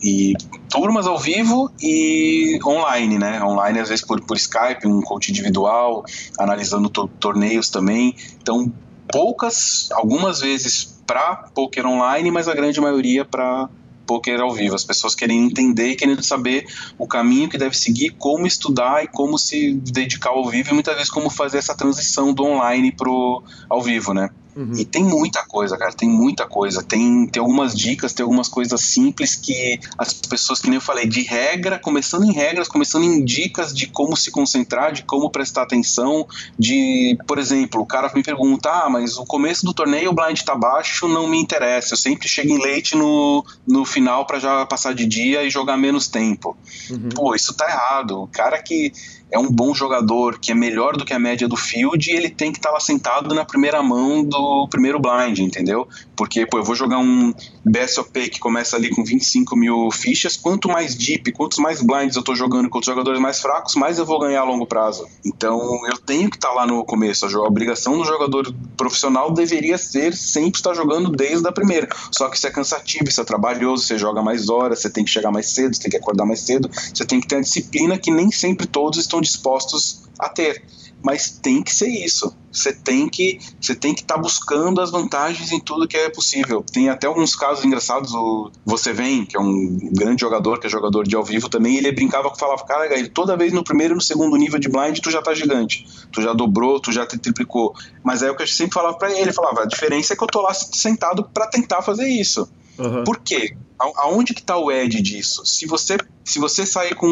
[0.02, 0.34] e
[0.70, 3.44] turmas ao vivo e online, né?
[3.44, 6.04] Online às vezes por, por Skype, um coach individual,
[6.38, 8.16] analisando to torneios também.
[8.42, 8.72] Então,
[9.12, 13.70] poucas, algumas vezes para poker online, mas a grande maioria para
[14.06, 14.76] poker ao vivo.
[14.76, 16.66] As pessoas querem entender e querendo saber
[16.98, 20.96] o caminho que deve seguir, como estudar e como se dedicar ao vivo e muitas
[20.96, 24.30] vezes como fazer essa transição do online pro ao vivo, né?
[24.56, 24.74] Uhum.
[24.78, 26.82] E tem muita coisa, cara, tem muita coisa.
[26.82, 31.06] Tem, tem algumas dicas, tem algumas coisas simples que as pessoas, que nem eu falei,
[31.06, 35.64] de regra, começando em regras, começando em dicas de como se concentrar, de como prestar
[35.64, 36.26] atenção,
[36.58, 40.42] de, por exemplo, o cara me pergunta, ah, mas o começo do torneio o blind
[40.42, 44.66] tá baixo, não me interessa, eu sempre chego em leite no, no final para já
[44.66, 46.56] passar de dia e jogar menos tempo.
[46.90, 47.10] Uhum.
[47.10, 48.24] Pô, isso tá errado.
[48.24, 48.92] O cara que
[49.36, 52.54] é um bom jogador, que é melhor do que a média do field, ele tem
[52.54, 55.86] que estar tá lá sentado na primeira mão do primeiro blind, entendeu?
[56.16, 57.34] Porque, pô, eu vou jogar um
[57.66, 62.24] BSOP que começa ali com 25 mil fichas, quanto mais deep, quantos mais blinds eu
[62.24, 65.06] tô jogando com os jogadores mais fracos, mais eu vou ganhar a longo prazo.
[65.26, 67.26] Então, eu tenho que estar tá lá no começo.
[67.26, 71.90] A obrigação do jogador profissional deveria ser sempre estar jogando desde a primeira.
[72.10, 75.12] Só que isso é cansativo, isso é trabalhoso, você joga mais horas, você tem que
[75.12, 77.98] chegar mais cedo, você tem que acordar mais cedo, você tem que ter a disciplina
[77.98, 80.64] que nem sempre todos estão dispostos a ter.
[81.06, 82.36] Mas tem que ser isso.
[82.52, 86.10] Você tem que você tem que estar tá buscando as vantagens em tudo que é
[86.10, 86.64] possível.
[86.64, 88.12] Tem até alguns casos engraçados.
[88.16, 91.78] O Você Vem, que é um grande jogador, que é jogador de ao vivo também,
[91.78, 94.98] ele brincava que falava, cara, toda vez no primeiro e no segundo nível de blind
[95.00, 95.86] tu já tá gigante.
[96.12, 97.76] Tu já dobrou, tu já te triplicou.
[98.04, 100.28] Mas aí o que eu sempre falava para ele, falava, a diferença é que eu
[100.28, 102.50] tô lá sentado para tentar fazer isso.
[102.78, 103.04] Uhum.
[103.04, 103.56] Por quê?
[103.78, 105.46] aonde que tá o edge disso?
[105.46, 107.08] Se você se você sair com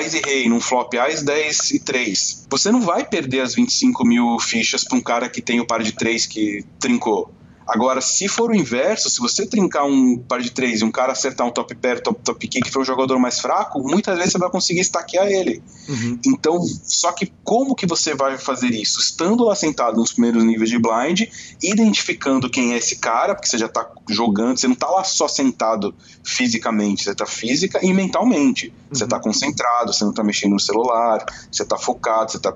[0.00, 4.38] Ice Rei num flop Ice 10 e 3, você não vai perder as 25 mil
[4.38, 7.30] fichas para um cara que tem o par de 3 que trincou.
[7.66, 11.12] Agora, se for o inverso, se você trincar um par de três e um cara
[11.12, 14.32] acertar um top pair, top, top kick, que for um jogador mais fraco, muitas vezes
[14.32, 15.60] você vai conseguir estaquear ele.
[15.88, 16.18] Uhum.
[16.24, 19.00] Então, só que como que você vai fazer isso?
[19.00, 21.22] Estando lá sentado nos primeiros níveis de blind,
[21.60, 25.26] identificando quem é esse cara, porque você já está jogando, você não está lá só
[25.26, 28.68] sentado fisicamente, você está física e mentalmente.
[28.68, 28.94] Uhum.
[28.96, 32.54] Você está concentrado, você não está mexendo no celular, você está focado, você está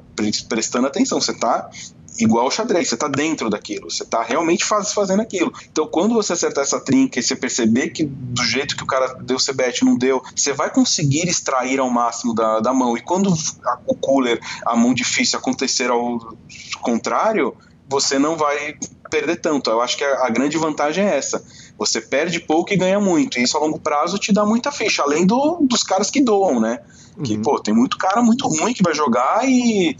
[0.48, 1.68] prestando atenção, você está
[2.18, 5.52] igual o xadrez, você está dentro daquilo, você está realmente faz, fazendo aquilo.
[5.70, 9.14] Então, quando você acertar essa trinca e você perceber que do jeito que o cara
[9.14, 12.96] deu o bet não deu, você vai conseguir extrair ao máximo da, da mão.
[12.96, 13.32] E quando
[13.64, 16.36] a, o cooler, a mão difícil acontecer ao
[16.80, 17.54] contrário,
[17.88, 18.76] você não vai
[19.10, 19.70] perder tanto.
[19.70, 21.44] Eu acho que a, a grande vantagem é essa.
[21.76, 23.38] Você perde pouco e ganha muito.
[23.38, 26.60] E isso a longo prazo te dá muita ficha, além do, dos caras que doam,
[26.60, 26.80] né?
[27.24, 27.42] Que, uhum.
[27.42, 29.96] pô, tem muito cara muito ruim que vai jogar e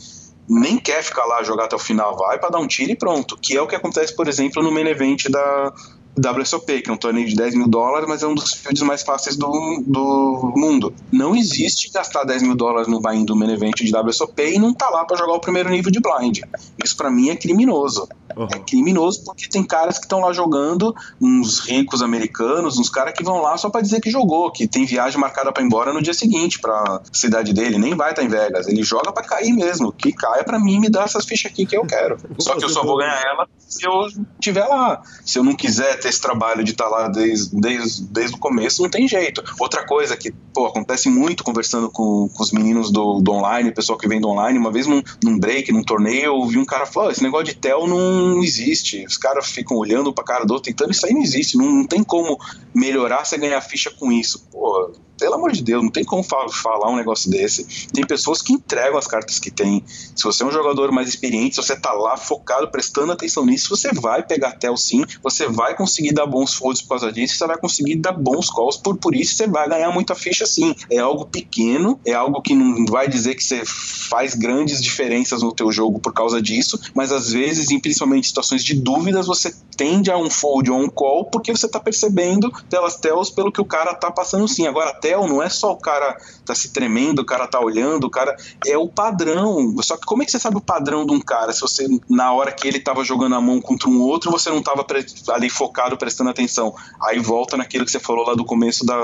[0.51, 3.39] nem quer ficar lá jogar até o final, vai para dar um tiro e pronto.
[3.41, 5.73] Que é o que acontece, por exemplo, no main event da
[6.19, 9.03] WSOP, que é um torneio de 10 mil dólares, mas é um dos fields mais
[9.03, 10.93] fáceis do, do mundo.
[11.13, 14.75] Não existe gastar 10 mil dólares no buy-in do main event de WSOP e não
[14.75, 16.41] tá lá para jogar o primeiro nível de blind.
[16.83, 18.09] Isso para mim é criminoso.
[18.37, 18.49] Uhum.
[18.53, 23.25] É criminoso porque tem caras que estão lá jogando, uns ricos americanos, uns caras que
[23.25, 26.03] vão lá só para dizer que jogou, que tem viagem marcada para ir embora no
[26.03, 29.53] dia seguinte para cidade dele, nem vai estar tá em Vegas, ele joga para cair
[29.53, 32.19] mesmo, que caia para mim me dá essas fichas aqui que eu quero.
[32.39, 34.07] Só que eu só vou ganhar ela se eu
[34.39, 35.03] estiver lá.
[35.25, 38.39] Se eu não quiser ter esse trabalho de estar tá lá desde, desde, desde o
[38.39, 39.43] começo, não tem jeito.
[39.59, 43.99] Outra coisa que, pô, acontece muito conversando com, com os meninos do, do online, pessoal
[43.99, 46.87] que vem do online, uma vez num, num break, num torneio, eu vi um cara
[46.87, 49.05] falar, esse negócio de tel não existe.
[49.05, 51.57] Os caras ficam olhando pra cara do outro, tentando, isso aí não existe.
[51.57, 52.39] Não, não tem como
[52.75, 54.47] melhorar você ganhar ficha com isso.
[54.51, 57.87] Pô, pelo amor de Deus, não tem como falar um negócio desse.
[57.93, 59.85] Tem pessoas que entregam as cartas que tem.
[59.87, 63.69] Se você é um jogador mais experiente, se você tá lá focado, prestando atenção nisso,
[63.69, 67.47] você vai pegar tel sim, você vai conseguir dar bons folds por causa disso, você
[67.47, 70.75] vai conseguir dar bons calls por, por isso, você vai ganhar muita ficha sim.
[70.91, 75.53] É algo pequeno, é algo que não vai dizer que você faz grandes diferenças no
[75.53, 80.11] teu jogo por causa disso, mas às vezes, em principalmente situações de dúvidas, você tende
[80.11, 83.65] a um fold ou um call porque você tá percebendo pelas tells pelo que o
[83.65, 84.67] cara tá passando sim.
[84.67, 84.93] Agora,
[85.27, 88.77] não é só o cara tá se tremendo, o cara tá olhando, o cara é
[88.77, 89.75] o padrão.
[89.83, 92.33] Só que como é que você sabe o padrão de um cara se você na
[92.33, 94.85] hora que ele tava jogando a mão contra um outro, você não tava
[95.31, 96.75] ali focado prestando atenção?
[97.03, 98.97] Aí volta naquilo que você falou lá do começo da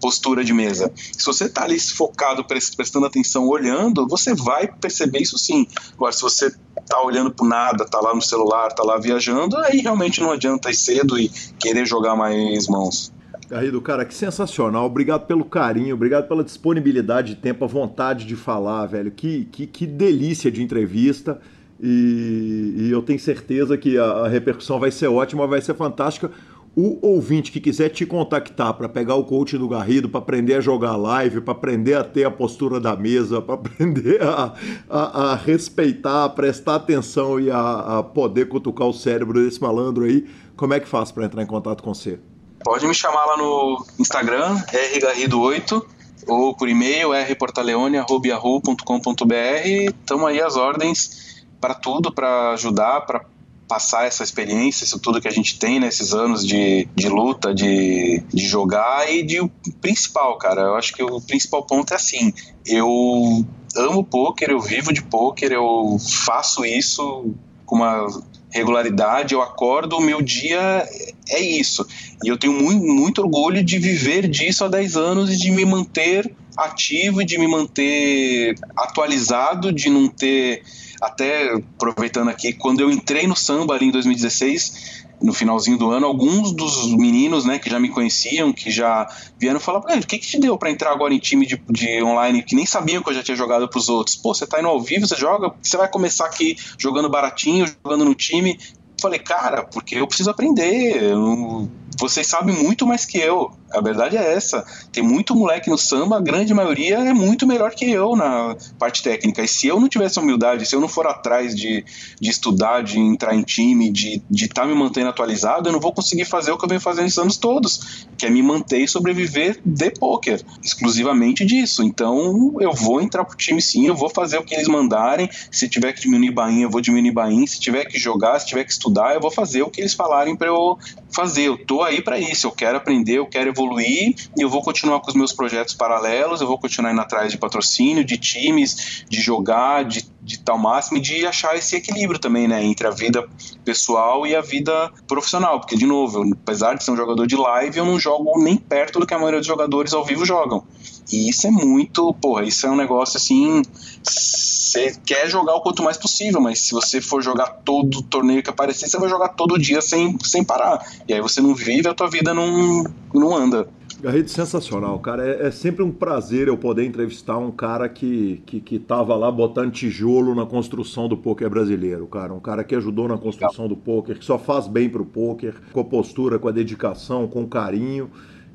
[0.00, 0.92] postura de mesa.
[0.96, 5.66] Se você tá ali focado, prestando atenção, olhando, você vai perceber isso sim.
[5.94, 6.52] Agora, se você
[6.88, 10.70] tá olhando por nada, tá lá no celular, tá lá viajando, aí realmente não adianta
[10.70, 13.12] ir cedo e querer jogar mais mãos.
[13.52, 14.86] Garrido, cara, que sensacional.
[14.86, 19.10] Obrigado pelo carinho, obrigado pela disponibilidade de tempo, a vontade de falar, velho.
[19.10, 21.38] Que, que, que delícia de entrevista.
[21.78, 26.30] E, e eu tenho certeza que a, a, repercussão vai ser ótima, vai ser fantástica.
[26.74, 30.60] O ouvinte que quiser te contactar para pegar o coach do Garrido, para aprender a
[30.62, 34.54] jogar live, para aprender a ter a postura da mesa, para aprender a,
[34.88, 40.04] a, a, respeitar, a prestar atenção e a, a poder cutucar o cérebro desse malandro
[40.04, 40.24] aí,
[40.56, 42.18] como é que faz para entrar em contato com você?
[42.64, 45.84] Pode me chamar lá no Instagram, rgarrido8,
[46.26, 49.94] ou por e-mail, rportaleone.com.br.
[50.00, 53.24] Estamos aí as ordens para tudo, para ajudar, para
[53.68, 58.22] passar essa experiência, isso tudo que a gente tem nesses anos de, de luta, de,
[58.28, 60.62] de jogar e de o principal, cara.
[60.62, 62.32] Eu acho que o principal ponto é assim:
[62.66, 63.44] eu
[63.74, 67.34] amo poker, eu vivo de poker, eu faço isso
[67.64, 68.06] com uma
[68.52, 70.86] regularidade, eu acordo, o meu dia
[71.28, 71.86] é isso.
[72.22, 75.64] E eu tenho muito, muito orgulho de viver disso há 10 anos e de me
[75.64, 80.62] manter ativo e de me manter atualizado, de não ter.
[81.00, 86.06] Até aproveitando aqui, quando eu entrei no samba ali em 2016, no finalzinho do ano,
[86.06, 89.08] alguns dos meninos, né, que já me conheciam, que já
[89.38, 92.42] vieram falar, o que, que te deu para entrar agora em time de, de, online
[92.42, 94.16] que nem sabiam que eu já tinha jogado pros outros?
[94.16, 98.04] Pô, você tá indo ao vivo, você joga, você vai começar aqui jogando baratinho, jogando
[98.04, 98.58] no time.
[99.00, 101.02] Falei, cara, porque eu preciso aprender.
[101.02, 101.68] Eu,
[102.02, 103.52] vocês sabem muito mais que eu.
[103.70, 104.66] A verdade é essa.
[104.90, 109.04] Tem muito moleque no samba, a grande maioria é muito melhor que eu na parte
[109.04, 109.40] técnica.
[109.40, 111.84] E se eu não tivesse humildade, se eu não for atrás de,
[112.20, 115.92] de estudar, de entrar em time, de estar tá me mantendo atualizado, eu não vou
[115.92, 118.88] conseguir fazer o que eu venho fazendo esses anos todos, que é me manter e
[118.88, 121.84] sobreviver de poker, exclusivamente disso.
[121.84, 125.30] Então eu vou entrar pro time sim, eu vou fazer o que eles mandarem.
[125.52, 127.46] Se tiver que diminuir bainha, eu vou diminuir bainha.
[127.46, 130.34] Se tiver que jogar, se tiver que estudar, eu vou fazer o que eles falarem
[130.34, 130.76] para eu
[131.14, 131.42] fazer.
[131.42, 135.00] Eu tô aí para isso, eu quero aprender, eu quero evoluir e eu vou continuar
[135.00, 139.20] com os meus projetos paralelos, eu vou continuar indo atrás de patrocínio, de times, de
[139.20, 143.28] jogar, de, de tal máximo e de achar esse equilíbrio também, né, entre a vida
[143.64, 147.36] pessoal e a vida profissional, porque de novo, eu, apesar de ser um jogador de
[147.36, 150.64] live, eu não jogo nem perto do que a maioria dos jogadores ao vivo jogam.
[151.10, 153.62] E isso é muito, porra, isso é um negócio assim,
[154.02, 158.50] você quer jogar o quanto mais possível, mas se você for jogar todo torneio que
[158.50, 160.84] aparecer, você vai jogar todo dia sem, sem parar.
[161.08, 163.68] E aí você não vive, a tua vida não, não anda.
[164.02, 165.24] Garrido, sensacional, cara.
[165.24, 169.30] É, é, sempre um prazer eu poder entrevistar um cara que, que, que tava lá
[169.30, 172.34] botando tijolo na construção do poker brasileiro, cara.
[172.34, 175.78] Um cara que ajudou na construção do poker, que só faz bem pro poker, com
[175.78, 178.10] a postura, com a dedicação, com carinho.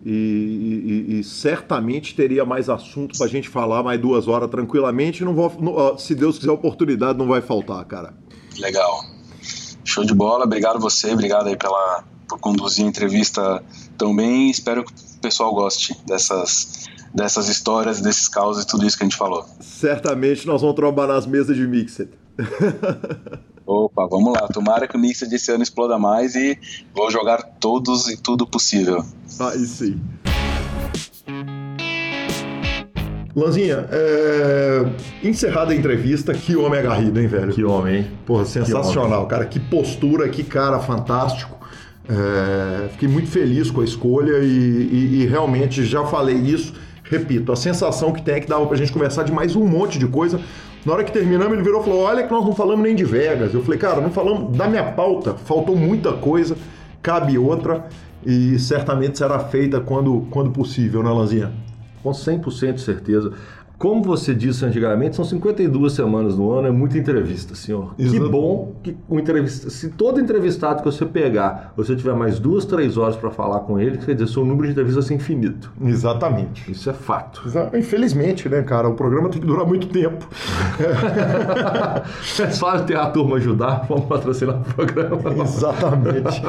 [0.09, 5.21] E, e, e, certamente teria mais assunto para a gente falar mais duas horas tranquilamente.
[5.21, 8.13] Não vou, não, se Deus quiser, oportunidade não vai faltar, cara.
[8.57, 9.03] Legal.
[9.83, 10.45] Show de bola.
[10.45, 13.61] Obrigado você, obrigado aí pela, por conduzir a entrevista
[13.97, 14.49] tão bem.
[14.49, 19.07] Espero que o pessoal goste dessas, dessas histórias, desses causos e tudo isso que a
[19.07, 19.45] gente falou.
[19.59, 22.07] Certamente nós vamos trombar nas mesas de Mixed.
[23.67, 24.47] Opa, vamos lá.
[24.47, 26.57] Tomara que o Mixed desse ano exploda mais e
[26.95, 29.03] vou jogar todos e tudo possível.
[29.41, 29.99] Aí sim.
[33.35, 34.85] Lanzinha, é...
[35.21, 37.53] encerrada a entrevista, que homem agarrido, hein, velho?
[37.53, 38.11] Que homem, hein?
[38.25, 39.45] Porra, sensacional, cara.
[39.45, 41.57] Que postura, que cara fantástico.
[42.09, 42.87] É...
[42.93, 46.73] Fiquei muito feliz com a escolha e, e, e, realmente já falei isso.
[47.03, 49.99] Repito, a sensação que tem é que dava pra gente conversar de mais um monte
[49.99, 50.39] de coisa.
[50.85, 53.03] Na hora que terminamos, ele virou e falou: Olha, que nós não falamos nem de
[53.03, 53.53] Vegas.
[53.53, 56.55] Eu falei, cara, não falamos da minha pauta, faltou muita coisa,
[57.01, 57.87] cabe outra
[58.25, 61.51] e certamente será feita quando, quando possível, né, Lanzinha?
[62.03, 63.33] Com 100% de certeza.
[63.77, 67.93] Como você disse antigamente, são 52 semanas no ano, é muita entrevista, senhor.
[67.97, 68.23] Exato.
[68.23, 72.65] Que bom que o entrevista, se todo entrevistado que você pegar, você tiver mais duas,
[72.65, 75.71] três horas para falar com ele, quer dizer, seu número de entrevistas é infinito.
[75.83, 76.71] Exatamente.
[76.71, 77.43] Isso é fato.
[77.77, 78.89] Infelizmente, né, cara?
[78.89, 80.27] O programa tem que durar muito tempo.
[82.41, 85.43] é só ter a turma ajudar, vamos patrocinar o programa.
[85.43, 86.41] Exatamente.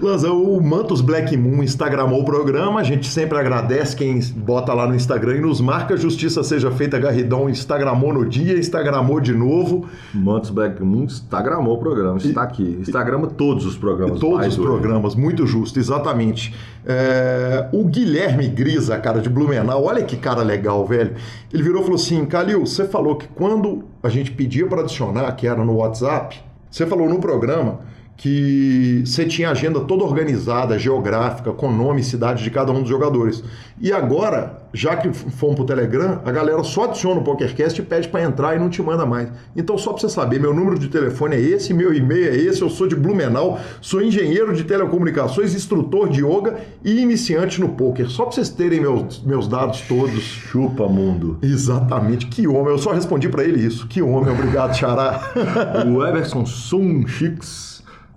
[0.00, 4.86] Lanza, o Mantos Black Moon instagramou o programa, a gente sempre agradece quem bota lá
[4.86, 9.88] no Instagram e nos marca Justiça Seja feita Garridão Instagramou no dia, Instagramou de novo.
[10.14, 12.78] Mantos Black Moon Instagramou o programa, está aqui.
[12.80, 14.18] Instagrama todos os programas.
[14.20, 16.54] Todos os programas, muito justo, exatamente.
[16.84, 21.14] É, o Guilherme Grisa, cara de Blumenau, olha que cara legal, velho.
[21.52, 25.30] Ele virou e falou assim: Calil, você falou que quando a gente pedia para adicionar,
[25.32, 26.40] que era no WhatsApp,
[26.70, 27.80] você falou no programa
[28.20, 32.80] que você tinha a agenda toda organizada, geográfica, com nome e cidade de cada um
[32.80, 33.42] dos jogadores.
[33.80, 38.08] E agora, já que fomos pro Telegram, a galera só adiciona o PokerCast e pede
[38.08, 39.30] para entrar e não te manda mais.
[39.56, 42.60] Então, só para você saber, meu número de telefone é esse, meu e-mail é esse,
[42.60, 48.10] eu sou de Blumenau, sou engenheiro de telecomunicações, instrutor de yoga e iniciante no poker.
[48.10, 50.22] Só para vocês terem meus, meus dados todos.
[50.22, 51.38] Chupa mundo.
[51.40, 52.26] Exatamente.
[52.26, 52.68] Que homem.
[52.68, 53.88] Eu só respondi para ele isso.
[53.88, 54.30] Que homem.
[54.30, 55.32] Obrigado, Xará.
[55.88, 57.69] o Everson Sunchix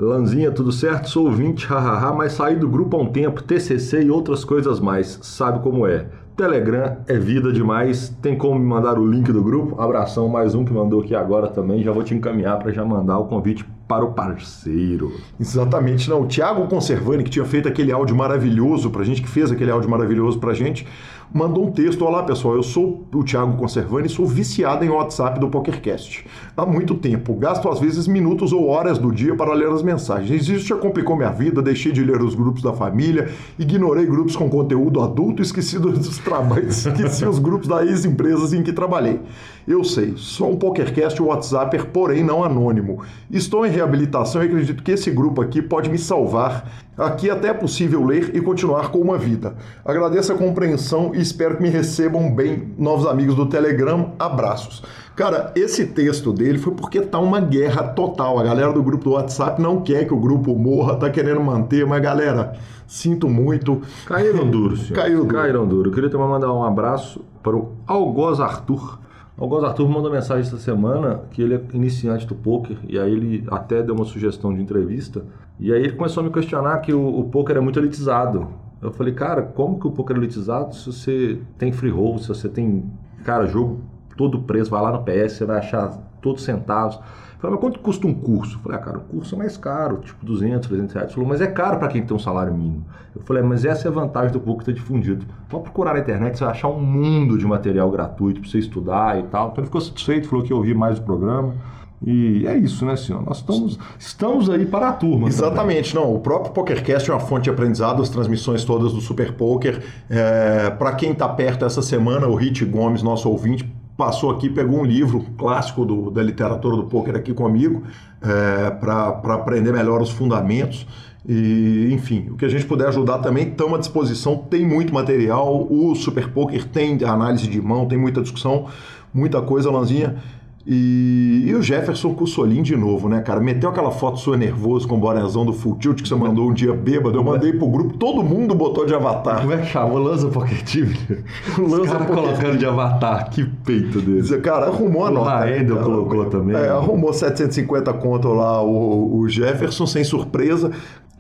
[0.04, 1.10] Lanzinha, tudo certo?
[1.10, 5.20] Sou ouvinte, hahaha, mas saí do grupo há um tempo, TCC e outras coisas mais.
[5.22, 6.06] Sabe como é?
[6.36, 8.10] Telegram é vida demais.
[8.22, 9.80] Tem como me mandar o link do grupo?
[9.80, 11.84] Abração, mais um que mandou aqui agora também.
[11.84, 15.14] Já vou te encaminhar para já mandar o convite para o parceiro.
[15.40, 16.22] Exatamente, não.
[16.22, 19.90] O Thiago Conservani, que tinha feito aquele áudio maravilhoso pra gente, que fez aquele áudio
[19.90, 20.88] maravilhoso pra gente,
[21.34, 25.50] mandou um texto: Olá pessoal, eu sou o Thiago Conservani sou viciado em WhatsApp do
[25.50, 26.26] PokerCast.
[26.56, 30.48] Há muito tempo, gasto às vezes minutos ou horas do dia para ler as mensagens.
[30.48, 34.50] Isso já complicou minha vida, deixei de ler os grupos da família, ignorei grupos com
[34.50, 39.20] conteúdo adulto, esqueci dos trabalhos, esqueci os grupos das empresas em que trabalhei.
[39.66, 43.02] Eu sei, sou um PokerCast WhatsApper, porém não anônimo.
[43.32, 46.70] Estou em reabilitação e acredito que esse grupo aqui pode me salvar.
[46.98, 49.56] Aqui até é possível ler e continuar com uma vida.
[49.86, 54.12] Agradeço a compreensão e espero que me recebam bem, novos amigos do Telegram.
[54.20, 54.84] Abraços.
[55.16, 58.40] Cara, esse texto dele foi porque tá uma guerra total.
[58.40, 61.86] A galera do grupo do WhatsApp não quer que o grupo morra, tá querendo manter,
[61.86, 62.54] mas galera,
[62.86, 63.82] sinto muito.
[64.06, 64.94] Caíram duro, senhor.
[64.94, 65.34] Caíram duro.
[65.34, 65.90] Caíram duro.
[65.90, 69.03] Eu queria também mandar um abraço para o Algoz Arthur
[69.44, 73.12] o Gosto Arthur mandou mensagem essa semana que ele é iniciante do poker e aí
[73.12, 75.26] ele até deu uma sugestão de entrevista
[75.60, 78.48] e aí ele começou a me questionar que o, o poker é muito elitizado.
[78.82, 82.30] Eu falei, cara, como que o poker é elitizado se você tem free roll, se
[82.30, 82.90] você tem,
[83.26, 83.82] cara, jogo
[84.16, 85.90] todo preço, vai lá no PS, você vai achar
[86.22, 86.98] todos centavos.
[87.44, 88.58] Falei, mas quanto custa um curso?
[88.60, 91.14] Falei, ah, cara, o curso é mais caro, tipo 200, 300 reais.
[91.14, 92.86] Falou, mas é caro para quem tem um salário mínimo.
[93.14, 95.26] Eu falei, mas essa é a vantagem do pouco que está difundido.
[95.50, 99.20] Pode procurar na internet, você vai achar um mundo de material gratuito para você estudar
[99.20, 99.50] e tal.
[99.50, 101.54] Então ele ficou satisfeito, falou que ia ouvir mais o programa.
[102.02, 103.22] E é isso, né, senhor?
[103.22, 105.28] Nós estamos, estamos aí para a turma.
[105.28, 106.08] Exatamente, também.
[106.08, 106.16] não.
[106.16, 109.84] O próprio PokerCast é uma fonte de aprendizado, as transmissões todas do Super Poker.
[110.10, 114.80] É, para quem está perto essa semana, o Rit Gomes, nosso ouvinte, passou aqui, pegou
[114.80, 117.84] um livro clássico do, da literatura do poker aqui comigo
[118.22, 120.86] é, para aprender melhor os fundamentos.
[121.28, 124.38] E, enfim, o que a gente puder ajudar também, estamos à disposição.
[124.38, 125.68] Tem muito material.
[125.70, 128.68] O Super Poker tem análise de mão, tem muita discussão,
[129.14, 130.18] muita coisa, Lanzinha.
[130.66, 133.42] E, e, o Jefferson Cussolin de novo, né, cara?
[133.42, 136.54] Meteu aquela foto sua nervoso com o bonezão do Full Tilt que você mandou um
[136.54, 137.18] dia bêbado.
[137.18, 139.42] Eu mandei pro grupo, todo mundo botou de avatar.
[139.42, 140.00] Como é que chama?
[140.00, 140.88] Lança Pocket Team?
[141.60, 143.30] Lança cara colocando de avatar.
[143.30, 144.40] Que peito dele.
[144.40, 145.30] Cara, arrumou a nota.
[145.30, 146.56] O Raendel colocou também.
[146.56, 150.72] É, arrumou 750 conto lá o, o Jefferson, sem surpresa.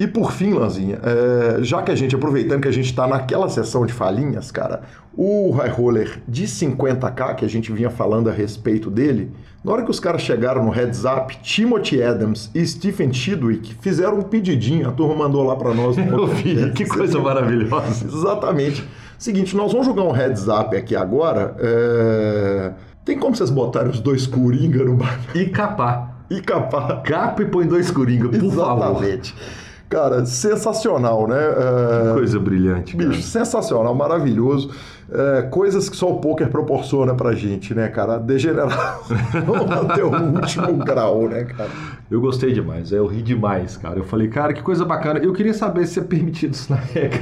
[0.03, 3.47] E por fim, Lanzinha, é, já que a gente, aproveitando que a gente está naquela
[3.47, 4.81] sessão de falinhas, cara,
[5.15, 9.31] o High Roller de 50k, que a gente vinha falando a respeito dele,
[9.63, 14.19] na hora que os caras chegaram no heads up, Timothy Adams e Stephen Chidwick fizeram
[14.19, 15.95] um pedidinho, a turma mandou lá para nós.
[15.97, 18.03] Eu vi, que coisa maravilhosa.
[18.05, 18.85] Exatamente.
[19.17, 21.55] Seguinte, nós vamos jogar um heads up aqui agora.
[21.59, 22.73] É...
[23.05, 25.17] Tem como vocês botarem os dois Coringa no bar?
[25.33, 26.25] E capar.
[26.29, 27.01] E capar.
[27.03, 29.31] Capa e põe dois Coringa, por Exatamente.
[29.31, 29.62] favor.
[29.93, 31.37] Cara, sensacional, né?
[31.37, 32.97] É, Coisa brilhante.
[32.97, 33.09] cara.
[33.09, 34.71] Bicho, sensacional, maravilhoso.
[35.11, 38.17] É, coisas que só o poker proporciona pra gente, né, cara?
[38.17, 39.03] Degeneração
[39.91, 41.69] até o último grau, né, cara?
[42.09, 43.99] Eu gostei demais, eu ri demais, cara.
[43.99, 45.19] Eu falei, cara, que coisa bacana.
[45.19, 47.21] Eu queria saber se é permitido isso na regra.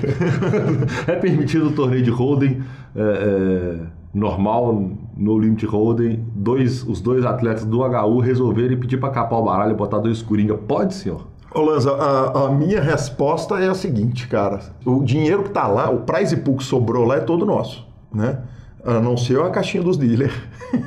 [1.07, 2.63] é permitido o torneio de holding
[2.95, 3.75] é, é,
[4.13, 9.43] normal, no limit holding, dois, os dois atletas do HU resolverem pedir pra capar o
[9.43, 10.55] baralho e botar dois coringa.
[10.55, 11.30] Pode, senhor?
[11.53, 14.59] Ô Lanza, a, a minha resposta é a seguinte, cara.
[14.85, 18.39] O dinheiro que tá lá, o prize pool que sobrou lá é todo nosso, né?
[18.83, 20.33] A não ser a caixinha dos dealers.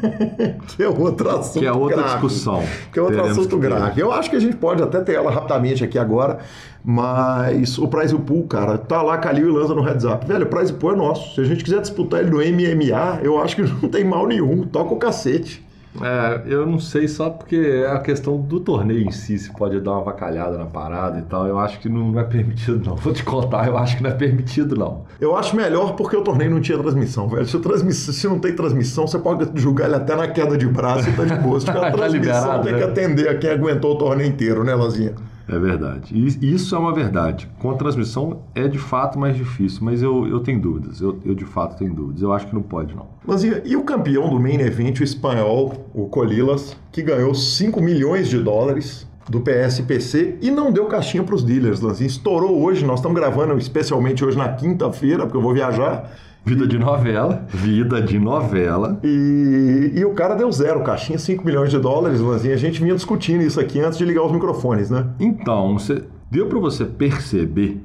[0.75, 2.13] que é outro assunto Que é outra grave.
[2.13, 2.63] discussão.
[2.93, 4.01] Que é outro Teremos assunto grave.
[4.01, 6.39] Eu acho que a gente pode até ter ela rapidamente aqui agora,
[6.83, 10.27] mas o prize pool, cara, tá lá Calil e Lanza no heads up.
[10.27, 11.35] Velho, o prize pool é nosso.
[11.35, 14.63] Se a gente quiser disputar ele no MMA, eu acho que não tem mal nenhum.
[14.67, 15.65] Toca o cacete.
[16.03, 19.79] É, eu não sei só porque é a questão do torneio em si, se pode
[19.81, 21.47] dar uma vacalhada na parada e tal.
[21.47, 22.97] Eu acho que não é permitido, não.
[23.05, 25.05] Vou te contar, eu acho que não é permitido, não.
[25.21, 27.47] Eu acho melhor porque o torneio não tinha transmissão, velho.
[27.47, 31.09] Se, transmiss- se não tem transmissão, você pode julgar ele até na queda de braço
[31.09, 31.61] e tá de boa.
[31.61, 32.79] Se tiver Tá transmissão, liberado, tem né?
[32.79, 35.13] que atender a quem aguentou o torneio inteiro, né, Lanzinha?
[35.49, 36.15] É verdade.
[36.15, 37.49] E Isso é uma verdade.
[37.59, 41.01] Com a transmissão é de fato mais difícil, mas eu, eu tenho dúvidas.
[41.01, 42.23] Eu, eu de fato tenho dúvidas.
[42.23, 43.07] Eu acho que não pode, não.
[43.27, 48.29] Lanzinha, e o campeão do main event, o espanhol, o Colilas, que ganhou 5 milhões
[48.29, 52.07] de dólares do PSPC e não deu caixinha para os dealers, Lanzinha.
[52.07, 56.11] Estourou hoje, nós estamos gravando especialmente hoje na quinta-feira, porque eu vou viajar.
[56.45, 57.45] Vida de novela.
[57.49, 58.99] Vida de novela.
[59.03, 62.55] E, e o cara deu zero, caixinha 5 milhões de dólares, Lanzinha.
[62.55, 65.07] A gente vinha discutindo isso aqui antes de ligar os microfones, né?
[65.19, 67.81] Então, você- deu para você perceber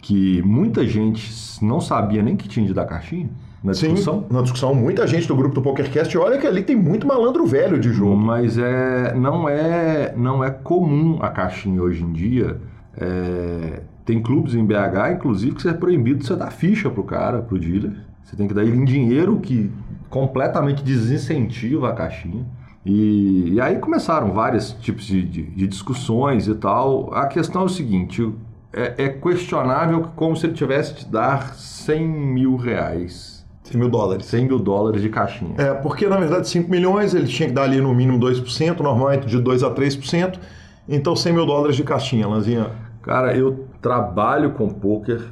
[0.00, 1.28] que muita gente
[1.64, 3.28] não sabia nem que tinha de dar caixinha
[3.64, 4.20] na discussão?
[4.28, 7.44] Sim, na discussão, muita gente do grupo do PokerCast, olha que ali tem muito malandro
[7.46, 8.14] velho de jogo.
[8.16, 12.58] Mas é, não, é, não é comum a caixinha hoje em dia.
[12.96, 17.40] É, tem clubes em BH, inclusive, que você é proibido você dar ficha pro cara,
[17.40, 17.92] pro dealer.
[18.24, 19.70] Você tem que dar ele em dinheiro que
[20.10, 22.44] completamente desincentiva a caixinha.
[22.84, 27.12] E, e aí começaram vários tipos de, de- de discussões e tal.
[27.14, 28.30] A questão é o seguinte:
[28.72, 34.26] é, é questionável como se ele tivesse te dar 100 mil reais, 100 mil dólares.
[34.26, 35.54] 100 mil dólares de caixinha.
[35.56, 39.26] É, porque na verdade 5 milhões ele tinha que dar ali no mínimo 2%, normalmente
[39.26, 40.38] de 2 a 3%.
[40.86, 42.70] Então 100 mil dólares de caixinha, Lanzinha.
[43.00, 45.22] Cara, eu trabalho com poker,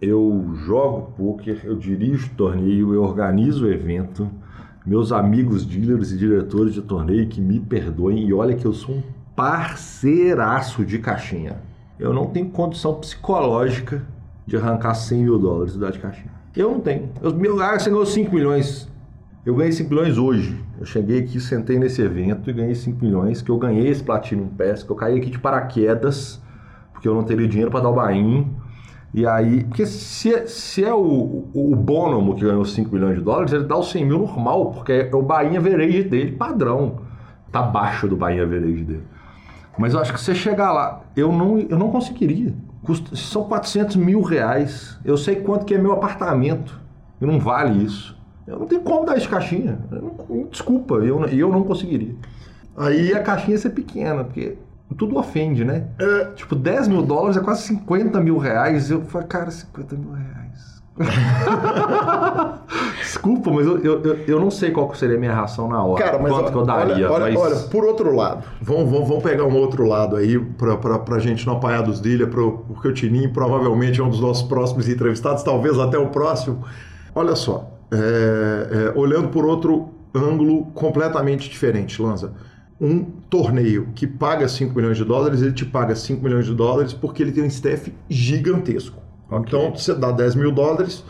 [0.00, 4.28] eu jogo poker, eu dirijo torneio, eu organizo o evento.
[4.86, 8.94] Meus amigos dealers e diretores de torneio que me perdoem e olha que eu sou
[8.94, 9.02] um
[9.36, 11.58] parceiraço de caixinha.
[11.98, 14.02] Eu não tenho condição psicológica
[14.46, 16.32] de arrancar 100 mil dólares dar de caixinha.
[16.56, 17.10] Eu não tenho.
[17.20, 18.88] Eu, meu, ah, você ganhou 5 milhões.
[19.44, 20.58] Eu ganhei 5 milhões hoje.
[20.78, 24.48] Eu cheguei aqui, sentei nesse evento e ganhei 5 milhões, que eu ganhei esse Platinum
[24.48, 26.40] Pass, que eu caí aqui de paraquedas,
[26.92, 28.50] porque eu não teria dinheiro para dar o bain.
[29.12, 33.24] E aí, porque se é, se é o, o, Bonomo que ganhou 5 milhões de
[33.24, 37.00] dólares, ele dá os 100 mil normal, porque é o bain average dele padrão.
[37.50, 39.02] Tá abaixo do bain average dele.
[39.76, 42.54] Mas eu acho que você chegar lá, eu não, eu não conseguiria.
[42.84, 44.98] Custa, são 400 mil reais.
[45.04, 46.80] Eu sei quanto que é meu apartamento.
[47.20, 48.16] E não vale isso.
[48.46, 49.78] Eu não tenho como dar isso caixinha.
[49.90, 52.14] Eu não- desculpa, eu, eu não conseguiria.
[52.76, 54.56] Aí a caixinha ser pequena, porque
[54.96, 55.86] tudo ofende, né?
[55.98, 56.24] É.
[56.34, 58.90] Tipo, 10 mil dólares é quase 50 mil reais.
[58.90, 60.80] Eu falei, cara, 50 mil reais.
[62.98, 66.04] Desculpa, mas eu, eu, eu, não sei qual seria a minha reação na hora.
[66.04, 67.10] Cara, mas quanto olha, que eu daria.
[67.10, 67.36] olha, mas...
[67.36, 71.18] olha, por outro lado, vamos, vamos, vamos pegar um outro lado aí pra, pra, pra
[71.18, 72.00] gente não apanhar dos
[72.30, 76.64] pro- porque o Tininho provavelmente é um dos nossos próximos entrevistados, talvez até o próximo.
[77.14, 82.32] Olha só, é, é, olhando por outro ângulo completamente diferente, Lanza.
[82.80, 86.92] Um torneio que paga 5 milhões de dólares, ele te paga 5 milhões de dólares
[86.92, 88.98] porque ele tem um staff gigantesco.
[89.30, 91.04] Então, você dá 10 mil dólares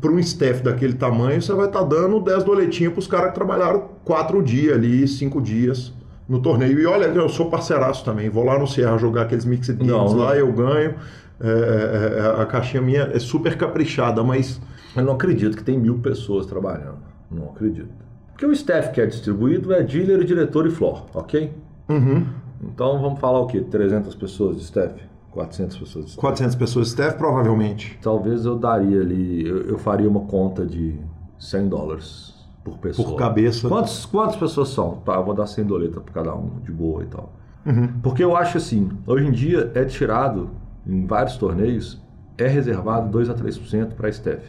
[0.00, 3.34] para um staff daquele tamanho, você vai estar dando 10 doletinhos para os caras que
[3.34, 5.92] trabalharam 4 dias ali, 5 dias
[6.28, 6.78] no torneio.
[6.78, 8.28] E olha, eu sou parceiraço também.
[8.30, 10.16] Vou lá no Sierra jogar aqueles Mixed Games Não, não.
[10.16, 10.94] lá, eu ganho.
[11.40, 14.60] É, é, é, a caixinha minha é super caprichada, mas
[14.96, 16.98] Eu não acredito que tem mil pessoas trabalhando.
[17.30, 18.03] Não acredito.
[18.34, 21.52] Porque o staff que é distribuído é dealer, diretor e floor, ok?
[21.88, 22.26] uhum,
[22.62, 23.60] Então vamos falar o quê?
[23.60, 25.00] 300 pessoas de staff?
[25.30, 26.20] 400 pessoas de staff?
[26.20, 27.98] 400 pessoas de staff, provavelmente.
[28.02, 30.98] Talvez eu daria ali, eu, eu faria uma conta de
[31.38, 32.34] 100 dólares
[32.64, 33.08] por pessoa.
[33.08, 33.68] Por cabeça.
[33.68, 34.96] Quantos, quantas pessoas são?
[35.04, 37.32] Tá, eu vou dar 100 doleta para cada um, de boa e tal.
[37.64, 37.88] Uhum.
[38.02, 40.50] Porque eu acho assim, hoje em dia é tirado,
[40.86, 42.02] em vários torneios,
[42.36, 44.40] é reservado 2 a 3% para staff.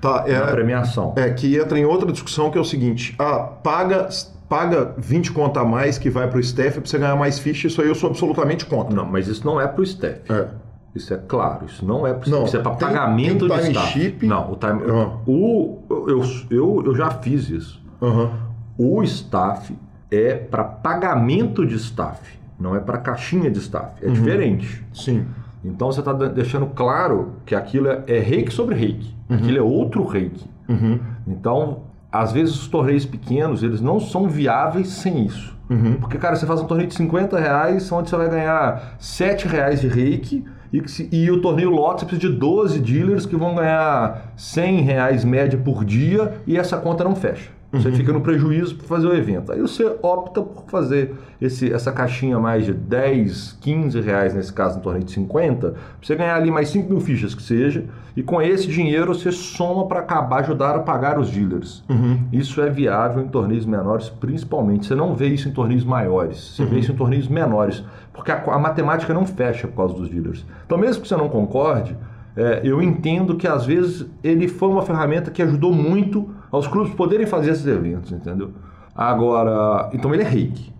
[0.00, 1.12] Tá, na é, premiação.
[1.16, 4.08] é que entra em outra discussão que é o seguinte: ah, paga,
[4.48, 7.66] paga 20 conta a mais que vai para o staff para você ganhar mais ficha,
[7.66, 8.94] isso aí eu sou absolutamente contra.
[8.94, 10.20] Não, mas isso não é pro staff.
[10.32, 10.48] É.
[10.94, 13.92] Isso é claro, isso não é Não, isso é para pagamento tem de time staff.
[13.92, 14.26] chip?
[14.26, 15.18] Não, o time Ah.
[15.26, 15.78] o
[16.08, 17.80] eu, eu, eu já fiz isso.
[18.02, 18.30] Aham.
[18.76, 19.76] O staff
[20.10, 22.20] é para pagamento de staff,
[22.58, 23.92] não é para caixinha de staff.
[24.02, 24.84] É diferente.
[24.94, 25.26] Sim.
[25.64, 29.14] Então você está deixando claro que aquilo é, é reiki sobre reiki.
[29.28, 30.48] Aquilo é outro reiki.
[30.68, 31.00] Uhum.
[31.26, 35.56] Então, às vezes os torneios pequenos, eles não são viáveis sem isso.
[35.68, 35.96] Uhum.
[36.00, 39.80] Porque, cara, você faz um torneio de 50 reais, onde você vai ganhar 7 reais
[39.80, 40.82] de reiki, e,
[41.12, 45.58] e o torneio lote você precisa de 12 dealers que vão ganhar 100 reais média
[45.58, 47.50] por dia, e essa conta não fecha.
[47.70, 49.52] Você fica no prejuízo para fazer o evento.
[49.52, 54.76] Aí você opta por fazer esse, essa caixinha mais de 10, 15 reais, nesse caso,
[54.76, 57.84] no torneio de 50, pra você ganhar ali mais 5 mil fichas que seja,
[58.16, 61.84] e com esse dinheiro você soma para acabar, ajudar a pagar os dealers.
[62.32, 64.86] Isso é viável em torneios menores, principalmente.
[64.86, 67.84] Você não vê isso em torneios maiores, você vê isso em torneios menores,
[68.14, 70.44] porque a, a matemática não fecha por causa dos dealers.
[70.64, 71.94] Então, mesmo que você não concorde,
[72.34, 76.92] é, eu entendo que às vezes ele foi uma ferramenta que ajudou muito aos clubes
[76.94, 78.50] poderem fazer esses eventos, entendeu?
[78.94, 80.72] Agora, então ele é reiki.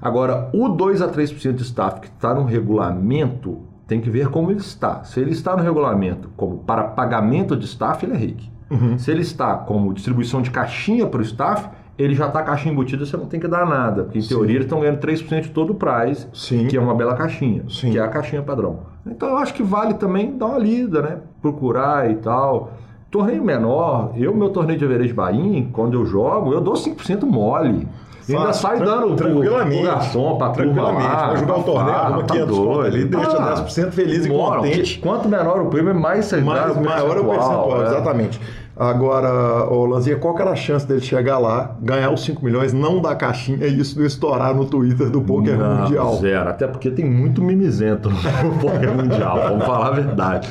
[0.00, 4.50] Agora, o 2 a 3% de staff que está no regulamento tem que ver como
[4.50, 5.04] ele está.
[5.04, 8.50] Se ele está no regulamento como para pagamento de staff, ele é reiki.
[8.98, 11.68] Se ele está como distribuição de caixinha para o staff,
[11.98, 14.04] ele já está caixinha embutida, você não tem que dar nada.
[14.04, 16.68] Porque em teoria eles estão ganhando 3% de todo o price, Sim.
[16.68, 17.90] que é uma bela caixinha, Sim.
[17.90, 18.78] que é a caixinha padrão.
[19.04, 21.18] Então eu acho que vale também dar uma lida, né?
[21.42, 22.72] Procurar e tal.
[23.10, 27.88] Torneio menor, eu, meu torneio de average Bahia, quando eu jogo, eu dou 5% mole.
[28.28, 29.82] E ainda Fácil, sai dando pro- tranquilamente.
[29.82, 31.02] pro garçom, pra Tranquilamente.
[31.08, 31.26] lá.
[31.28, 33.16] Vai jogar o torneio, arruma tá 500 conto ali, doido.
[33.16, 34.98] deixa Ah, 10% feliz e contente.
[35.00, 37.86] Quanto menor o prêmio, mais você Mais, dá maior é o percentual, é.
[37.86, 38.40] exatamente.
[38.76, 42.72] Agora, ô Lanzinha, qual que era a chance dele chegar lá, ganhar os 5 milhões,
[42.72, 46.14] não dar caixinha e isso não estourar no Twitter do Poker Não, Mundial?
[46.16, 48.16] Zero, até porque tem muito mimizento no
[48.60, 50.48] poker mundial, vamos falar a verdade.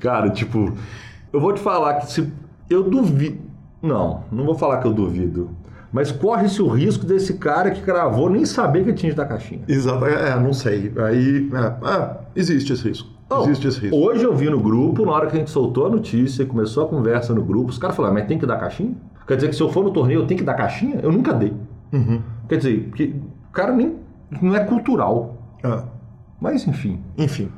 [0.00, 0.72] Cara, tipo,
[1.32, 2.32] eu vou te falar que se
[2.68, 3.38] eu duvido.
[3.80, 5.50] Não, não vou falar que eu duvido.
[5.92, 9.62] Mas corre-se o risco desse cara que gravou nem saber que tinha de dar caixinha.
[9.68, 10.92] Exato, é, não sei.
[10.96, 13.08] Aí, é, é, existe esse risco.
[13.28, 13.96] Não, existe esse risco.
[13.96, 16.88] Hoje eu vi no grupo, na hora que a gente soltou a notícia, começou a
[16.88, 18.94] conversa no grupo, os caras falaram, mas tem que dar caixinha?
[19.26, 20.98] Quer dizer que se eu for no torneio eu tenho que dar caixinha?
[21.02, 21.52] Eu nunca dei.
[21.92, 22.20] Uhum.
[22.48, 23.14] Quer dizer, que
[23.48, 23.96] o cara nem.
[24.40, 25.36] não é cultural.
[25.62, 25.82] É.
[26.42, 26.98] Mas enfim.
[27.16, 27.48] Enfim,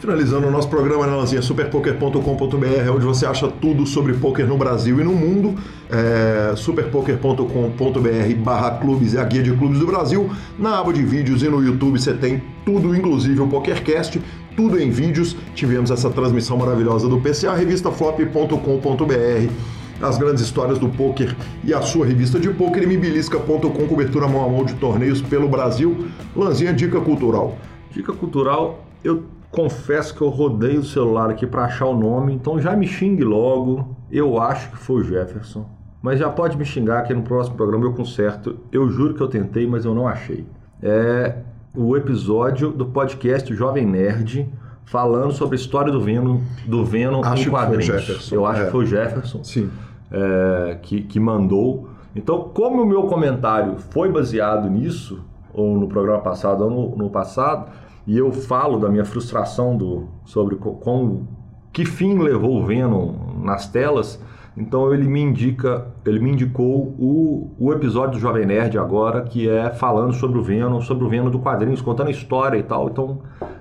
[0.00, 1.42] finalizando o nosso programa, Lanzinha?
[1.42, 5.54] Superpoker.com.br, onde você acha tudo sobre poker no Brasil e no mundo.
[5.90, 10.30] É, superpoker.com.br barra clubes é a guia de clubes do Brasil.
[10.58, 14.18] Na aba de vídeos e no YouTube você tem tudo, inclusive o PokerCast,
[14.56, 15.36] tudo em vídeos.
[15.54, 19.52] Tivemos essa transmissão maravilhosa do PCA, revistaflop.com.br
[20.00, 24.48] as grandes histórias do poker e a sua revista de poker, mbilisca.com, cobertura mão a
[24.48, 26.08] mão de torneios pelo Brasil.
[26.34, 27.56] Lanzinha, dica cultural.
[27.92, 32.58] Dica cultural, eu confesso que eu rodei o celular aqui para achar o nome, então
[32.58, 33.94] já me xingue logo.
[34.10, 35.66] Eu acho que foi o Jefferson.
[36.00, 38.56] Mas já pode me xingar que no próximo programa eu conserto.
[38.72, 40.44] Eu juro que eu tentei, mas eu não achei.
[40.82, 41.36] É
[41.76, 44.48] o episódio do podcast Jovem Nerd
[44.84, 48.32] falando sobre a história do Venom, do Venom Acho que em foi o quadrinhos.
[48.32, 48.64] Eu acho é.
[48.64, 49.70] que foi o Jefferson Sim.
[50.10, 51.88] é, que, que mandou.
[52.16, 55.24] Então, como o meu comentário foi baseado nisso,
[55.54, 57.70] ou no programa passado ou no, no passado,
[58.06, 61.26] e eu falo da minha frustração do, sobre co- como,
[61.72, 64.20] que fim levou o Venom nas telas,
[64.56, 69.48] então ele me indica, ele me indicou o, o episódio do Jovem Nerd agora, que
[69.48, 72.88] é falando sobre o Venom, sobre o Venom do quadrinhos, contando a história e tal.
[72.90, 73.20] Então,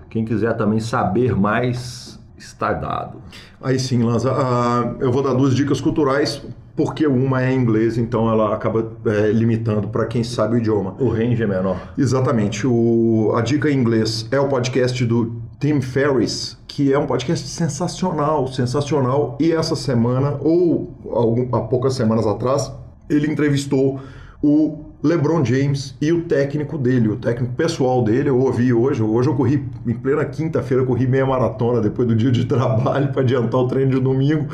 [0.09, 3.19] quem quiser também saber mais, está dado.
[3.61, 4.33] Aí sim, Lanza.
[4.33, 6.45] ah, eu vou dar duas dicas culturais,
[6.75, 10.95] porque uma é em inglês, então ela acaba é, limitando para quem sabe o idioma.
[10.99, 11.93] O range é menor.
[11.97, 12.65] Exatamente.
[12.65, 17.47] O, a dica em inglês é o podcast do Tim Ferriss, que é um podcast
[17.47, 19.37] sensacional, sensacional.
[19.39, 22.71] E essa semana, ou algum, há poucas semanas atrás,
[23.09, 23.99] ele entrevistou
[24.41, 28.29] o LeBron James e o técnico dele, o técnico pessoal dele.
[28.29, 32.15] Eu ouvi hoje, hoje eu corri em plena quinta-feira, eu corri meia maratona depois do
[32.15, 34.47] dia de trabalho para adiantar o treino de domingo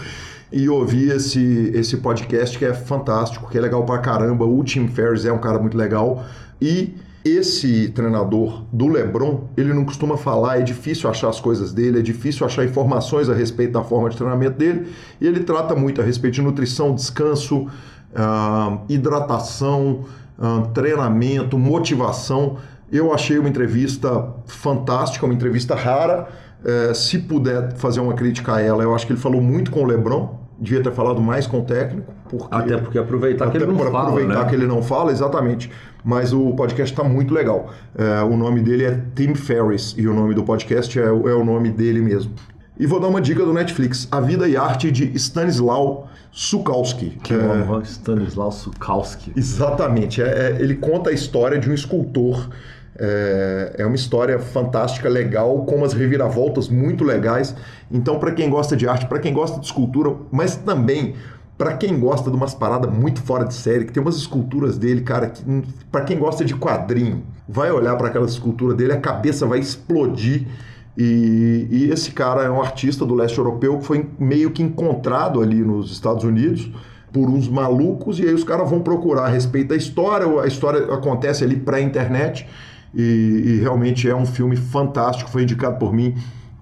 [0.52, 4.46] e ouvi esse, esse podcast que é fantástico, que é legal pra caramba.
[4.46, 6.26] O Tim Ferriss é um cara muito legal
[6.62, 12.00] e esse treinador do LeBron, ele não costuma falar, é difícil achar as coisas dele,
[12.00, 14.88] é difícil achar informações a respeito da forma de treinamento dele,
[15.20, 17.68] e ele trata muito a respeito de nutrição, descanso,
[18.16, 20.06] ah, hidratação,
[20.40, 22.58] ah, treinamento, motivação.
[22.90, 26.30] Eu achei uma entrevista fantástica, uma entrevista rara.
[26.66, 29.84] Eh, se puder fazer uma crítica a ela, eu acho que ele falou muito com
[29.84, 33.66] o LeBron, devia ter falado mais com o técnico, porque Até porque aproveitar que até
[33.66, 34.50] ele não fala, aproveitar né?
[34.50, 35.72] que ele não fala, exatamente.
[36.04, 37.72] mas o podcast está muito legal.
[37.96, 41.46] É, o nome dele é Tim Ferriss e o nome do podcast é, é o
[41.46, 42.34] nome dele mesmo.
[42.80, 47.18] E vou dar uma dica do Netflix: A Vida e Arte de Stanislau Sukowski.
[47.24, 49.34] Que nome, Stanislau Sukowski.
[49.36, 50.22] Exatamente.
[50.22, 52.50] É, é, ele conta a história de um escultor.
[53.00, 57.56] É, é, uma história fantástica, legal, com umas reviravoltas muito legais.
[57.92, 61.14] Então, para quem gosta de arte, para quem gosta de escultura, mas também
[61.58, 65.02] para quem gosta de umas paradas muito fora de série, que tem umas esculturas dele,
[65.02, 65.44] cara, que
[65.92, 70.48] para quem gosta de quadrinho, vai olhar para aquela escultura dele, a cabeça vai explodir.
[70.96, 75.42] E, e, esse cara é um artista do leste europeu que foi meio que encontrado
[75.42, 76.72] ali nos Estados Unidos
[77.14, 80.28] por uns malucos, e aí os caras vão procurar a respeito da história.
[80.42, 82.48] A história acontece ali pré-internet,
[82.94, 83.02] e,
[83.46, 85.30] e realmente é um filme fantástico.
[85.30, 86.16] Foi indicado por mim,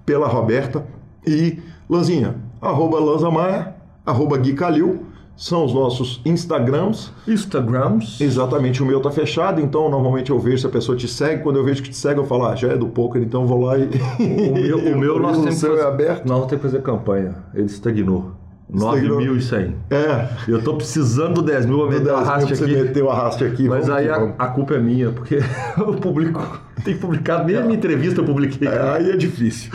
[0.05, 0.85] pela Roberta.
[1.25, 3.75] E Lanzinha, arroba Lanzamaia,
[4.05, 7.11] arroba Gui Calil, são os nossos Instagrams.
[7.27, 8.21] Instagrams.
[8.21, 11.43] Exatamente, o meu tá fechado, então normalmente eu vejo se a pessoa te segue.
[11.43, 13.65] Quando eu vejo que te segue, eu falo, ah, já é do poker, então vou
[13.65, 13.89] lá e.
[14.19, 16.25] O meu, o meu nós temos é aberto.
[16.25, 17.35] Nós temos que fazer campanha.
[17.53, 18.44] Ele estagnou.
[18.71, 19.73] 9.100.
[19.91, 20.27] É.
[20.47, 22.73] Eu tô precisando do 10 mil, vou meter o arraste aqui.
[22.73, 23.69] Você meteu o arraste aqui.
[23.69, 25.39] Mas aí a, a, culpa é minha, porque
[25.77, 26.61] eu publico.
[26.83, 28.67] Tem publicado, nem a minha entrevista eu publiquei.
[28.67, 29.71] É, aí é difícil.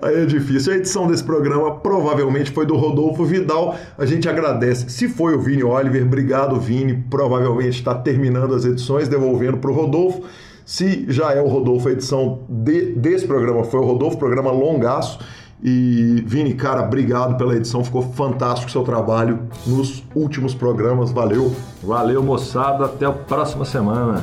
[0.00, 0.72] Aí é difícil.
[0.72, 3.76] A edição desse programa provavelmente foi do Rodolfo Vidal.
[3.98, 4.88] A gente agradece.
[4.90, 7.02] Se foi o Vini Oliver, obrigado, Vini.
[7.10, 10.22] Provavelmente está terminando as edições, devolvendo para o Rodolfo.
[10.64, 15.18] Se já é o Rodolfo, a edição de, desse programa foi o Rodolfo, programa longaço.
[15.62, 21.54] E Vini, cara, obrigado pela edição, ficou fantástico o seu trabalho nos últimos programas, valeu.
[21.82, 24.22] Valeu, moçada, até a próxima semana.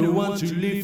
[0.00, 0.83] Don't want to live